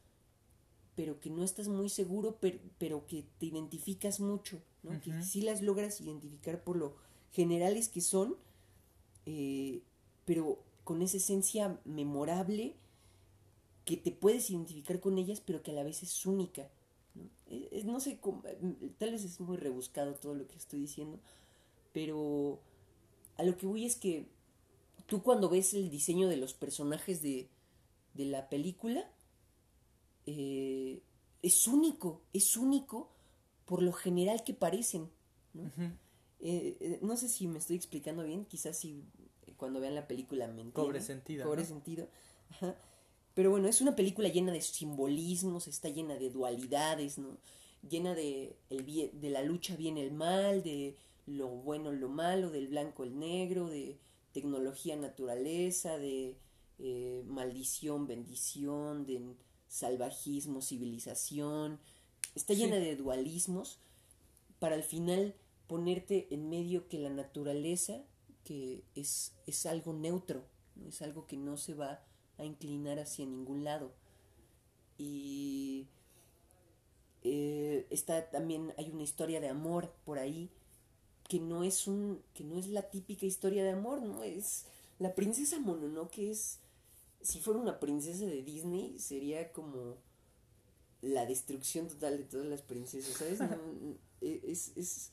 [0.95, 4.91] pero que no estás muy seguro, pero, pero que te identificas mucho, ¿no?
[5.01, 6.95] Que sí las logras identificar por lo
[7.31, 8.35] generales que son,
[9.25, 9.81] eh,
[10.25, 12.75] pero con esa esencia memorable
[13.85, 16.69] que te puedes identificar con ellas, pero que a la vez es única.
[17.15, 17.23] ¿no?
[17.47, 18.57] Eh, eh, no sé, cómo- eh,
[18.97, 21.19] tal vez es muy rebuscado todo lo que estoy diciendo,
[21.91, 22.59] pero
[23.37, 24.25] a lo que voy es que
[25.05, 27.47] tú cuando ves el diseño de los personajes de,
[28.13, 29.09] de la película,
[30.25, 31.01] eh,
[31.41, 33.09] es único, es único
[33.65, 35.09] por lo general que parecen.
[35.53, 35.63] ¿no?
[36.39, 39.03] Eh, eh, no sé si me estoy explicando bien, quizás si
[39.57, 40.73] cuando vean la película me entiendan.
[40.85, 41.67] Cobre sentido, Cobre ¿no?
[41.67, 42.07] sentido.
[42.49, 42.75] Ajá.
[43.33, 47.37] Pero bueno, es una película llena de simbolismos, está llena de dualidades, ¿no?
[47.87, 50.95] Llena de, el bien, de la lucha bien el mal, de
[51.25, 53.97] lo bueno lo malo, del blanco el negro, de
[54.33, 56.37] tecnología naturaleza, de
[56.79, 59.35] eh, maldición, bendición, de
[59.67, 61.79] salvajismo, civilización.
[62.35, 62.61] Está Sí.
[62.61, 63.79] llena de dualismos
[64.59, 65.35] para al final
[65.67, 68.03] ponerte en medio que la naturaleza
[68.43, 70.45] que es, es algo neutro,
[70.75, 70.89] ¿no?
[70.89, 72.03] es algo que no se va
[72.37, 73.91] a inclinar hacia ningún lado.
[74.97, 75.87] Y
[77.23, 80.49] eh, está también, hay una historia de amor por ahí
[81.27, 84.65] que no es un, que no es la típica historia de amor, no es
[84.99, 86.59] la princesa Mononoke es,
[87.21, 89.97] si fuera una princesa de Disney sería como
[91.01, 93.39] la destrucción total de todas las princesas, ¿sabes?
[93.39, 95.11] No, no, es, es,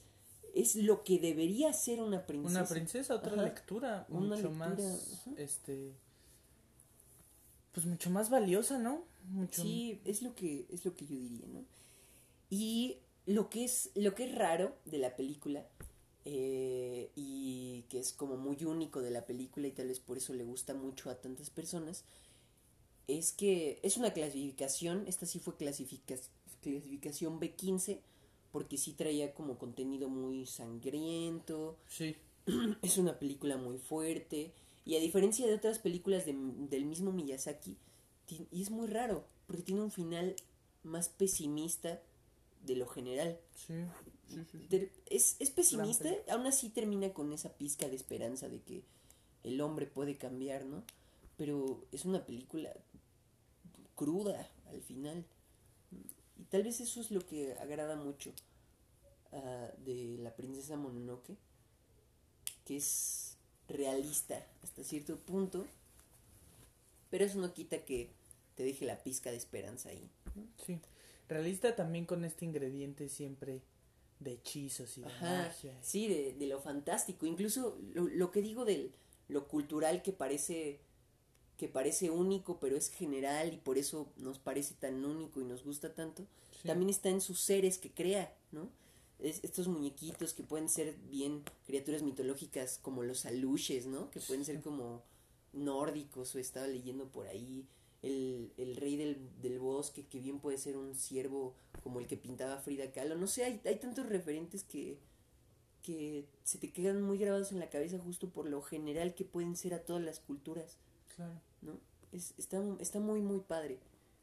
[0.54, 2.60] es lo que debería ser una princesa.
[2.60, 3.42] Una princesa, otra Ajá.
[3.42, 5.30] lectura, Una mucho lectura, más, ajá.
[5.38, 5.94] este,
[7.72, 9.04] pues mucho más valiosa, ¿no?
[9.28, 11.64] Mucho Sí, es lo que es lo que yo diría, ¿no?
[12.50, 15.66] Y lo que es lo que es raro de la película
[16.24, 20.34] eh, y que es como muy único de la película y tal vez por eso
[20.34, 22.04] le gusta mucho a tantas personas
[23.08, 26.20] es que es una clasificación, esta sí fue clasifica-
[26.62, 28.00] clasificación B15
[28.52, 32.16] porque sí traía como contenido muy sangriento, Sí,
[32.82, 34.52] es una película muy fuerte
[34.84, 36.34] y a diferencia de otras películas de-
[36.70, 37.76] del mismo Miyazaki
[38.52, 40.36] y es muy raro porque tiene un final
[40.84, 42.00] más pesimista
[42.64, 43.38] de lo general.
[43.56, 43.74] Sí,
[44.28, 44.66] sí, sí.
[44.68, 48.82] De- es, es pesimista aún así termina con esa pizca de esperanza de que
[49.42, 50.82] el hombre puede cambiar no
[51.36, 52.70] pero es una película
[53.96, 55.24] cruda al final.
[56.38, 58.32] Y tal vez eso es lo que agrada mucho
[59.32, 61.36] ah, de la princesa Mononoke
[62.64, 63.29] que es
[63.70, 65.66] realista hasta cierto punto
[67.10, 68.10] pero eso no quita que
[68.54, 70.08] te deje la pizca de esperanza ahí
[70.64, 70.78] Sí.
[71.28, 73.62] Realista también con este ingrediente siempre
[74.20, 75.78] de hechizos y de Ajá, magia.
[75.82, 77.24] sí, de, de lo fantástico.
[77.26, 78.90] Incluso lo, lo que digo de
[79.28, 80.80] lo cultural que parece
[81.56, 85.62] que parece único, pero es general y por eso nos parece tan único y nos
[85.64, 86.26] gusta tanto,
[86.62, 86.66] Sí.
[86.68, 88.68] también está en sus seres que crea, ¿no?
[89.22, 94.10] Es- estos muñequitos que pueden ser bien criaturas mitológicas como los aluches, ¿no?
[94.10, 95.02] Que pueden ser como
[95.52, 97.66] nórdicos o estaba leyendo por ahí
[98.02, 102.16] el, el rey del, del bosque que bien puede ser un ciervo como el que
[102.16, 103.14] pintaba Frida Kahlo.
[103.16, 104.98] No sé, hay, hay tantos referentes que,
[105.82, 109.56] que se te quedan muy grabados en la cabeza justo por lo general que pueden
[109.56, 110.78] ser a todas las culturas,
[111.14, 111.40] Claro.
[111.62, 111.78] ¿no?
[112.12, 113.78] Es, está, está muy, muy padre.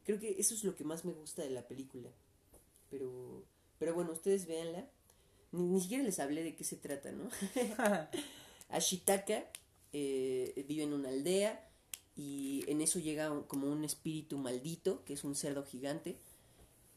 [0.06, 2.10] Creo que eso es lo que más me gusta de la película.
[2.90, 3.44] Pero,
[3.80, 4.86] pero bueno, ustedes véanla.
[5.52, 7.30] Ni, ni siquiera les hablé de qué se trata, ¿no?
[8.70, 9.45] Ashitaka
[9.94, 11.64] eh, vive en una aldea
[12.16, 16.18] y en eso llega un- como un espíritu maldito, que es un cerdo gigante,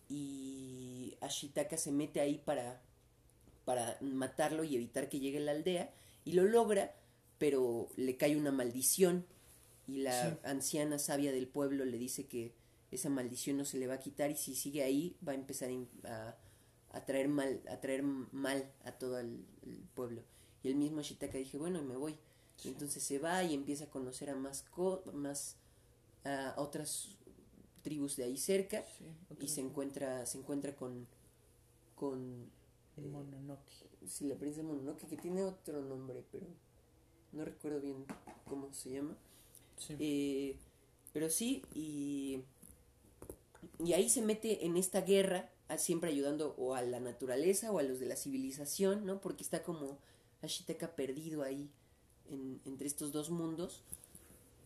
[0.08, 2.80] y Ashitaka se mete ahí para,
[3.64, 5.92] para matarlo y evitar que llegue a la aldea,
[6.24, 6.94] y lo logra,
[7.38, 9.24] pero le cae una maldición,
[9.86, 10.36] y la Sí.
[10.44, 12.52] anciana sabia del pueblo le dice que
[12.90, 15.70] esa maldición no se le va a quitar y si sigue ahí va a empezar
[16.04, 16.34] a,
[16.90, 20.22] atraer mal, atraer mal a todo el, el pueblo.
[20.62, 22.16] Y el mismo Ashitaka dije, bueno, me voy.
[22.64, 25.56] Y entonces se va y empieza a conocer a más, co- más
[26.24, 27.16] a otras
[27.82, 29.06] tribus de ahí cerca Sí,
[29.40, 31.06] y se encuentra se encuentra con
[31.94, 32.50] con
[32.98, 33.72] eh, Mononoke.
[34.06, 36.46] sí, la princesa Mononoke que tiene otro nombre pero
[37.32, 38.04] no recuerdo bien
[38.46, 39.16] cómo se llama
[39.78, 39.96] Sí.
[39.98, 40.56] Eh,
[41.14, 42.42] pero sí y
[43.84, 47.82] y ahí se mete en esta guerra siempre ayudando o a la naturaleza o a
[47.82, 49.98] los de la civilización no porque está como
[50.42, 51.70] Ashitaka perdido ahí
[52.30, 53.82] en- entre estos dos mundos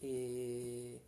[0.03, 1.01] eh,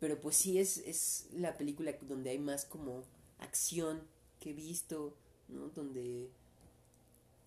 [0.00, 3.04] pero pues sí es, es la película donde hay más como
[3.38, 4.02] acción
[4.40, 5.16] que he visto,
[5.48, 5.68] ¿no?
[5.68, 6.30] Donde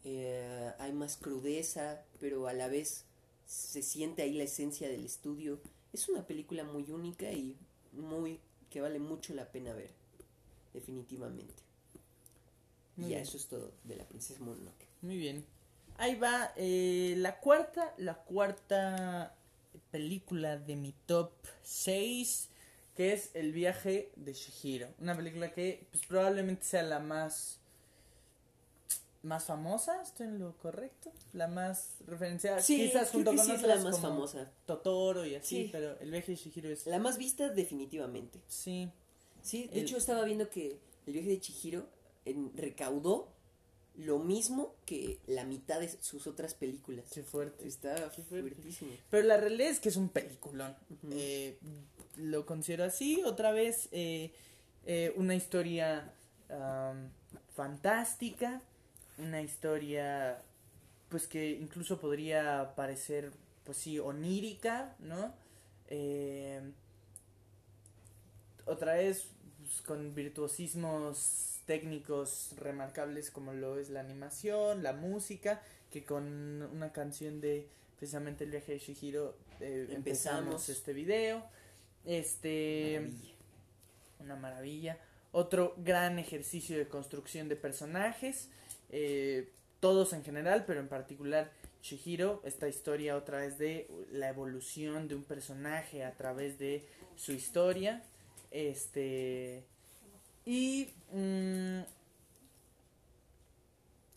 [0.03, 3.05] eh, hay más crudeza, pero a la vez
[3.45, 5.59] se siente ahí la esencia del estudio.
[5.93, 7.55] Es una película muy única y
[7.93, 9.91] muy que vale mucho la pena ver,
[10.79, 11.63] definitivamente.
[12.95, 14.87] Muy y ya eso es todo de la princesa Mononoke.
[15.01, 15.45] Muy bien.
[15.97, 19.35] Ahí va eh, la cuarta, la cuarta
[19.91, 21.31] película de mi top
[21.63, 22.49] 6,
[22.95, 24.87] que es El viaje de Shihiro.
[24.99, 27.59] Una película que pues, probablemente sea la más
[29.23, 33.61] más famosa, estoy en lo correcto, la más referenciada, quizás creo junto con sí es
[33.63, 34.51] la más como famosa.
[34.65, 35.69] Totoro y así, Sí.
[35.71, 38.39] pero El viaje de Shihiro es La más vista definitivamente.
[38.47, 38.89] sí,
[39.47, 41.87] Sí, de El- hecho estaba viendo que el viaje de Chihiro
[42.25, 43.29] en- recaudó
[43.95, 47.05] lo mismo que la mitad de sus otras películas.
[47.13, 47.65] qué fuerte.
[47.67, 48.51] Está Qué fuerte.
[48.51, 48.91] fuertísimo.
[49.09, 50.75] Pero la realidad es que es un peliculón.
[51.11, 51.57] Eh,
[52.17, 53.23] lo considero así.
[53.25, 54.31] Otra vez, eh,
[54.85, 56.13] eh, una historia
[57.55, 58.61] fantástica.
[59.17, 60.43] Una historia,
[61.09, 63.31] pues que incluso podría parecer,
[63.63, 65.33] pues sí, onírica, ¿no?
[65.89, 66.61] Eh,
[68.65, 69.27] otra vez,
[69.67, 75.61] pues, con virtuosismos técnicos remarcables como lo es la animación, la música,
[75.91, 77.67] que con una canción de
[77.97, 79.95] precisamente el viaje de Shihiro eh, empezamos.
[79.95, 80.69] Empezamos.
[80.69, 81.43] este video.
[82.05, 83.35] Este Maravilla.
[84.19, 84.97] una maravilla.
[85.33, 88.47] Otro gran ejercicio de construcción de personajes,
[88.89, 91.51] eh, todos en general, pero en particular
[91.83, 96.85] Shihiro, esta historia otra vez de la evolución de un personaje a través de
[97.17, 98.03] su historia,
[98.51, 99.63] este
[100.45, 101.81] y mm,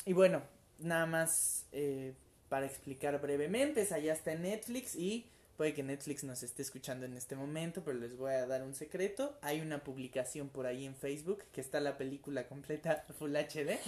[0.07, 0.43] y bueno,
[0.79, 2.15] nada más eh,
[2.49, 5.27] para explicar brevemente, esa ya está en Netflix y
[5.57, 8.75] puede que Netflix nos esté escuchando en este momento, pero les voy a dar un
[8.75, 9.37] secreto.
[9.43, 13.79] Hay una publicación por ahí en Facebook que está la película completa Full HD.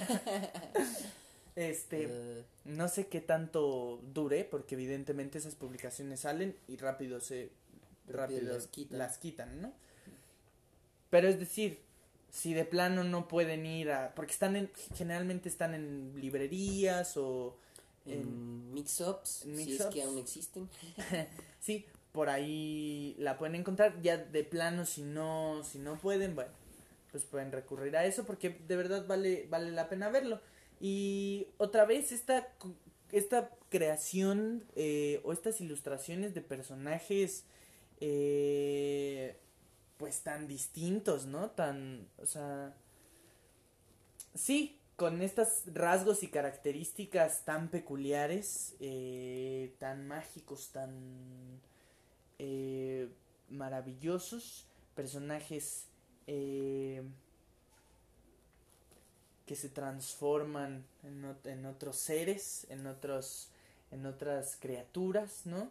[1.57, 7.51] este, Eh, no sé qué tanto dure, porque evidentemente esas publicaciones salen y rápido se
[8.07, 8.99] rápido las quitan.
[8.99, 9.73] las quitan, ¿no?
[11.13, 11.79] Pero es decir,
[12.31, 17.55] si de plano no pueden ir a porque están en generalmente están en librerías o
[18.07, 20.71] en mix-ups, en si es que aún existen.
[21.61, 26.53] sí, por ahí la pueden encontrar ya de plano si no si no pueden, bueno,
[27.11, 30.41] pues pueden recurrir a eso porque de verdad vale vale la pena verlo.
[30.81, 32.49] Y otra vez esta
[33.13, 37.45] esta creación eh, o estas ilustraciones de personajes
[38.01, 39.37] eh,
[40.03, 41.51] pues tan distintos, ¿no?
[41.53, 42.75] Tan, o sea,
[44.35, 50.91] sí, con estos rasgos y características tan peculiares, eh, tan mágicos, tan
[52.39, 53.09] eh,
[53.51, 55.87] maravillosos, personajes
[56.27, 57.03] eh,
[59.47, 63.49] que se transforman en, ot- en otros seres, en otros,
[63.91, 65.71] en otras criaturas, ¿no?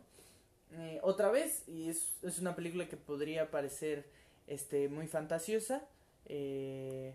[1.02, 4.06] Otra vez, y es una película que podría parecer
[4.47, 5.84] este, muy fantasiosa,
[6.26, 7.13] eh,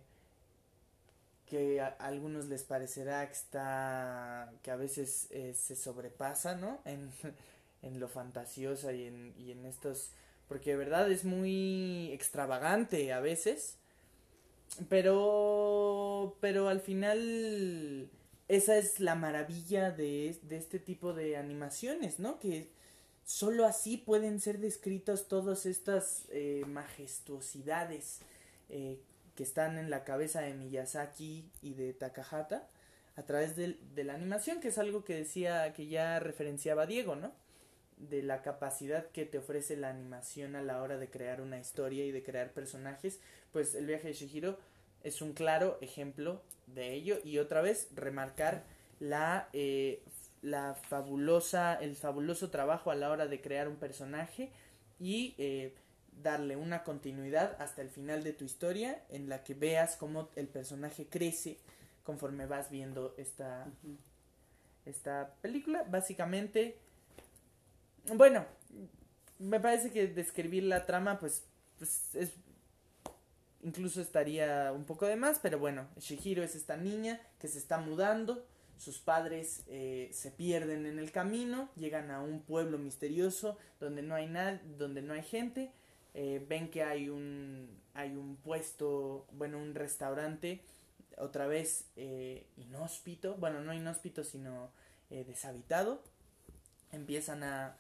[1.47, 6.81] que a, algunos les parecerá que está, que a veces eh, se sobrepasa, ¿no?
[6.87, 7.11] En,
[7.83, 10.11] en lo fantasiosa y en, y en estos,
[10.49, 13.77] porque de verdad es muy extravagante a veces,
[14.89, 18.11] pero, pero al final
[18.49, 22.39] esa es la maravilla de, de este tipo de animaciones, ¿no?
[22.39, 22.71] Que
[23.27, 28.21] solo así pueden ser descritas todas estas eh, majestuosidades
[28.71, 29.01] eh,
[29.35, 32.69] que están en la cabeza de Miyazaki y de Takahata
[33.17, 37.33] a través de, la animación, que es algo que decía, que ya referenciaba Diego, ¿no?
[37.97, 42.05] De la capacidad que te ofrece la animación a la hora de crear una historia
[42.05, 43.19] y de crear personajes,
[43.53, 44.59] pues el viaje de Shihiro
[45.03, 48.65] es un claro ejemplo de ello y otra vez remarcar
[49.01, 50.03] la eh,
[50.47, 54.51] la fabulosa el fabuloso trabajo a la hora de crear un personaje
[55.01, 55.75] y eh,
[56.23, 60.47] darle una continuidad hasta el final de tu historia en la que veas cómo el
[60.47, 61.59] personaje crece
[62.05, 63.67] conforme vas viendo esta,
[64.85, 65.83] esta película.
[65.83, 66.79] Básicamente,
[68.15, 68.47] bueno,
[69.41, 71.43] me parece que describir la trama pues,
[71.79, 72.31] pues es
[73.65, 77.79] incluso estaría un poco de más, pero bueno, Shihiro es esta niña que se está
[77.79, 78.47] mudando,
[78.77, 84.15] sus padres eh, se pierden en el camino, llegan a un pueblo misterioso donde no
[84.15, 85.73] hay nada, donde no hay gente,
[86.15, 90.61] eh, ven que hay un hay un puesto, bueno, un restaurante
[91.17, 94.71] otra vez eh, inhóspito, bueno, no inhóspito, sino
[95.09, 96.03] deshabitado,
[96.91, 97.77] empiezan a,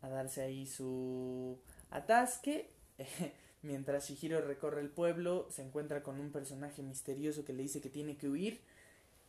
[0.00, 1.58] a darse ahí su
[1.90, 2.70] atasque.
[3.62, 7.90] Mientras Shihiro recorre el pueblo, se encuentra con un personaje misterioso que le dice que
[7.90, 8.60] tiene que huir.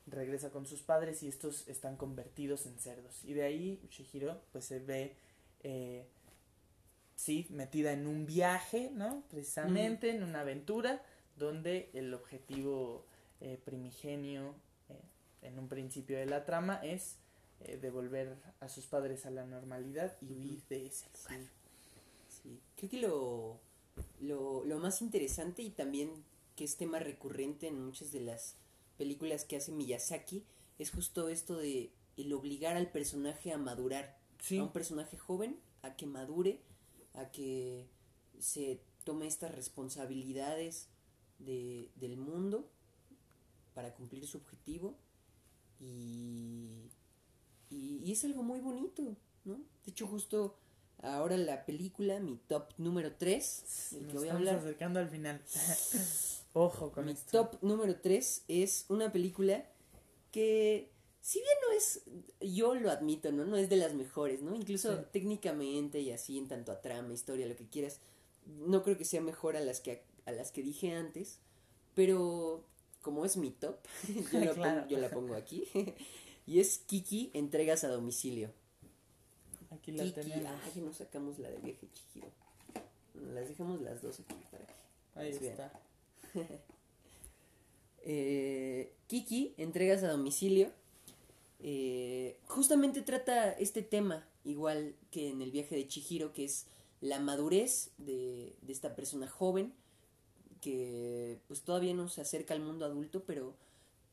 [0.05, 3.23] Regresa con sus padres y estos están convertidos en cerdos.
[3.23, 5.15] Y de ahí Shihiro pues se ve,
[5.61, 6.05] eh,
[7.15, 9.23] sí, metida en un viaje, ¿no?
[9.29, 11.01] Precisamente, en una aventura
[11.37, 13.05] donde el objetivo
[13.39, 14.55] eh, primigenio
[14.89, 17.17] eh, en un principio de la trama es
[17.79, 21.47] devolver a sus padres a la normalidad y huir de ese lugar.
[22.27, 22.59] sí.
[22.75, 23.59] Creo que lo
[24.21, 26.11] lo, lo más interesante y también
[26.55, 28.55] que es tema recurrente en muchas de las
[29.03, 30.45] películas que hace Miyazaki
[30.79, 34.17] es justo esto de el obligar al personaje a madurar.
[34.49, 36.61] A un personaje joven a que madure,
[37.13, 37.89] a que
[38.39, 40.87] se tome estas responsabilidades
[41.39, 42.69] de, del mundo
[43.73, 44.95] para cumplir su objetivo
[45.81, 46.89] y,
[47.69, 49.55] y, y, es algo muy bonito, ¿no?
[49.55, 50.55] De hecho, justo
[51.01, 54.55] ahora la película, mi top número 3, el que voy a hablar.
[54.55, 55.41] acercando al final.
[56.53, 59.65] Ojo con mi top número 3 es una película
[60.31, 60.91] que
[61.23, 62.01] si bien no es,
[62.41, 63.45] yo lo admito, ¿no?
[63.45, 64.53] No es de las mejores, ¿no?
[64.55, 68.01] Incluso técnicamente y así en tanto a trama, historia, lo que quieras,
[68.45, 71.39] no creo que sea mejor a las que, a las que dije antes,
[71.95, 72.65] pero
[73.01, 73.77] como es mi top,
[74.33, 74.53] yo,
[74.89, 75.65] yo la pongo aquí,
[76.45, 78.51] y es Kiki, entregas a domicilio.
[79.71, 80.51] Aquí la Kiki, tenemos.
[80.65, 82.31] Ay, no sacamos la de viaje Chihiro.
[83.33, 84.73] Las dejamos las dos aquí para que.
[85.15, 85.71] Ahí está.
[88.03, 90.71] eh, Kiki, entregas a domicilio.
[91.59, 96.67] Eh, justamente trata este tema, igual que en el viaje de Chihiro, que es
[96.99, 99.73] la madurez de, esta persona joven
[100.61, 103.53] que pues todavía no se acerca al mundo adulto, pero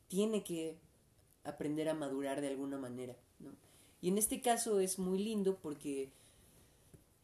[0.09, 0.77] tiene que
[1.45, 3.15] aprender a madurar de alguna manera.
[4.01, 6.11] Y en este caso es muy lindo porque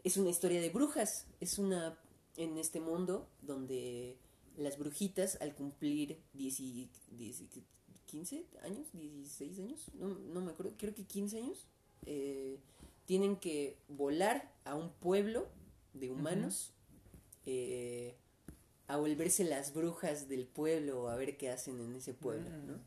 [0.05, 1.25] es una historia de brujas.
[1.41, 1.97] Es una.
[2.37, 4.15] En este mundo donde
[4.57, 6.19] las brujitas, al cumplir
[8.05, 11.65] 15 años, 16 años, no, no me acuerdo, creo que 15 años,
[12.05, 12.59] eh,
[13.05, 15.47] tienen que volar a un pueblo
[15.93, 16.73] de humanos.
[17.45, 18.15] Eh,
[18.87, 22.73] a volverse las brujas del pueblo a ver qué hacen en ese pueblo, ¿no?
[22.73, 22.81] Mm.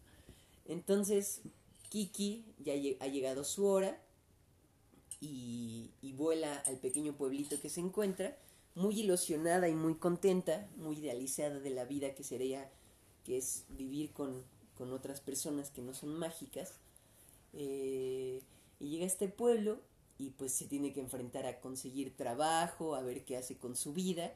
[0.67, 1.43] Entonces,
[1.91, 4.01] Kiki ya ha llegado su hora
[5.21, 8.37] y, vuela al pequeño pueblito que se encuentra,
[8.75, 12.71] muy ilusionada y muy contenta, muy idealizada de la vida que sería,
[13.25, 14.45] que es vivir con,
[14.93, 16.81] otras personas que no son mágicas.
[17.53, 18.41] Eh,
[18.79, 19.79] y llega a este pueblo
[20.17, 23.93] y pues se tiene que enfrentar a conseguir trabajo, a ver qué hace con su
[23.93, 24.33] vida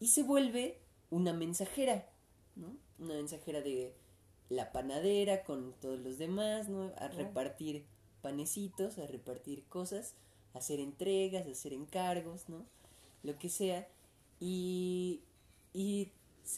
[0.00, 2.06] y se vuelve una mensajera,
[2.56, 2.76] ¿no?
[2.98, 3.94] Una mensajera de,
[4.48, 6.92] la panadera con todos los demás, ¿no?
[6.96, 7.84] A repartir
[8.22, 10.14] panecitos, a repartir cosas,
[10.54, 12.66] a hacer entregas, a hacer encargos, ¿no?
[13.24, 13.88] Lo que sea.
[14.38, 15.22] Y,
[15.72, 16.12] y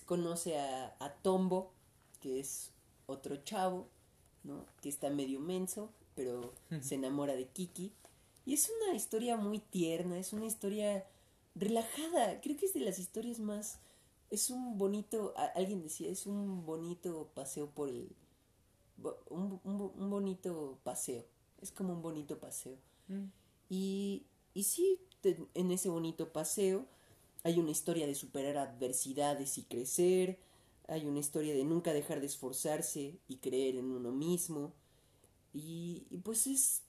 [0.05, 1.73] conoce a, a Tombo,
[2.21, 2.73] que es
[3.07, 3.89] otro chavo,
[4.45, 4.67] ¿no?
[4.83, 6.53] Que está medio menso, pero
[6.83, 7.93] se enamora de Kiki.
[8.45, 11.07] Y es una historia muy tierna, es una historia
[11.55, 12.43] relajada.
[12.43, 13.79] Creo que es de las historias más
[14.31, 18.09] es un bonito, alguien decía, es un bonito paseo por el,
[19.31, 21.25] un, un, bonito paseo,
[21.61, 22.77] es como un bonito paseo.
[23.09, 23.27] Mm.
[23.69, 26.87] Y, y sí, en ese bonito paseo
[27.43, 30.39] hay una historia de superar adversidades y crecer,
[30.89, 34.73] hay una historia de nunca dejar de esforzarse y creer en uno mismo,
[35.59, 36.83] y, pues es,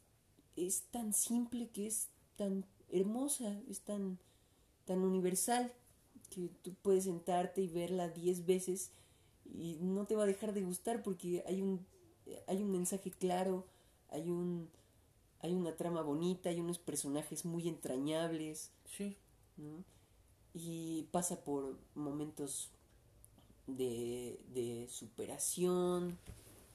[0.55, 4.17] es tan simple que es tan hermosa, es tan,
[4.85, 5.71] tan universal
[6.29, 8.91] que tú puedes sentarte y verla diez veces
[9.45, 11.85] y no te va a dejar de gustar porque hay un,
[12.47, 13.65] hay un mensaje claro,
[14.09, 14.69] hay un
[15.41, 18.71] hay una trama bonita, hay unos personajes muy entrañables.
[18.85, 19.17] Sí.
[20.53, 22.71] Y pasa por momentos
[23.67, 26.17] de, de superación,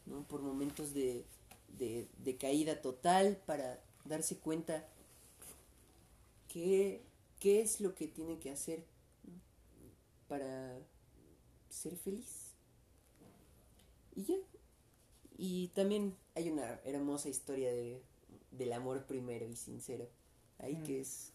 [0.06, 0.22] ¿no?
[0.24, 1.24] por momentos de,
[1.78, 4.86] de, de caída total para darse cuenta
[6.48, 7.02] que
[7.40, 8.84] qué es lo que tiene que hacer
[9.24, 9.32] ¿no?
[10.28, 10.78] para
[11.68, 12.54] ser feliz.
[14.14, 14.36] Y ya.
[15.36, 18.00] Y también hay una hermosa historia de,
[18.52, 20.08] del amor primero y sincero.
[20.58, 20.82] Ahí Mm.
[20.84, 21.32] que es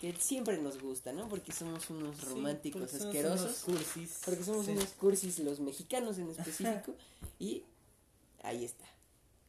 [0.00, 1.28] que siempre nos gusta, ¿no?
[1.28, 3.64] Porque somos unos Sí, románticos porque somos asquerosos.
[3.68, 4.20] unos cursis.
[4.24, 4.72] Porque somos Sí.
[4.72, 6.94] unos cursis los mexicanos en específico.
[7.38, 7.64] y
[8.42, 8.86] ahí está.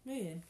[0.04, 0.44] Muy bien.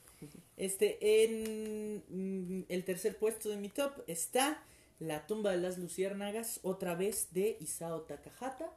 [0.57, 4.63] Este, en mm, el tercer puesto de mi top está
[4.99, 8.71] La tumba de las luciérnagas, otra vez de Isao Takahata.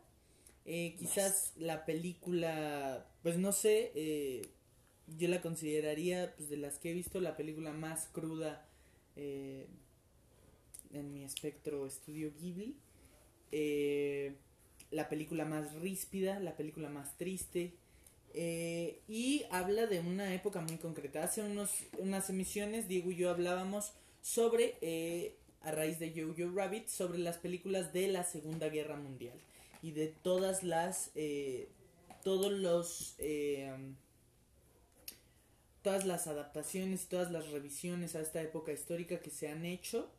[0.65, 4.41] Eh, quizás la película, pues no sé, eh,
[5.07, 8.67] yo la consideraría, pues de las que he visto, la película más cruda
[9.17, 9.67] eh,
[10.93, 12.77] en mi espectro estudio Ghibli.
[13.53, 14.35] Eh,
[14.91, 17.75] la película más ríspida, la película más triste,
[18.33, 21.23] eh, y habla de una época muy concreta.
[21.23, 26.89] Hace unos, unas emisiones, Diego y yo hablábamos sobre, eh, a raíz de Jojo Rabbit,
[26.89, 29.39] sobre las películas de la Segunda Guerra Mundial
[29.83, 31.69] y de todas las, eh,
[32.23, 33.73] todos los, eh,
[35.85, 40.11] todas las adaptaciones y todas las revisiones a esta época histórica que se han hecho,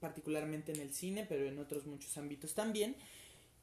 [0.00, 2.96] particularmente en el cine, pero en otros muchos ámbitos también.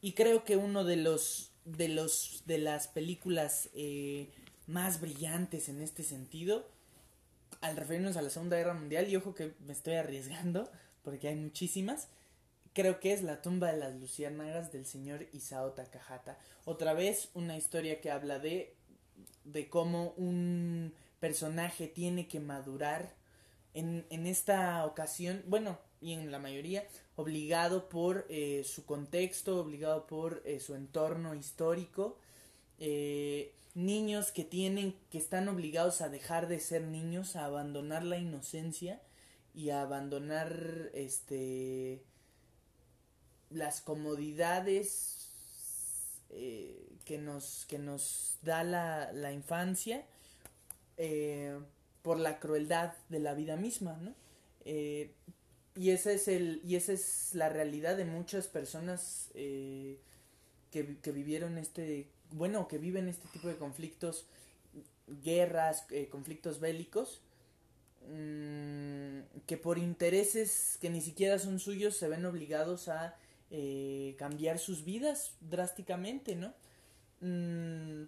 [0.01, 4.29] Y creo que uno de los de los de las películas eh,
[4.67, 6.69] más brillantes en este sentido,
[7.59, 10.71] al referirnos a la Segunda Guerra Mundial, y ojo que me estoy arriesgando,
[11.01, 12.07] porque hay muchísimas,
[12.73, 16.37] creo que es La tumba de las luciérnagas del señor Isao Takahata.
[16.65, 18.75] Otra vez una historia que habla de
[19.45, 23.15] de cómo un personaje tiene que madurar
[23.73, 30.07] en, en esta ocasión, bueno, y en la mayoría, obligado por eh, su contexto, obligado
[30.07, 32.17] por eh, su entorno histórico,
[32.79, 38.17] eh, niños que tienen, que están obligados a dejar de ser niños, a abandonar la
[38.17, 39.01] inocencia
[39.53, 42.03] y a abandonar este
[43.49, 45.29] las comodidades
[46.29, 50.05] eh, que nos que nos da la, la infancia
[50.97, 51.57] eh,
[52.01, 54.13] por la crueldad de la vida misma, ¿no?
[54.63, 55.11] Eh,
[55.75, 59.99] y ese es el y esa es la realidad de muchas personas eh,
[60.71, 64.25] que, que vivieron este bueno que viven este tipo de conflictos
[65.23, 67.21] guerras conflictos bélicos
[68.09, 73.15] mmm, que por intereses que ni siquiera son suyos se ven obligados a
[74.17, 76.53] cambiar sus vidas drásticamente no
[77.19, 78.05] mm,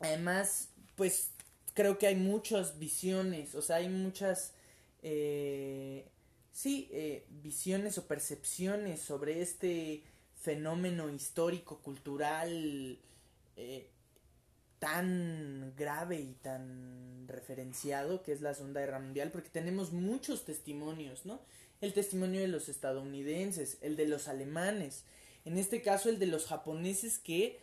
[0.00, 1.30] además pues
[1.74, 4.54] creo que hay muchas visiones o sea hay muchas
[5.02, 6.06] eh,
[6.52, 10.04] sí, eh, visiones o percepciones sobre este
[10.36, 12.98] fenómeno histórico, cultural,
[13.56, 13.88] eh,
[14.78, 21.24] tan grave y tan referenciado que es la Segunda Guerra Mundial, porque tenemos muchos testimonios,
[21.24, 21.40] ¿no?
[21.80, 25.04] El testimonio de los estadounidenses, el de los alemanes,
[25.44, 27.60] en este caso el de los japoneses que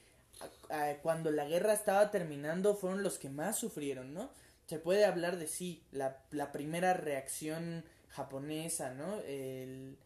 [1.02, 4.30] cuando la guerra estaba terminando fueron los que más sufrieron, ¿no?
[4.68, 9.20] Se puede hablar de sí, la, la primera reacción japonesa, ¿no?
[9.22, 9.98] El,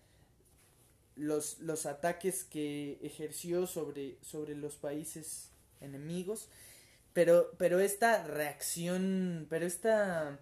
[1.15, 5.49] los, los ataques que ejerció sobre, sobre los países
[5.81, 6.47] enemigos,
[7.14, 10.39] pero, pero esta reacción, pero esta,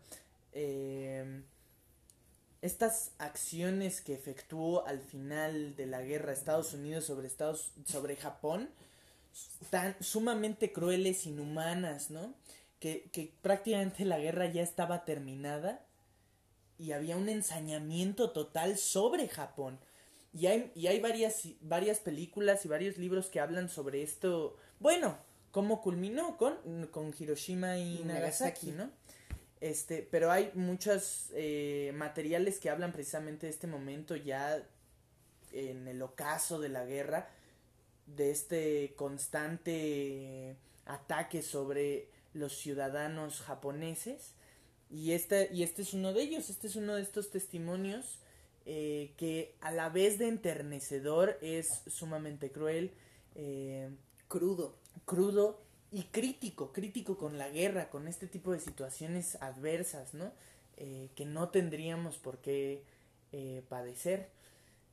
[0.54, 1.42] eh,
[2.62, 8.70] estas acciones que efectuó al final de la guerra Estados Unidos sobre Estados, sobre Japón,
[9.70, 12.34] tan sumamente crueles, inhumanas, ¿no?
[12.80, 15.86] Que, que prácticamente la guerra ya estaba terminada
[16.78, 19.80] y había un ensañamiento total sobre Japón.
[20.34, 24.58] Y hay, y hay varias, varias películas y varios libros que hablan sobre esto.
[24.80, 25.18] Bueno,
[25.52, 28.90] cómo culminó con, con Hiroshima y Nagasaki, Nagasaki, ¿no?
[29.60, 34.68] Este, pero hay muchos eh, materiales que hablan precisamente de este momento ya
[35.52, 37.30] en el ocaso de la guerra,
[38.16, 40.56] de este constante
[40.86, 44.34] ataque sobre los ciudadanos japoneses.
[44.90, 48.20] Y este, y este es uno de ellos, este es uno de estos testimonios
[48.66, 52.92] eh, que a la vez de enternecedor es sumamente cruel,
[53.36, 53.90] eh,
[54.28, 54.76] crudo,
[55.06, 55.62] crudo
[55.92, 60.32] y crítico, crítico con la guerra, con este tipo de situaciones adversas, ¿no?
[60.78, 62.84] Eh, que no tendríamos por qué
[63.70, 64.30] padecer.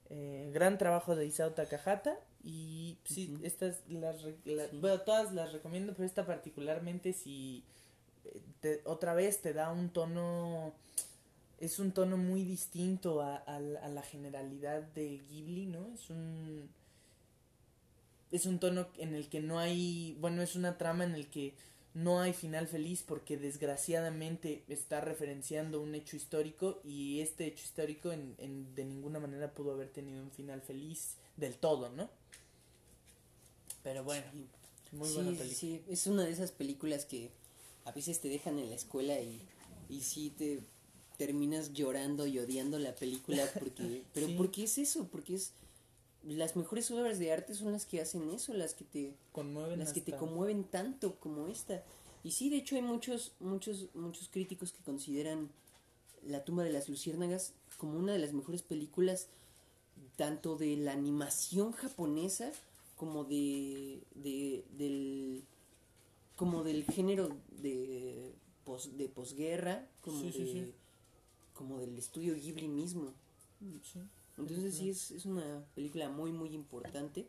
[0.09, 3.47] Gran trabajo de Isao Takahata y sí, uh -huh.
[3.47, 4.79] estas las, la, sí.
[4.79, 7.65] bueno, todas las recomiendo, pero esta particularmente si
[8.61, 10.73] te, otra vez te da un tono
[11.61, 15.89] es un tono muy distinto a, a, a, la generalidad de Ghibli, ¿no?
[15.95, 16.69] Es un
[18.31, 21.55] es un tono en el que no hay, bueno, es una trama en el que
[21.95, 28.13] no hay final feliz porque desgraciadamente está referenciando un hecho histórico y este hecho histórico
[28.13, 32.11] en, en, de ninguna manera pudo haber tenido un final feliz del todo, ¿no?
[33.89, 34.27] Pero bueno,
[34.93, 35.55] muy buena película.
[35.55, 37.31] Sí, es una de esas películas que
[37.87, 39.41] a veces te dejan en la escuela y,
[39.89, 40.61] y sí te
[41.17, 44.35] terminas llorando y odiando la película porque pero Sí.
[44.37, 45.53] porque es eso porque es
[46.23, 49.95] las mejores obras de arte son las que hacen eso las que te Conmueven las
[49.95, 51.83] que te conmueven tanto como esta
[52.23, 55.49] y sí de hecho hay muchos muchos muchos críticos que consideran
[56.27, 59.29] la tumba de las luciérnagas como una de las mejores películas
[60.17, 62.53] tanto de la animación japonesa
[62.99, 65.43] como de, de del
[66.37, 67.31] como del género
[67.63, 68.33] de
[68.65, 70.75] pos, de posguerra como Sí, de sí.
[71.55, 73.15] como del estudio Ghibli mismo
[73.83, 74.01] Sí.
[74.37, 77.27] entonces sí es, es una película muy muy importante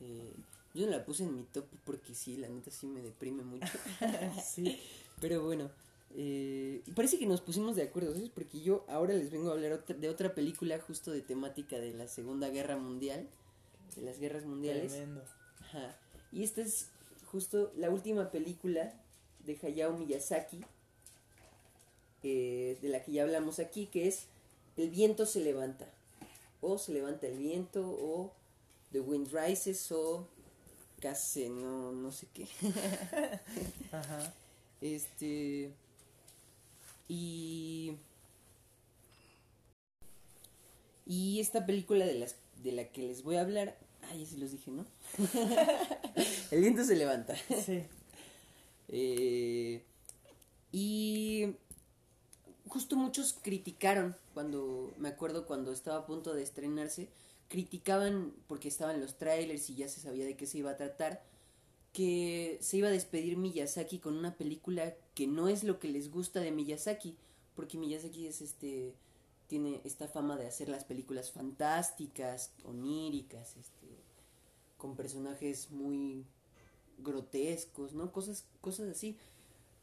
[0.00, 0.32] Eh,
[0.74, 3.66] yo no la puse en mi top porque sí la neta sí me deprime mucho
[5.20, 5.70] pero bueno,
[6.14, 8.28] eh, y parece que nos pusimos de acuerdo, ¿sabes?
[8.30, 11.92] Porque yo ahora les vengo a hablar otra- de otra película justo de temática de
[11.94, 13.26] la Segunda Guerra Mundial,
[13.94, 14.92] de las guerras mundiales.
[14.92, 15.22] Tremendo.
[15.60, 15.96] Ajá.
[16.32, 16.88] Y esta es
[17.30, 18.92] justo la última película
[19.44, 20.60] de Hayao Miyazaki,
[22.22, 24.26] eh, de la que ya hablamos aquí, que es
[24.76, 25.86] El viento se levanta,
[26.60, 28.32] o se levanta el viento, o
[28.92, 30.28] The Wind Rises, o
[31.00, 32.46] casi no, no sé qué.
[33.92, 34.34] Ajá.
[34.80, 35.72] Este.
[37.08, 37.96] Y.
[41.06, 43.78] Y esta película de las de la que les voy a hablar.
[44.10, 44.86] Ay, ya se los dije, ¿no?
[46.50, 47.34] El viento se levanta.
[47.64, 47.82] Sí.
[48.88, 49.84] Eh,
[50.72, 51.56] y
[52.68, 57.08] justo muchos criticaron cuando, me acuerdo cuando estaba a punto de estrenarse,
[57.48, 61.22] criticaban porque estaban los trailers y ya se sabía de qué se iba a tratar,
[61.92, 66.10] que se iba a despedir Miyazaki con una película que no es lo que les
[66.10, 67.16] gusta de Miyazaki,
[67.54, 68.94] porque Miyazaki es este
[69.48, 73.86] tiene esta fama de hacer las películas fantásticas, oníricas, este
[74.76, 76.26] con personajes muy
[76.98, 78.12] grotescos, ¿no?
[78.12, 79.16] Cosas, cosas así.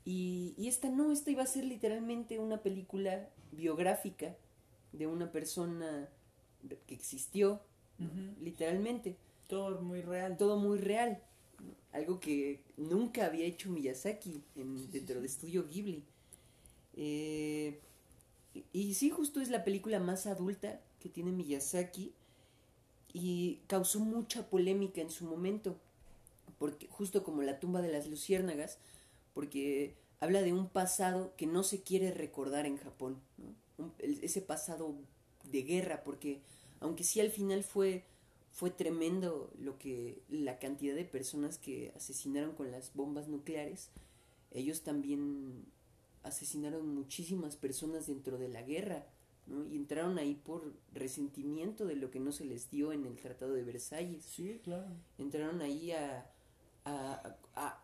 [0.05, 4.35] Y, y esta no, esta iba a ser literalmente una película biográfica
[4.91, 6.09] de una persona
[6.85, 7.61] que existió,
[8.41, 9.17] literalmente.
[9.47, 10.37] Todo muy real.
[10.37, 11.21] Todo muy real.
[11.91, 16.03] Algo que nunca había hecho Miyazaki en, dentro de Estudio Ghibli.
[16.95, 17.79] Eh,
[18.71, 22.13] y, sí, justo es la película más adulta que tiene Miyazaki
[23.13, 25.77] y causó mucha polémica en su momento,
[26.59, 28.77] porque justo como la tumba de las luciérnagas,
[29.33, 33.91] porque habla de un pasado que no se quiere recordar en Japón, ¿no?
[33.99, 34.95] Ese pasado
[35.51, 36.41] de guerra, porque
[36.79, 38.03] aunque sí al final fue
[38.53, 43.89] fue tremendo lo que la cantidad de personas que asesinaron con las bombas nucleares,
[44.51, 45.65] ellos también
[46.23, 49.05] asesinaron muchísimas personas dentro de la guerra,
[49.47, 49.65] ¿no?
[49.67, 53.53] Y entraron ahí por resentimiento de lo que no se les dio en el Tratado
[53.53, 54.87] de Versalles Sí, claro.
[55.17, 56.29] entraron ahí a,
[56.85, 57.83] a, a-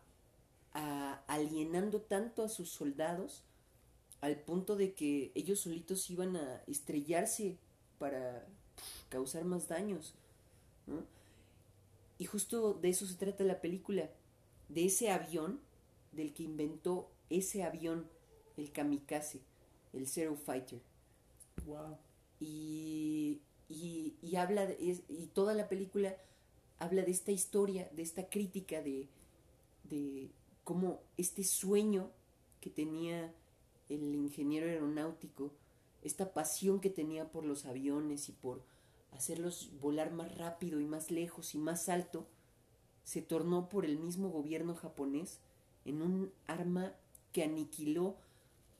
[0.74, 3.44] a- alienando tanto a sus soldados
[4.22, 7.58] al punto de que ellos solitos iban a estrellarse
[7.98, 8.46] para
[9.10, 10.14] causar más daños.
[10.88, 11.04] ¿no?
[12.18, 14.10] Y justo de eso se trata la película,
[14.68, 15.60] de ese avión,
[16.12, 18.08] del que inventó ese avión,
[18.60, 19.42] el kamikaze,
[19.94, 20.82] el Zero Fighter
[21.66, 21.98] Wow.
[22.40, 26.16] y, y, y habla de, es- y toda la película
[26.80, 29.10] habla de esta historia, de esta crítica de,
[29.84, 30.30] de
[30.64, 32.12] cómo este sueño
[32.62, 33.34] que tenía
[33.90, 35.52] el ingeniero aeronáutico,
[36.04, 38.64] esta pasión que tenía por los aviones y por
[39.12, 42.28] hacerlos volar más rápido y más lejos y más alto,
[43.04, 45.40] se tornó por el mismo gobierno japonés
[45.86, 46.94] en un arma
[47.34, 48.16] que aniquiló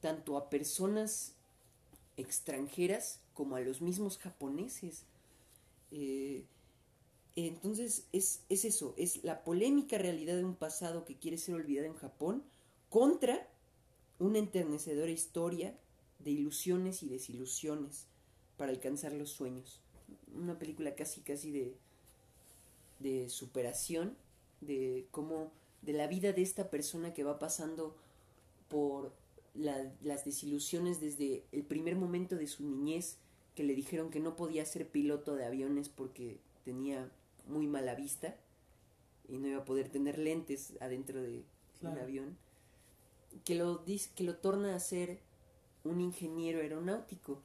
[0.00, 1.34] tanto a personas
[2.16, 5.04] extranjeras como a los mismos japoneses.
[5.90, 6.44] Eh,
[7.36, 11.86] entonces es, es eso, es la polémica realidad de un pasado que quiere ser olvidado
[11.86, 12.42] en Japón
[12.88, 13.48] contra
[14.18, 15.74] una enternecedora historia
[16.18, 18.06] de ilusiones y desilusiones
[18.56, 19.80] para alcanzar los sueños.
[20.34, 21.74] Una película casi casi de,
[22.98, 24.16] de superación,
[24.60, 25.50] de cómo,
[25.82, 27.96] de la vida de esta persona que va pasando
[28.68, 29.12] por
[29.54, 33.16] la- las desilusiones desde el primer momento de su niñez,
[33.54, 37.10] que le dijeron que no podía ser piloto de aviones porque tenía
[37.48, 38.36] muy mala vista
[39.28, 41.44] y no iba a poder tener lentes adentro de
[41.80, 41.96] Claro.
[41.96, 42.36] un avión,
[43.44, 45.18] que lo, que lo torna a ser
[45.84, 47.40] un ingeniero aeronáutico,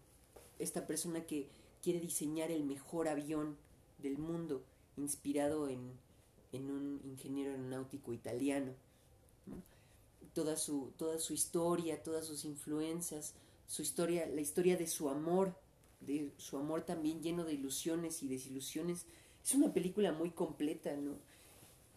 [0.60, 1.48] esta persona que
[1.82, 3.56] quiere diseñar el mejor avión
[3.99, 4.64] del mundo,
[4.98, 5.91] inspirado en,
[6.52, 8.73] en un ingeniero aeronáutico italiano.
[10.35, 13.33] Toda su, toda su historia, todas sus influencias,
[13.67, 15.55] su historia, la historia de su amor,
[16.01, 19.05] de su amor también lleno de ilusiones y desilusiones.
[19.43, 21.17] Es una película muy completa, ¿no?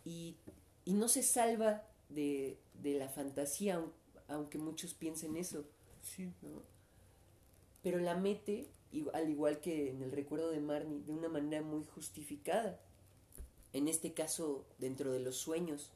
[0.04, 0.36] Y,
[0.84, 3.84] y no se salva de, de la fantasía,
[4.28, 5.64] aunque muchos piensen eso.
[6.02, 6.32] Sí.
[6.40, 6.62] ¿no?
[7.82, 8.68] Pero la mete,
[9.14, 12.80] al igual que en el recuerdo de Marnie, de una manera muy justificada.
[13.72, 15.90] En este caso, dentro de los sueños,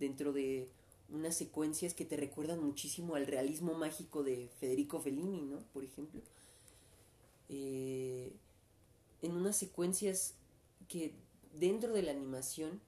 [0.00, 0.70] dentro de
[1.12, 5.58] unas secuencias que te recuerdan muchísimo al realismo mágico de Federico Fellini, ¿no?
[5.72, 6.20] Por ejemplo.
[7.48, 8.32] Eh,
[9.20, 10.34] en unas secuencias
[10.88, 11.14] que
[11.52, 12.80] dentro de la animación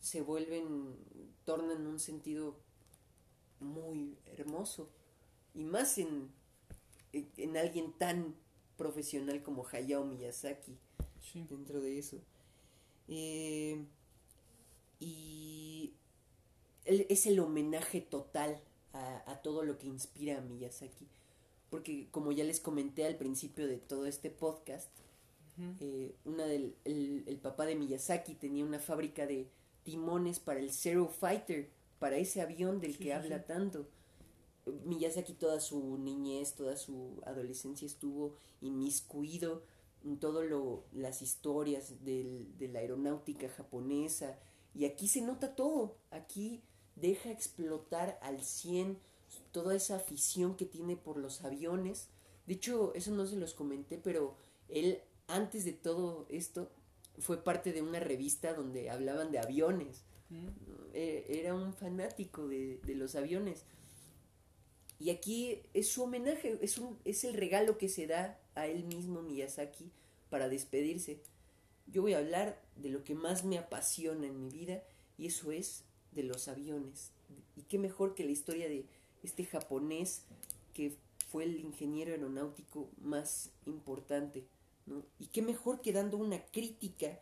[0.00, 0.96] se vuelven,
[1.44, 2.56] tornan un sentido
[3.60, 4.90] muy hermoso.
[5.54, 6.30] Y más en,
[7.12, 8.34] en, alguien tan
[8.76, 10.76] profesional como Hayao Miyazaki.
[11.20, 11.46] Sí.
[11.48, 12.18] Dentro de eso.
[13.06, 13.84] Eh,
[14.98, 15.63] y
[16.84, 18.60] es el homenaje total
[18.92, 21.08] a, a, todo lo que inspira a Miyazaki.
[21.70, 24.90] Porque como ya les comenté al principio de todo este podcast,
[25.58, 25.76] uh -huh.
[25.80, 29.48] eh, una del, el, el, papá de Miyazaki tenía una fábrica de
[29.82, 33.44] timones para el Zero Fighter, para ese avión del sí, que sí, habla sí.
[33.46, 33.88] tanto.
[34.84, 39.62] Miyazaki toda su niñez, toda su adolescencia estuvo inmiscuido
[40.04, 44.38] en todo lo, las historias del, de la aeronáutica japonesa.
[44.74, 45.96] Y aquí se nota todo.
[46.10, 46.62] Aquí
[46.96, 48.98] deja explotar al 100
[49.52, 52.08] toda esa afición que tiene por los aviones.
[52.46, 54.36] De hecho, eso no se los comenté, pero
[54.68, 56.70] él, antes de todo esto,
[57.18, 60.02] fue parte de una revista donde hablaban de aviones.
[60.30, 60.48] Mm.
[60.92, 63.64] Era un fanático de, de, los aviones.
[64.98, 68.84] Y aquí es su homenaje, es, un, es el regalo que se da a él
[68.84, 69.90] mismo Miyazaki
[70.30, 71.20] para despedirse.
[71.86, 74.82] Yo voy a hablar de lo que más me apasiona en mi vida
[75.18, 75.84] y eso es
[76.14, 77.10] de los aviones.
[77.56, 78.86] Y qué mejor que la historia de
[79.22, 80.22] este japonés
[80.72, 80.96] que
[81.30, 84.46] fue el ingeniero aeronáutico más importante,
[84.86, 85.02] ¿no?
[85.18, 87.18] Y qué mejor que dando una crítica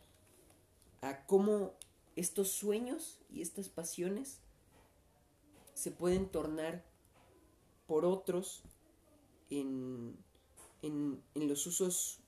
[1.01, 1.73] a cómo
[2.17, 4.39] estos sueños y estas pasiones
[5.75, 6.85] se pueden tornar
[7.87, 8.63] por otros
[9.51, 10.17] en,
[10.83, 12.19] en, en los usos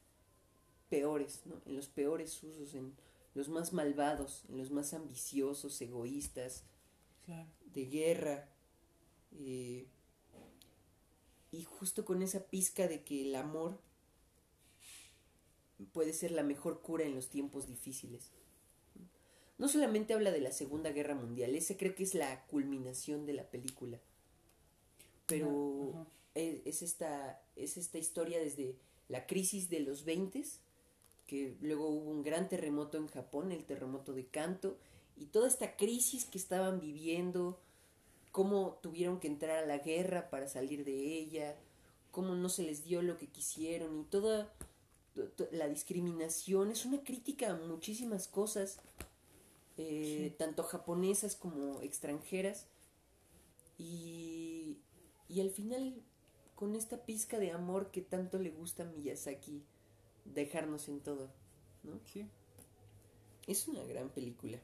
[0.88, 1.60] peores, ¿no?
[1.66, 2.74] En los peores usos,
[3.34, 6.62] los más malvados, en los más ambiciosos, egoístas,
[7.24, 7.48] claro.
[7.74, 8.48] de guerra.
[9.32, 9.86] Eh,
[11.50, 13.78] y justo con esa pizca de que el amor
[15.92, 18.30] puede ser la mejor cura en los tiempos difíciles.
[19.58, 23.34] No solamente habla de la Segunda Guerra Mundial, ese creo que es la culminación de
[23.34, 24.00] la película.
[25.26, 26.06] Pero uh -huh.
[26.34, 28.76] es, es, esta, es esta historia desde
[29.08, 30.44] la crisis de los 20
[31.26, 34.76] que luego hubo un gran terremoto en Japón, el terremoto de Kanto,
[35.16, 37.58] y toda esta crisis que estaban viviendo,
[38.32, 41.56] cómo tuvieron que entrar a la guerra para salir de ella,
[42.10, 44.52] cómo no se les dio lo que quisieron, y toda
[45.52, 48.78] la discriminación, es una crítica a muchísimas cosas,
[49.76, 50.34] eh, sí.
[50.36, 52.66] tanto japonesas como extranjeras,
[53.78, 54.78] y,
[55.28, 55.94] y al final
[56.54, 59.62] con esta pizca de amor que tanto le gusta a Miyazaki,
[60.24, 61.30] dejarnos en todo,
[61.82, 62.00] ¿no?
[62.04, 62.26] Sí.
[63.46, 64.58] Es una gran película.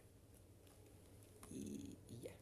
[1.51, 2.33] Y, y ya.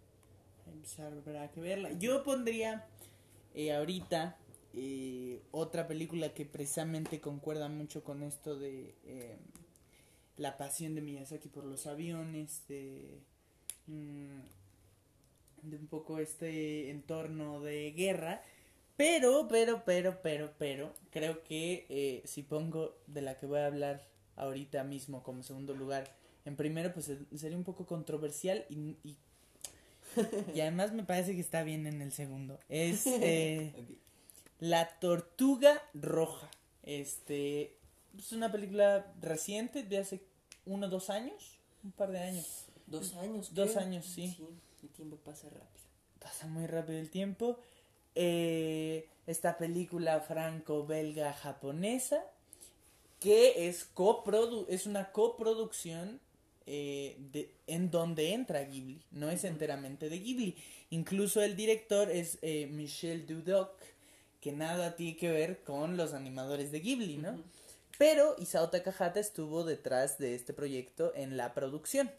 [1.04, 1.92] Habrá que verla.
[1.98, 2.86] Yo pondría
[3.54, 4.38] eh, ahorita
[4.74, 9.36] eh, otra película que precisamente concuerda mucho con esto de eh,
[10.36, 13.20] la pasión de Miyazaki por los aviones, de,
[13.86, 14.40] mmm,
[15.62, 18.42] de un poco este entorno de guerra
[18.98, 23.66] pero, pero, pero, pero, pero, creo que eh, si pongo de la que voy a
[23.66, 24.02] hablar
[24.34, 26.12] ahorita mismo como segundo lugar,
[26.44, 29.16] en primero, pues sería un poco controversial y, y,
[30.52, 32.58] y además me parece que está bien en el segundo.
[32.68, 34.00] Es eh, okay.
[34.58, 36.50] La Tortuga Roja.
[36.82, 37.76] Este
[38.18, 40.22] es una película reciente de hace
[40.66, 42.64] uno o dos años, un par de años.
[42.88, 43.54] Dos años.
[43.54, 43.82] Dos creo.
[43.84, 44.34] años, sí.
[44.36, 44.48] sí.
[44.82, 45.86] El tiempo pasa rápido.
[46.18, 47.60] Pasa muy rápido el tiempo
[48.20, 52.24] eh, esta película franco-belga-japonesa
[53.20, 56.20] que es, coprodu es una coproducción
[56.66, 60.56] eh, de, en donde entra Ghibli, no es enteramente de Ghibli.
[60.90, 63.70] Incluso el director es eh, Michel Dudok,
[64.40, 67.30] que nada tiene que ver con los animadores de Ghibli, ¿no?
[67.30, 67.44] Uh -huh.
[67.98, 72.10] Pero Isao Takahata estuvo detrás de este proyecto en la producción.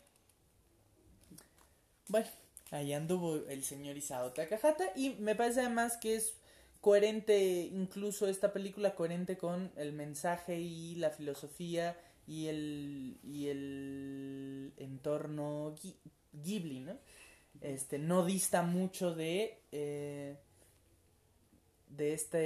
[2.07, 2.27] Bueno,
[2.71, 6.35] Ahí anduvo el señor Isao Takahata y me parece además que es
[6.81, 7.37] coherente
[7.73, 11.97] incluso esta película coherente con el mensaje y la filosofía
[12.27, 15.75] y el y el entorno
[16.33, 16.97] Ghibli, ¿no?
[17.61, 20.37] este, no dista mucho de, eh,
[21.87, 22.37] de este,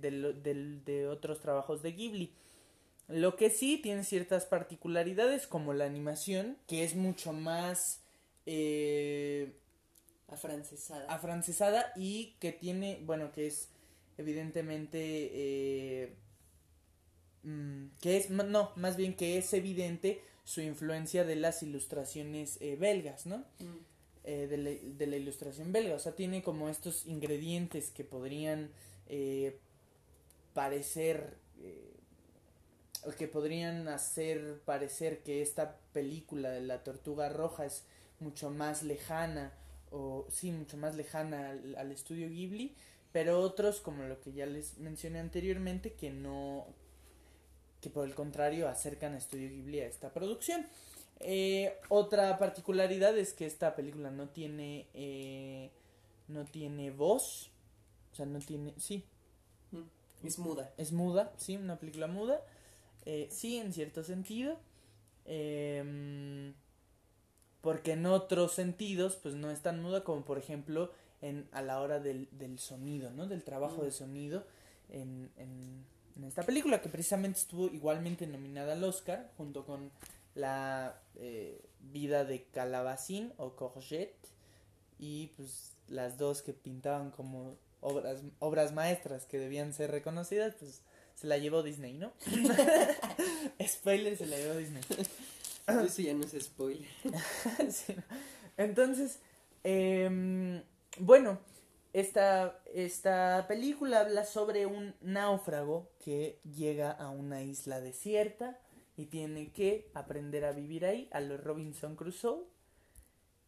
[0.00, 2.32] de, del- de otros trabajos de Ghibli.
[3.08, 8.02] Lo que sí tiene ciertas particularidades como la animación, que es mucho más
[8.46, 9.52] eh,
[10.28, 11.06] Afrancesada.
[11.06, 13.70] afrancesada y que tiene, bueno, que es
[14.18, 14.98] evidentemente,
[15.34, 16.16] eh,
[17.42, 22.76] mm, que es, no, más bien que es evidente su influencia de las ilustraciones eh,
[22.76, 23.38] belgas, ¿no?
[23.58, 23.76] Mm.
[24.24, 25.94] eh, de, la, de la ilustración belga.
[25.94, 28.70] O sea, tiene como estos ingredientes que podrían
[29.08, 29.58] eh,
[30.54, 31.36] parecer.
[31.62, 31.92] eh,
[33.18, 37.84] que podrían hacer parecer que esta película de la tortuga roja es
[38.20, 39.52] mucho más lejana.
[39.90, 42.74] O sí, mucho más lejana al, al estudio Ghibli.
[43.12, 46.66] Pero otros, como lo que ya les mencioné anteriormente, que no.
[47.80, 50.66] que por el contrario acercan a Estudio Ghibli a esta producción.
[51.20, 55.70] Eh, otra particularidad es que esta película no tiene eh,
[56.28, 57.50] no tiene voz,
[58.12, 59.04] o sea, no tiene, sí,
[59.70, 59.82] Mm.
[60.26, 60.72] Es muda.
[60.76, 62.42] es muda, sí, una película muda,
[63.04, 64.58] eh, sí, en cierto sentido,
[65.24, 66.54] em,
[67.66, 71.80] porque en otros sentidos, pues no es tan muda como por ejemplo en a la
[71.80, 73.26] hora del, del sonido, ¿no?
[73.26, 73.84] Del trabajo Mm.
[73.86, 74.46] de sonido
[74.88, 75.84] en, en,
[76.14, 79.90] en esta película que precisamente estuvo igualmente nominada al Oscar junto con
[80.36, 84.28] la eh, vida de Calabacín o Courgette
[85.00, 90.82] y pues las dos que pintaban como obras obras maestras que debían ser reconocidas pues
[91.16, 92.12] se la llevó Disney no
[93.66, 94.82] spoiler se la llevó Disney
[95.66, 96.88] Eso ya no es spoiler.
[97.70, 97.94] Sí,
[98.56, 99.18] entonces
[99.64, 100.62] em,
[100.98, 101.38] bueno
[101.92, 108.58] esta esta película habla sobre un náufrago que llega a una isla desierta
[108.96, 112.44] y tiene que aprender a vivir ahí a los Robinson Crusoe.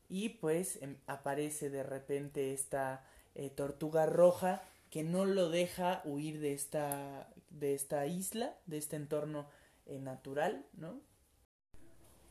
[0.09, 3.05] Y pues em, aparece de repente esta
[3.35, 8.97] eh, tortuga roja que no lo deja huir de esta de esta isla de este
[8.97, 9.49] entorno
[9.87, 11.01] eh, natural no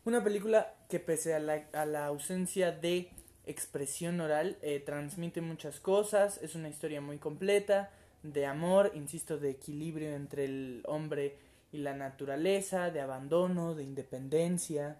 [0.07, 3.09] una película que pese a la, a la ausencia de
[3.45, 7.91] expresión oral eh, transmite muchas cosas es una historia muy completa
[8.23, 11.37] de amor insisto de equilibrio entre el hombre
[11.71, 14.97] y la naturaleza de abandono de independencia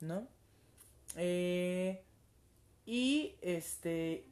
[0.00, 0.26] no
[1.16, 2.02] eh,
[2.86, 4.24] y este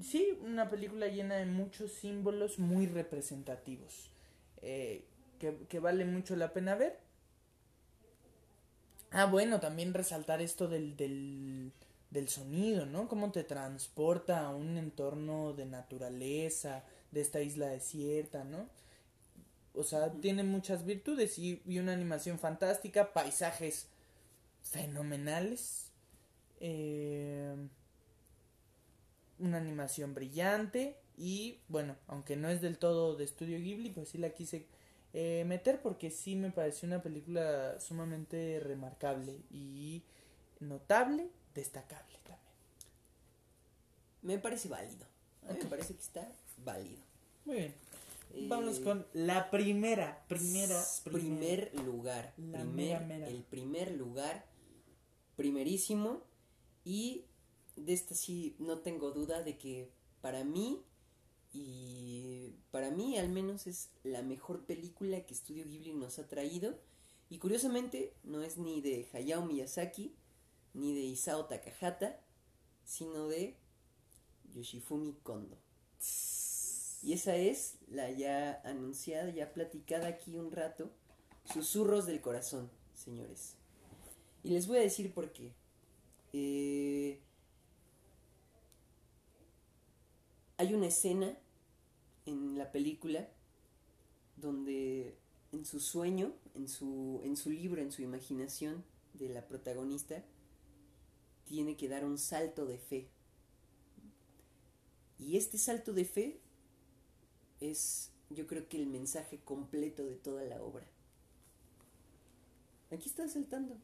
[0.00, 4.10] sí, una película llena de muchos símbolos muy representativos.
[4.62, 5.04] eh,
[5.38, 6.98] que, que vale mucho la pena ver.
[9.18, 11.72] Ah, bueno, también resaltar esto del, del,
[12.10, 13.08] del sonido, ¿no?
[13.08, 18.68] Cómo te transporta a un entorno de naturaleza, de esta isla desierta, ¿no?
[19.74, 23.88] O sea, tiene muchas virtudes y, y una animación fantástica, paisajes
[24.62, 25.90] fenomenales.
[26.60, 27.54] Eh,
[29.38, 34.18] una animación brillante y bueno, aunque no es del todo de estudio Ghibli, pues sí
[34.18, 34.66] la quise
[35.18, 40.02] eh, meter porque sí me pareció una película sumamente remarcable y
[40.60, 42.50] notable, destacable también.
[44.20, 45.06] Me parece válido.
[45.48, 45.64] A mí Ok.
[45.64, 46.28] me parece que está
[46.62, 47.00] válido.
[47.46, 47.74] Muy bien.
[48.34, 52.34] Eh, Vámonos con la primera, primera, primer lugar.
[52.36, 53.28] La primer, mera, mera.
[53.28, 54.44] El primer lugar.
[55.36, 56.20] Primerísimo.
[56.84, 57.24] Y
[57.76, 59.88] de esta sí no tengo duda de que
[60.20, 60.82] para mí.
[61.52, 66.78] Y para mí al menos es la mejor película que Studio Ghibli nos ha traído.
[67.28, 70.14] Y curiosamente no es ni de Hayao Miyazaki,
[70.74, 72.20] ni de Isao Takahata,
[72.84, 73.56] sino de
[74.54, 75.58] Yoshifumi Kondo.
[77.02, 80.90] Y esa es la ya anunciada, ya platicada aquí un rato,
[81.52, 83.54] Susurros del Corazón, señores.
[84.42, 85.52] Y les voy a decir por qué.
[86.32, 87.20] Eh,
[90.58, 91.36] hay una escena
[92.24, 93.28] en la película
[94.36, 95.16] donde
[95.52, 98.84] en su sueño, en su, en su libro, en su imaginación
[99.14, 100.22] de la protagonista,
[101.46, 103.08] tiene que dar un salto de fe.
[105.18, 106.40] Y este salto de fe
[107.60, 110.86] es yo creo que el mensaje completo de toda la obra.
[112.90, 113.76] Aquí está saltando.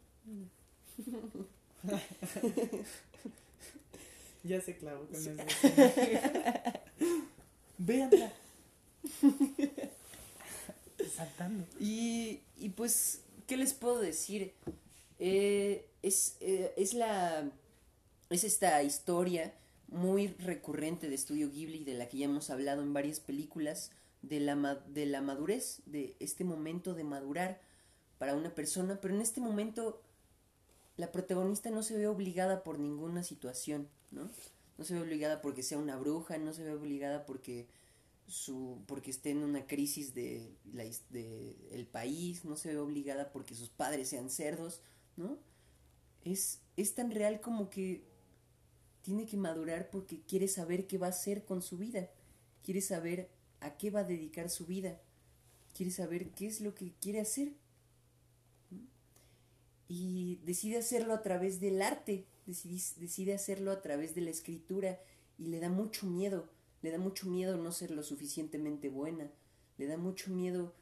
[4.44, 5.30] Ya se clavó con eso.
[7.78, 8.32] Véanla.
[11.14, 11.64] Saltando.
[11.80, 14.52] Y, y pues, ¿qué les puedo decir?
[15.18, 17.50] Eh, es, eh, es la.
[18.30, 19.52] Es esta historia
[19.88, 23.90] muy recurrente de Estudio Ghibli, de la que ya hemos hablado en varias películas,
[24.22, 24.56] de la,
[24.86, 27.60] de la madurez, de este momento de madurar
[28.18, 30.00] para una persona, pero en este momento
[30.96, 34.28] la protagonista no se ve obligada por ninguna situación, ¿no?
[34.78, 37.66] No se ve obligada porque sea una bruja, no se ve obligada porque
[38.26, 43.32] su porque esté en una crisis de, la, de el país, no se ve obligada
[43.32, 44.80] porque sus padres sean cerdos,
[45.16, 45.38] ¿no?
[46.24, 48.04] Es, es tan real como que
[49.02, 52.08] tiene que madurar porque quiere saber qué va a hacer con su vida,
[52.62, 53.28] quiere saber
[53.60, 55.00] a qué va a dedicar su vida,
[55.74, 57.52] quiere saber qué es lo que quiere hacer.
[59.94, 64.98] Y decide hacerlo a través del arte, decide, decide hacerlo a través de la escritura
[65.36, 66.48] y le da mucho miedo,
[66.80, 69.30] le da mucho miedo no ser lo suficientemente buena,
[69.76, 70.72] le da mucho miedo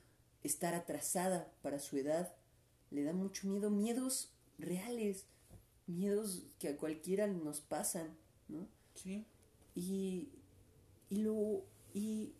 [0.45, 2.32] estar atrasada para su edad,
[2.93, 5.24] le da mucho miedo, miedos reales,
[5.89, 8.16] miedos que a cualquiera nos pasan,
[8.47, 8.69] ¿no?
[8.95, 9.27] Sí.
[9.74, 10.28] Y,
[11.09, 12.32] y lo, y,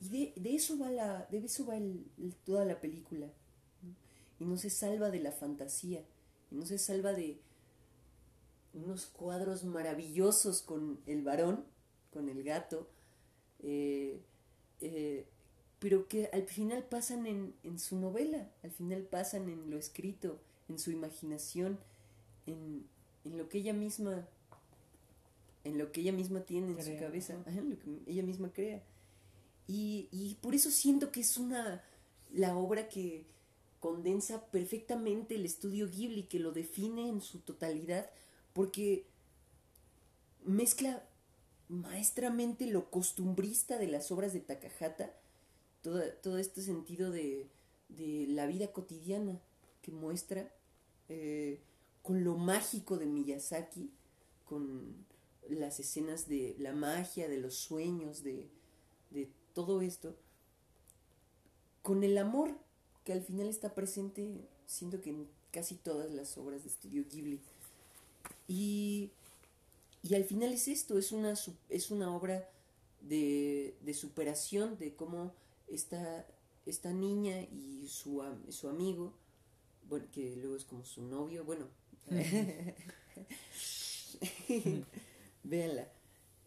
[0.00, 2.04] y de, de, eso va la, de eso va el,
[2.44, 3.32] toda la película.
[4.38, 6.04] Y no se salva de la fantasía,
[6.50, 7.40] y no se salva de
[8.74, 11.64] unos cuadros maravillosos con el varón,
[12.12, 12.88] con el gato,
[13.62, 14.20] eh,
[14.80, 15.26] eh,
[15.78, 20.40] pero que al final pasan en, en, su novela, al final pasan en lo escrito,
[20.68, 21.78] en su imaginación,
[22.46, 22.86] en,
[23.24, 24.26] en lo que ella misma
[25.64, 28.82] en lo que ella misma tiene en su cabeza, en lo que ella misma crea.
[29.66, 31.84] Y, y por eso siento que es una
[32.32, 33.26] la obra que
[33.80, 38.10] condensa perfectamente el estudio Ghibli, que lo define en su totalidad,
[38.52, 39.06] porque
[40.44, 41.04] mezcla
[41.68, 45.14] maestramente lo costumbrista de las obras de Takahata,
[45.82, 47.48] todo, todo este sentido de,
[47.88, 49.40] de, la vida cotidiana
[49.82, 50.52] que muestra,
[51.08, 51.60] eh,
[52.02, 53.92] con lo mágico de Miyazaki,
[54.44, 55.06] con
[55.48, 58.48] las escenas de la magia, de los sueños, de,
[59.10, 60.16] de todo esto,
[61.82, 62.58] con el amor
[63.08, 67.40] que al final está presente, siento que en casi todas las obras de estudio Ghibli.
[68.46, 69.12] Y,
[70.02, 71.32] y al final es esto, es una,
[71.70, 72.50] es una obra
[73.00, 75.32] de, de superación, de cómo
[75.68, 76.26] esta,
[76.66, 79.14] esta niña y su, su amigo,
[79.88, 81.66] bueno, que luego es como su novio, bueno,
[85.44, 85.88] Véanla.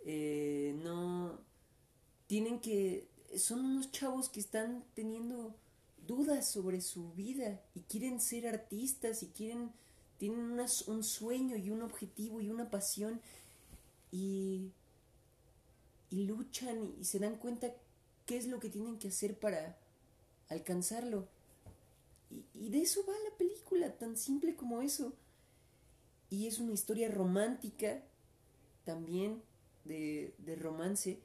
[0.05, 1.39] Eh, no.
[2.27, 3.07] Tienen que.
[3.35, 5.55] Son unos chavos que están teniendo
[6.07, 9.71] dudas sobre su vida y quieren ser artistas y quieren.
[10.17, 13.21] Tienen un sueño y un objetivo y una pasión
[14.11, 14.71] y.
[16.11, 17.73] luchan y se dan cuenta
[18.25, 19.77] qué es lo que tienen que hacer para
[20.49, 21.27] alcanzarlo.
[22.53, 25.13] Y, de eso va la película, tan simple como eso
[26.31, 28.01] y es una historia romántica
[28.85, 29.43] también
[29.83, 31.19] de, romance,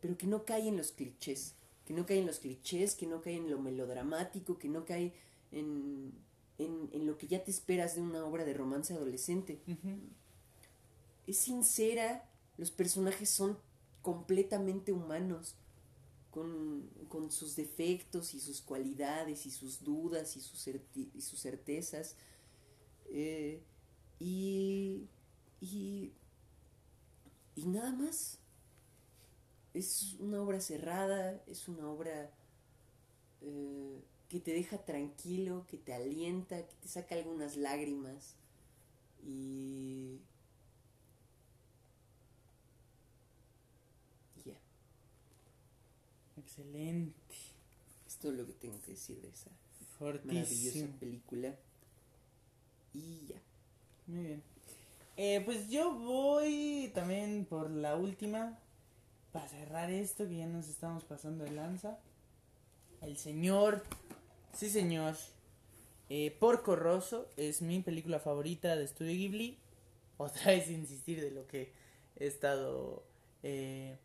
[0.00, 1.54] pero que no cae en los clichés,
[1.88, 5.14] que no cae en los clichés, que no cae en lo melodramático, que no cae
[5.52, 6.12] en,
[6.58, 9.62] en, en lo que ya te esperas de una obra de romance adolescente.
[11.26, 12.28] Es sincera,
[12.58, 13.56] los personajes son
[14.02, 15.54] completamente humanos,
[16.30, 22.16] con, con, sus defectos y sus cualidades y sus dudas y sus, y sus certezas.
[23.10, 23.62] Eh,
[24.20, 25.08] y,
[25.62, 26.12] y,
[27.56, 28.37] y nada más.
[29.78, 32.32] Es una obra cerrada, es una obra
[33.42, 38.34] eh, que te deja tranquilo, que te alienta, que te saca algunas lágrimas.
[39.24, 40.18] Y...
[44.44, 44.58] Ya.
[46.38, 47.36] Excelente.
[48.04, 49.50] Es todo lo que tengo que decir de esa
[50.00, 51.54] maravillosa película.
[52.94, 53.40] Y ya.
[54.08, 54.42] Muy bien.
[55.16, 58.58] Eh, pues yo voy también por la última.
[59.38, 61.96] Para cerrar esto, que ya nos estamos pasando de lanza.
[63.02, 63.84] El señor.
[64.52, 65.14] Sí, señor.
[66.08, 69.56] Eh, Porco Rosso es mi película favorita de Studio Ghibli.
[70.16, 71.72] Otra vez insistir de lo que
[72.16, 73.04] he estado.
[73.44, 73.96] Eh,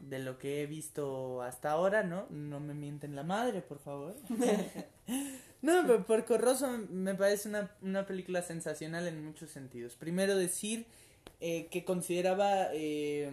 [0.00, 2.26] de lo que he visto hasta ahora, ¿no?
[2.30, 4.16] No me mienten la madre, por favor.
[5.62, 9.94] no, pero Porco Rosso me parece una, una, película sensacional en muchos sentidos.
[9.94, 10.86] Primero decir
[11.40, 13.30] eh, que consideraba eh,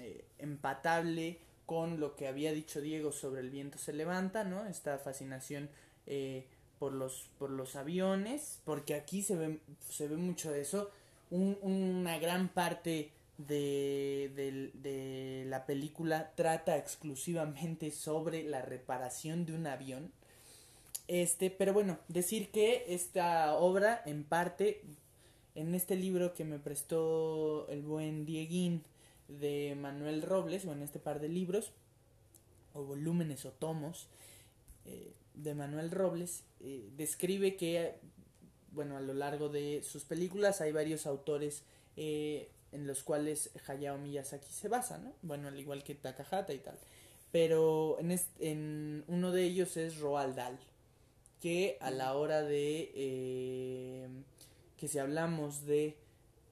[0.00, 4.66] eh, empatable con lo que había dicho Diego sobre el viento se levanta, ¿no?
[4.66, 5.70] Esta fascinación
[6.78, 10.90] por los por los aviones, porque aquí se ve se ve mucho de eso.
[11.30, 19.54] Un, una gran parte de, de, de, la película trata exclusivamente sobre la reparación de
[19.54, 20.12] un avión.
[21.08, 24.82] Este, pero bueno, decir que esta obra, en parte,
[25.54, 28.82] en este libro que me prestó el buen Dieguín
[29.28, 31.72] de Manuel Robles, o en este par de libros,
[32.72, 34.08] o volúmenes o tomos
[34.84, 37.94] eh, de Manuel Robles, eh, describe que
[38.72, 41.62] bueno, a lo largo de sus películas hay varios autores
[41.96, 45.14] eh, en los cuales Hayao Miyazaki se basa, ¿no?
[45.22, 46.76] Bueno, al igual que Takahata y tal.
[47.30, 50.58] Pero en, en uno de ellos es Roald Dahl,
[51.40, 54.08] que a la hora de
[54.76, 55.96] que si hablamos de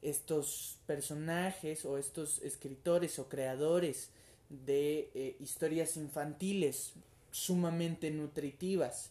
[0.02, 4.10] estos personajes o estos escritores o creadores
[4.48, 6.92] de eh, historias infantiles
[7.30, 9.10] sumamente nutritivas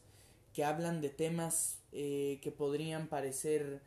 [0.53, 3.81] que hablan de temas eh, que podrían parecer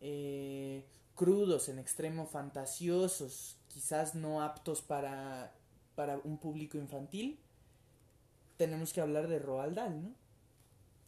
[0.00, 0.84] eh,
[1.14, 5.52] crudos, en extremo fantasiosos, quizás no aptos para,
[5.94, 7.38] para un público infantil,
[8.56, 10.14] tenemos que hablar de Roald Dahl, ¿no?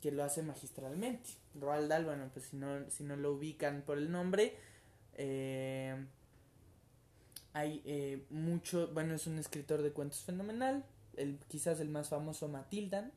[0.00, 1.30] Que lo hace magistralmente.
[1.54, 4.54] Roald Dahl, bueno, pues si no, si no lo ubican por el nombre,
[5.14, 5.94] eh,
[7.52, 10.84] hay eh, mucho, bueno, es un escritor de cuentos fenomenal,
[11.16, 13.10] el, quizás el más famoso Matilda.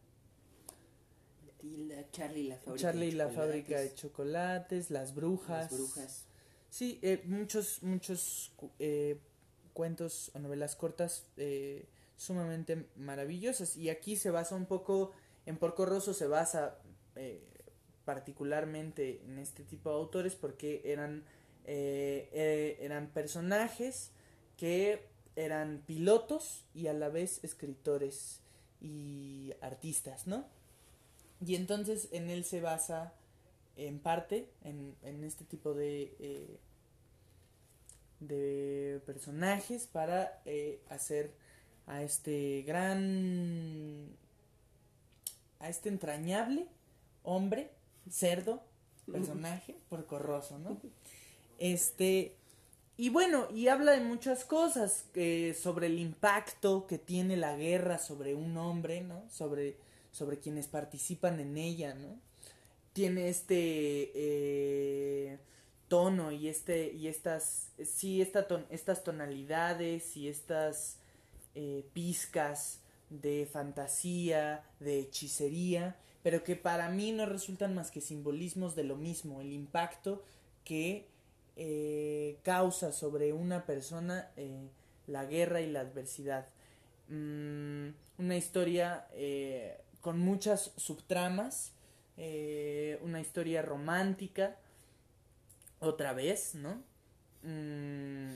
[1.45, 5.71] Matilda, Charlie la fábrica, Charlie de, la chocolates, fábrica de chocolates, Las brujas.
[5.71, 6.25] Las brujas.
[6.73, 9.19] Sí, eh, muchos, muchos eh,
[9.73, 11.85] cuentos o novelas cortas eh,
[12.17, 13.77] sumamente maravillosas.
[13.77, 15.11] Y aquí se basa un poco,
[15.45, 16.77] en Porco Rosso se basa
[17.15, 17.41] eh,
[18.05, 21.23] particularmente en este tipo de autores porque eran,
[21.65, 24.11] eh, eh, eran personajes
[24.57, 28.41] que eran pilotos y a la vez escritores
[28.81, 30.45] y artistas, ¿no?
[31.45, 33.13] Y entonces en él se basa
[33.75, 36.59] en parte en, en este tipo de
[38.19, 40.41] de personajes para
[40.89, 41.33] hacer
[41.87, 44.15] a este gran
[45.63, 46.67] a este entrañable
[47.23, 47.71] hombre
[48.09, 48.61] cerdo
[49.11, 50.77] personaje porcorroso no
[51.59, 52.35] este
[52.97, 57.97] y bueno y habla de muchas cosas eh, sobre el impacto que tiene la guerra
[57.97, 59.77] sobre un hombre no sobre
[60.11, 62.19] sobre quienes participan en ella no
[62.93, 65.39] tiene este eh,
[65.87, 70.97] tono y este y estas sí esta ton- estas tonalidades y estas
[71.55, 72.79] eh, pizcas
[73.21, 78.95] de fantasía de hechicería pero que para mí no resultan más que simbolismos de lo
[78.95, 80.23] mismo el impacto
[80.63, 81.07] que
[81.55, 84.69] eh, causa sobre una persona eh,
[85.07, 86.47] la guerra y la adversidad
[87.09, 91.73] Mm, una historia eh, con muchas subtramas
[93.01, 94.55] una historia romántica
[95.79, 96.83] otra vez, ¿no?
[97.41, 98.35] Mm,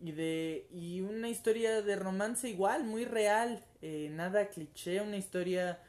[0.00, 5.80] y de y una historia de romance igual, muy real, eh, nada cliché, una historia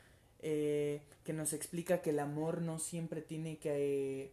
[0.41, 4.31] eh, que nos explica que el amor no siempre tiene que,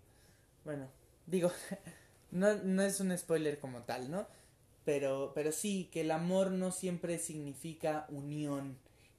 [0.65, 0.89] bueno,
[1.27, 1.51] digo,
[2.31, 4.27] no, no es un spoiler como tal, ¿no?
[4.85, 8.77] Pero, pero sí, que el amor no siempre significa unión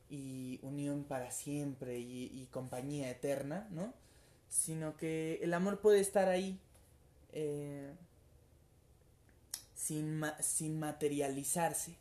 [0.10, 3.94] y unión para siempre y, y compañía eterna, ¿no?
[4.50, 6.60] Sino que el amor puede estar ahí
[7.34, 7.92] eh,
[9.76, 11.96] sin, ma- sin materializarse.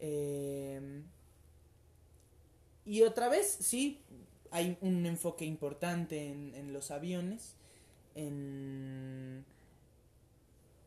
[0.00, 1.02] Eh,
[2.86, 4.00] y otra vez, sí,
[4.50, 7.54] hay un enfoque importante en, los aviones,
[8.14, 9.44] en,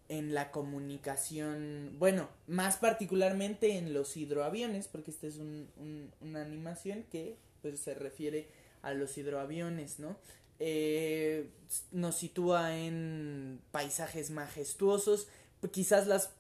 [0.09, 7.03] en la comunicación, bueno, más particularmente en los hidroaviones, porque esta es un- una animación
[7.11, 8.47] que pues se refiere
[8.83, 10.15] a los hidroaviones, ¿no?
[10.59, 11.49] Eh,
[11.91, 15.27] nos sitúa en paisajes majestuosos,
[15.71, 16.31] quizás las,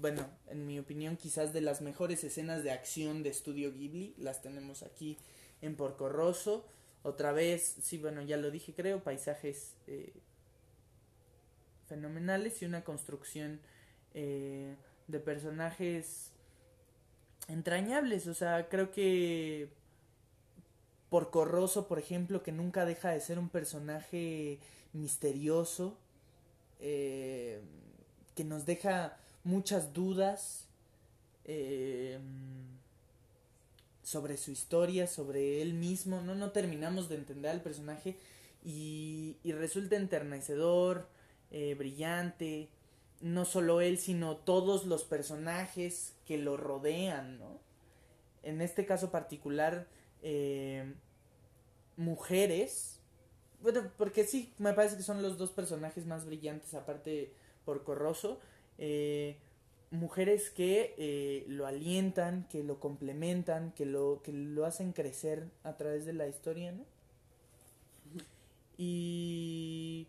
[0.00, 4.42] bueno, en mi opinión, quizás de las mejores escenas de acción de Estudio Ghibli, las
[4.42, 5.18] tenemos aquí
[5.60, 6.64] en Porco Rosso,
[7.02, 10.12] otra vez, sí, bueno, ya lo dije, creo, paisajes eh,
[11.86, 13.60] fenomenales y una construcción
[14.14, 14.76] eh,
[15.06, 16.32] de personajes
[17.48, 19.70] entrañables, o sea, creo que
[21.08, 24.58] Porco Rosso, por ejemplo, que nunca deja de ser un personaje
[24.92, 25.96] misterioso,
[26.80, 27.60] eh,
[28.34, 29.16] que nos deja
[29.48, 30.68] muchas dudas
[31.46, 32.18] eh,
[34.02, 38.18] sobre su historia, sobre él mismo, no, no terminamos de entender al personaje
[38.62, 41.08] y, y resulta enternecedor,
[41.50, 42.68] eh, brillante,
[43.22, 47.58] no solo él, sino todos los personajes que lo rodean, ¿no?
[48.42, 49.88] En este caso particular,
[50.22, 50.92] eh,
[51.96, 53.00] mujeres,
[53.62, 57.32] bueno, porque sí, me parece que son los dos personajes más brillantes, aparte
[57.64, 58.40] por Corroso,
[58.78, 59.36] eh,
[59.90, 65.76] mujeres que eh, lo alientan, que lo complementan, que lo, que lo hacen crecer a
[65.76, 66.84] través de la historia, ¿no?
[68.76, 70.06] Y,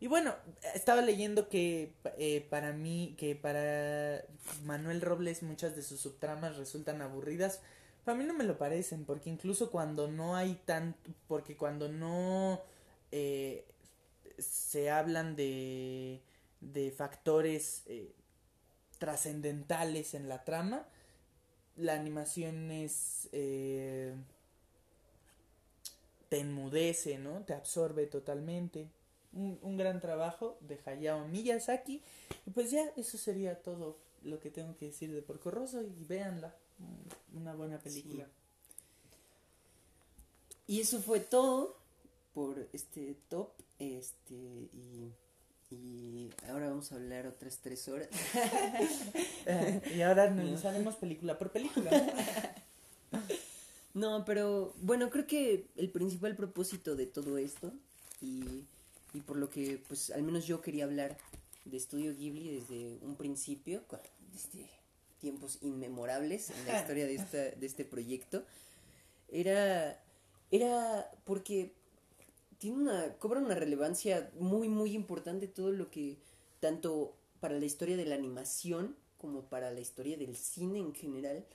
[0.00, 0.34] y bueno,
[0.74, 4.24] estaba leyendo que eh, para mí, que para
[4.64, 7.60] Manuel Robles muchas de sus subtramas resultan aburridas.
[8.04, 12.60] Para mí no me lo parecen, porque incluso cuando no hay tanto, porque cuando no
[13.12, 13.64] eh,
[14.38, 16.20] se hablan de,
[16.72, 18.12] de factores eh,
[18.98, 20.86] trascendentales en la trama.
[21.76, 23.28] La animación es...
[23.32, 24.14] Eh,
[26.28, 27.42] te enmudece, ¿no?
[27.44, 28.88] Te absorbe totalmente.
[29.32, 32.02] Un, un gran trabajo de Hayao Miyazaki.
[32.46, 36.04] Y pues ya, eso sería todo lo que tengo que decir de Porco Rosso y
[36.04, 36.54] véanla.
[37.34, 38.26] Una buena película.
[40.66, 41.76] Y eso fue todo
[42.32, 43.50] por este top.
[43.78, 44.68] Este,
[45.74, 48.08] y ahora vamos a hablar otras tres horas.
[49.96, 51.90] y ahora nos haremos película por película.
[53.94, 57.72] No, pero bueno, creo que el principal propósito de todo esto
[58.20, 58.64] y,
[59.12, 61.16] y por lo que pues al menos yo quería hablar
[61.64, 63.84] de Estudio Ghibli desde un principio,
[64.32, 64.68] desde
[65.20, 68.44] tiempos inmemorables en la historia de, esta, de este proyecto,
[69.28, 70.02] era,
[70.50, 71.72] era porque
[72.58, 76.18] tiene una, cobra una relevancia muy, muy importante todo lo que,
[76.60, 81.46] tanto para la historia de la animación como para la historia del cine en general,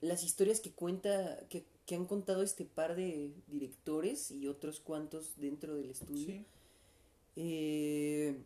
[0.00, 5.34] las historias que cuenta, que, que han contado este par de directores y otros cuantos
[5.36, 6.44] dentro del estudio, Sí.
[7.36, 8.36] eh,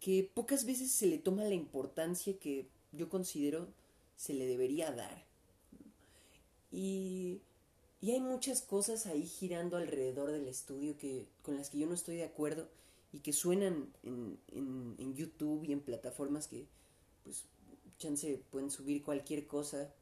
[0.00, 3.68] que pocas veces se le toma la importancia que yo considero
[4.16, 5.24] se le debería dar.
[6.72, 7.40] Y,
[8.00, 11.94] y hay muchas cosas ahí girando alrededor del estudio que, con las que yo no
[11.94, 12.68] estoy de acuerdo
[13.12, 16.66] y que suenan en, en, en YouTube y en plataformas que
[17.24, 17.44] pues
[17.98, 19.92] chance pueden subir cualquier cosa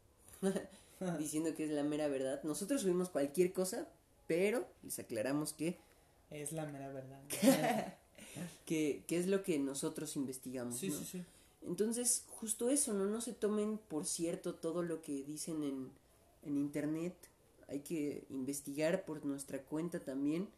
[1.18, 2.42] diciendo que es la mera verdad.
[2.44, 3.88] Nosotros subimos cualquier cosa,
[4.26, 5.78] pero les aclaramos que
[6.30, 7.20] Es la mera verdad.
[8.66, 10.78] que, que es lo que nosotros investigamos.
[10.78, 10.98] sí, ¿no?
[10.98, 11.24] sí, sí.
[11.66, 13.06] Entonces, justo eso, ¿no?
[13.06, 15.90] No se tomen por cierto todo lo que dicen en,
[16.44, 17.14] en internet.
[17.68, 20.48] Hay que investigar por nuestra cuenta también.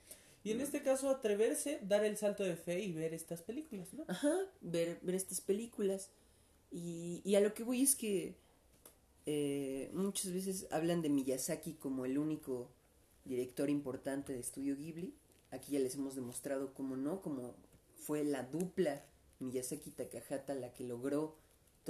[0.43, 4.05] Y en este caso atreverse, dar el salto de fe y ver estas películas, ¿no?
[4.09, 4.33] Ajá,
[4.63, 6.11] ver, ver estas películas.
[6.71, 8.37] Y, y a lo que voy es que
[9.27, 12.71] eh, muchas veces hablan de Miyazaki como el único
[13.25, 15.15] director importante de Estudio Ghibli.
[15.51, 17.55] Aquí ya les hemos demostrado cómo no, como
[17.97, 19.05] fue la dupla
[19.41, 21.37] Miyazaki Takahata la que logró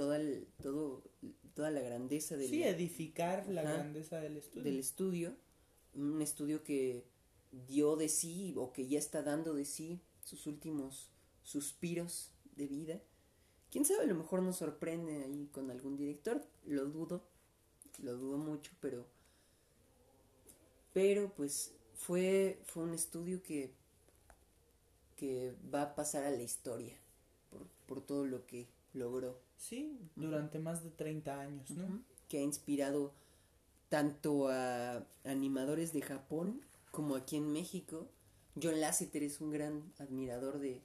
[0.01, 1.03] toda, el- todo,
[1.53, 3.73] toda la grandeza del, Sí, edificar la Ajá.
[3.73, 4.63] grandeza del estudio.
[4.63, 5.35] del estudio.
[5.93, 7.05] Un estudio que
[7.67, 11.09] dio de sí o que ya está dando de sí sus últimos
[11.43, 13.01] suspiros de vida.
[13.71, 17.23] Quién sabe, a lo mejor nos sorprende ahí con algún director, lo dudo,
[17.99, 19.05] lo dudo mucho, pero
[20.93, 23.73] pero pues fue fue un estudio que
[25.15, 26.95] que va a pasar a la historia
[27.51, 29.39] por, por todo lo que logró.
[29.61, 32.01] Sí, durante más de 30 años, ¿no?
[32.27, 33.13] Que ha inspirado
[33.89, 38.07] tanto a animadores de Japón como aquí en México.
[38.61, 40.81] John Lasseter es un gran admirador de,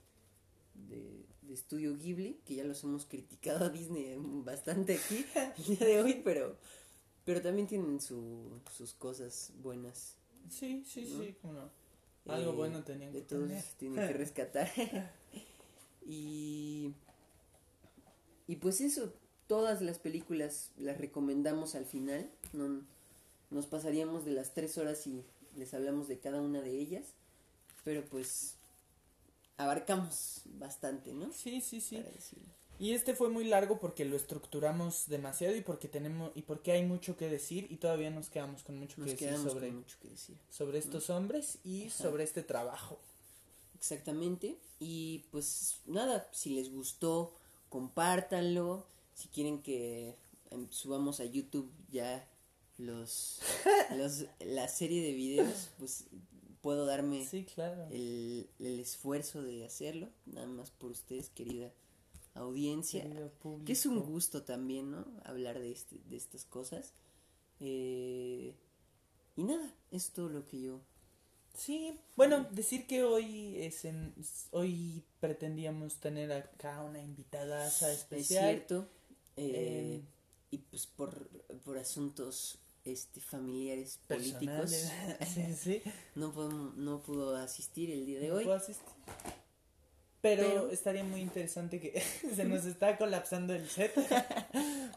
[0.88, 5.24] de, de Estudio Ghibli, que ya los hemos criticado a Disney bastante aquí
[5.56, 6.56] el día de hoy, pero,
[7.24, 10.16] pero también tienen su, sus cosas buenas.
[10.50, 11.22] Sí, sí, ¿No?
[11.24, 11.70] sí, cómo no.
[12.28, 13.64] Algo Eh, bueno tenían de que todos tener.
[13.78, 14.70] tienen que rescatar.
[16.06, 16.92] y,
[18.46, 19.12] y pues eso,
[19.46, 22.30] todas las películas las recomendamos al final.
[22.52, 22.82] No,
[23.50, 25.24] nos pasaríamos de las tres horas y
[25.56, 27.06] les hablamos de cada una de ellas.
[27.84, 28.54] Pero pues
[29.56, 31.32] abarcamos bastante, ¿no?
[31.32, 32.02] Sí, sí, sí.
[32.78, 36.84] Y este fue muy largo porque lo estructuramos demasiado y porque tenemos y porque hay
[36.84, 39.96] mucho que decir y todavía nos quedamos con mucho Nos que decir sobre con mucho
[40.00, 40.36] que decir.
[40.50, 41.96] sobre estos hombres y Ajá.
[42.02, 42.98] sobre este trabajo.
[43.78, 44.58] Exactamente.
[44.78, 47.32] Y pues nada, si les gustó,
[47.76, 48.86] compártanlo.
[49.12, 50.16] Si quieren que
[50.50, 52.26] em, subamos a YouTube ya
[52.78, 53.40] los,
[53.98, 56.06] los la serie de videos, pues
[56.62, 57.86] puedo darme Sí, claro.
[57.90, 60.08] el, el esfuerzo de hacerlo.
[60.24, 61.70] Nada más por ustedes, querida
[62.34, 63.06] audiencia.
[63.66, 65.04] Que es un gusto también, ¿no?
[65.24, 66.94] Hablar de, este, de estas cosas.
[67.60, 68.54] Eh,
[69.36, 70.80] y nada, es todo lo que yo
[71.56, 74.14] Sí, bueno, decir que hoy es en,
[74.50, 78.44] hoy pretendíamos tener acá una invitada Es especial.
[78.54, 78.88] cierto.
[79.36, 80.02] eh, eh,
[80.50, 81.28] y pues por,
[81.64, 84.38] por asuntos este familiares políticos
[84.70, 84.92] personales.
[85.34, 85.82] sí, sí.
[86.14, 88.44] no podemos- no pudo asistir el día de No hoy.
[88.44, 88.86] puedo asistir.
[90.22, 92.00] Pero, Pero- estaría muy interesante que
[92.34, 93.92] se nos está colapsando el set.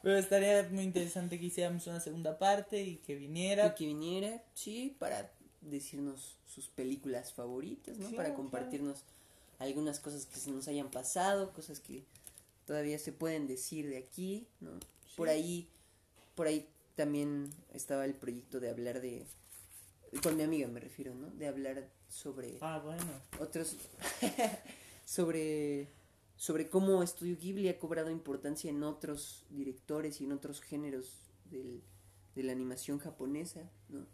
[0.03, 3.76] Pero estaría muy interesante que hiciéramos una segunda parte y que Y viniera.
[3.76, 5.31] que viniera, sí, para
[5.70, 8.04] decirnos sus películas favoritas, ¿no?
[8.08, 8.41] Claro, para claro.
[8.41, 9.04] compartirnos
[9.60, 12.04] algunas cosas que se nos hayan pasado, cosas que
[12.66, 14.72] todavía se pueden decir de aquí, ¿no?
[15.16, 15.68] Por ahí,
[16.36, 19.26] por ahí también estaba el proyecto de hablar de
[20.24, 21.30] con mi amiga me refiero, ¿no?
[21.32, 23.04] De hablar sobre Ah, bueno.
[23.40, 23.76] otros
[25.06, 25.88] sobre
[26.36, 31.18] sobre cómo Estudio Ghibli ha cobrado importancia en otros directores y en otros géneros
[31.52, 31.82] del,
[32.36, 34.06] de la animación japonesa, ¿no?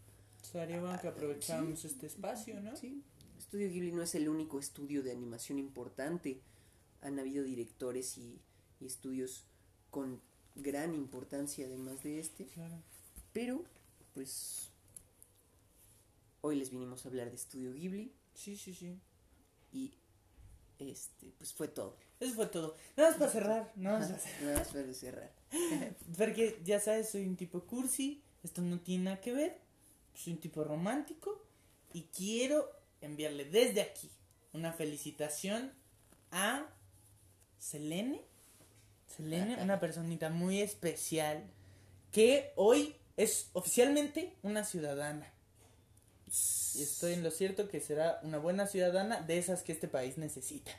[0.51, 2.75] Sería bueno que aprovecháramos este espacio, ¿no?
[2.75, 3.03] Sí.
[3.37, 6.41] Estudio Ghibli no es el único estudio de animación importante.
[7.01, 8.39] Han habido directores y,
[8.79, 9.45] y estudios
[9.91, 10.21] con
[10.55, 12.45] gran importancia además de este.
[12.47, 12.75] Claro.
[13.33, 13.63] Pero,
[14.13, 14.71] pues,
[16.41, 18.99] hoy les vinimos a hablar de Estudio Ghibli Sí, sí, sí.
[19.71, 19.93] y,
[20.79, 21.97] este, pues fue todo.
[22.19, 22.75] Eso fue todo.
[22.95, 24.41] Nada más para cerrar, nada más para cerrar.
[24.43, 25.31] Nada más para cerrar.
[26.17, 29.57] Porque ya sabes, soy un tipo cursi, esto no tiene nada que ver,
[30.15, 31.41] soy un tipo romántico
[31.93, 32.69] y quiero
[33.01, 34.09] enviarle desde aquí
[34.53, 35.71] una felicitación
[36.31, 36.65] a
[37.59, 38.21] Selene.
[39.15, 41.43] Selene, una personita muy especial
[42.11, 45.31] que hoy es oficialmente una ciudadana.
[46.27, 50.17] Y estoy en lo cierto que será una buena ciudadana de esas que este país
[50.17, 50.71] necesita.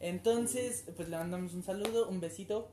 [0.00, 2.70] Entonces, pues le mandamos un saludo, un besito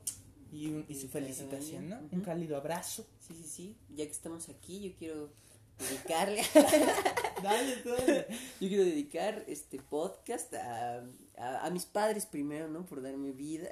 [0.50, 1.98] y, un- y su felicitación, ¿no?
[2.10, 3.06] Un cálido abrazo.
[3.20, 3.76] Sí, sí, sí.
[3.94, 5.30] Ya que estamos aquí, yo quiero
[5.78, 6.42] dedicarle.
[7.42, 8.26] Dale, dale.
[8.60, 11.04] yo quiero dedicar este podcast a,
[11.36, 12.84] a, a mis padres primero, ¿no?
[12.84, 13.70] Por darme vida.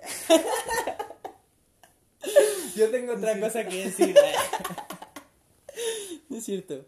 [2.76, 4.14] Yo tengo otra cosa que decir.
[6.28, 6.84] No es cierto.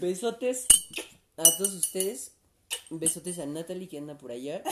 [0.00, 0.66] Besotes
[1.36, 2.32] a todos ustedes.
[2.90, 4.62] Besotes a Natalie que anda por allá.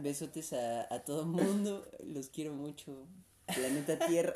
[0.00, 1.86] Besotes a, a todo mundo.
[2.02, 3.06] Los quiero mucho.
[3.46, 4.34] Planeta Tierra.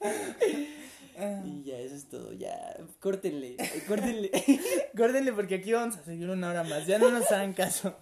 [1.44, 2.32] Y ya, eso es todo.
[2.32, 3.56] Ya, córtenle.
[3.58, 4.30] eh, Córtenle.
[4.96, 6.86] Córdenle porque aquí vamos a seguir una hora más.
[6.86, 7.96] Ya no nos hagan caso.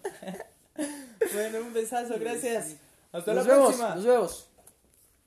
[1.34, 2.76] bueno, un besazo, gracias.
[3.12, 3.66] Hasta Nos la vemos.
[3.76, 3.94] próxima.
[3.94, 4.48] Nos vemos.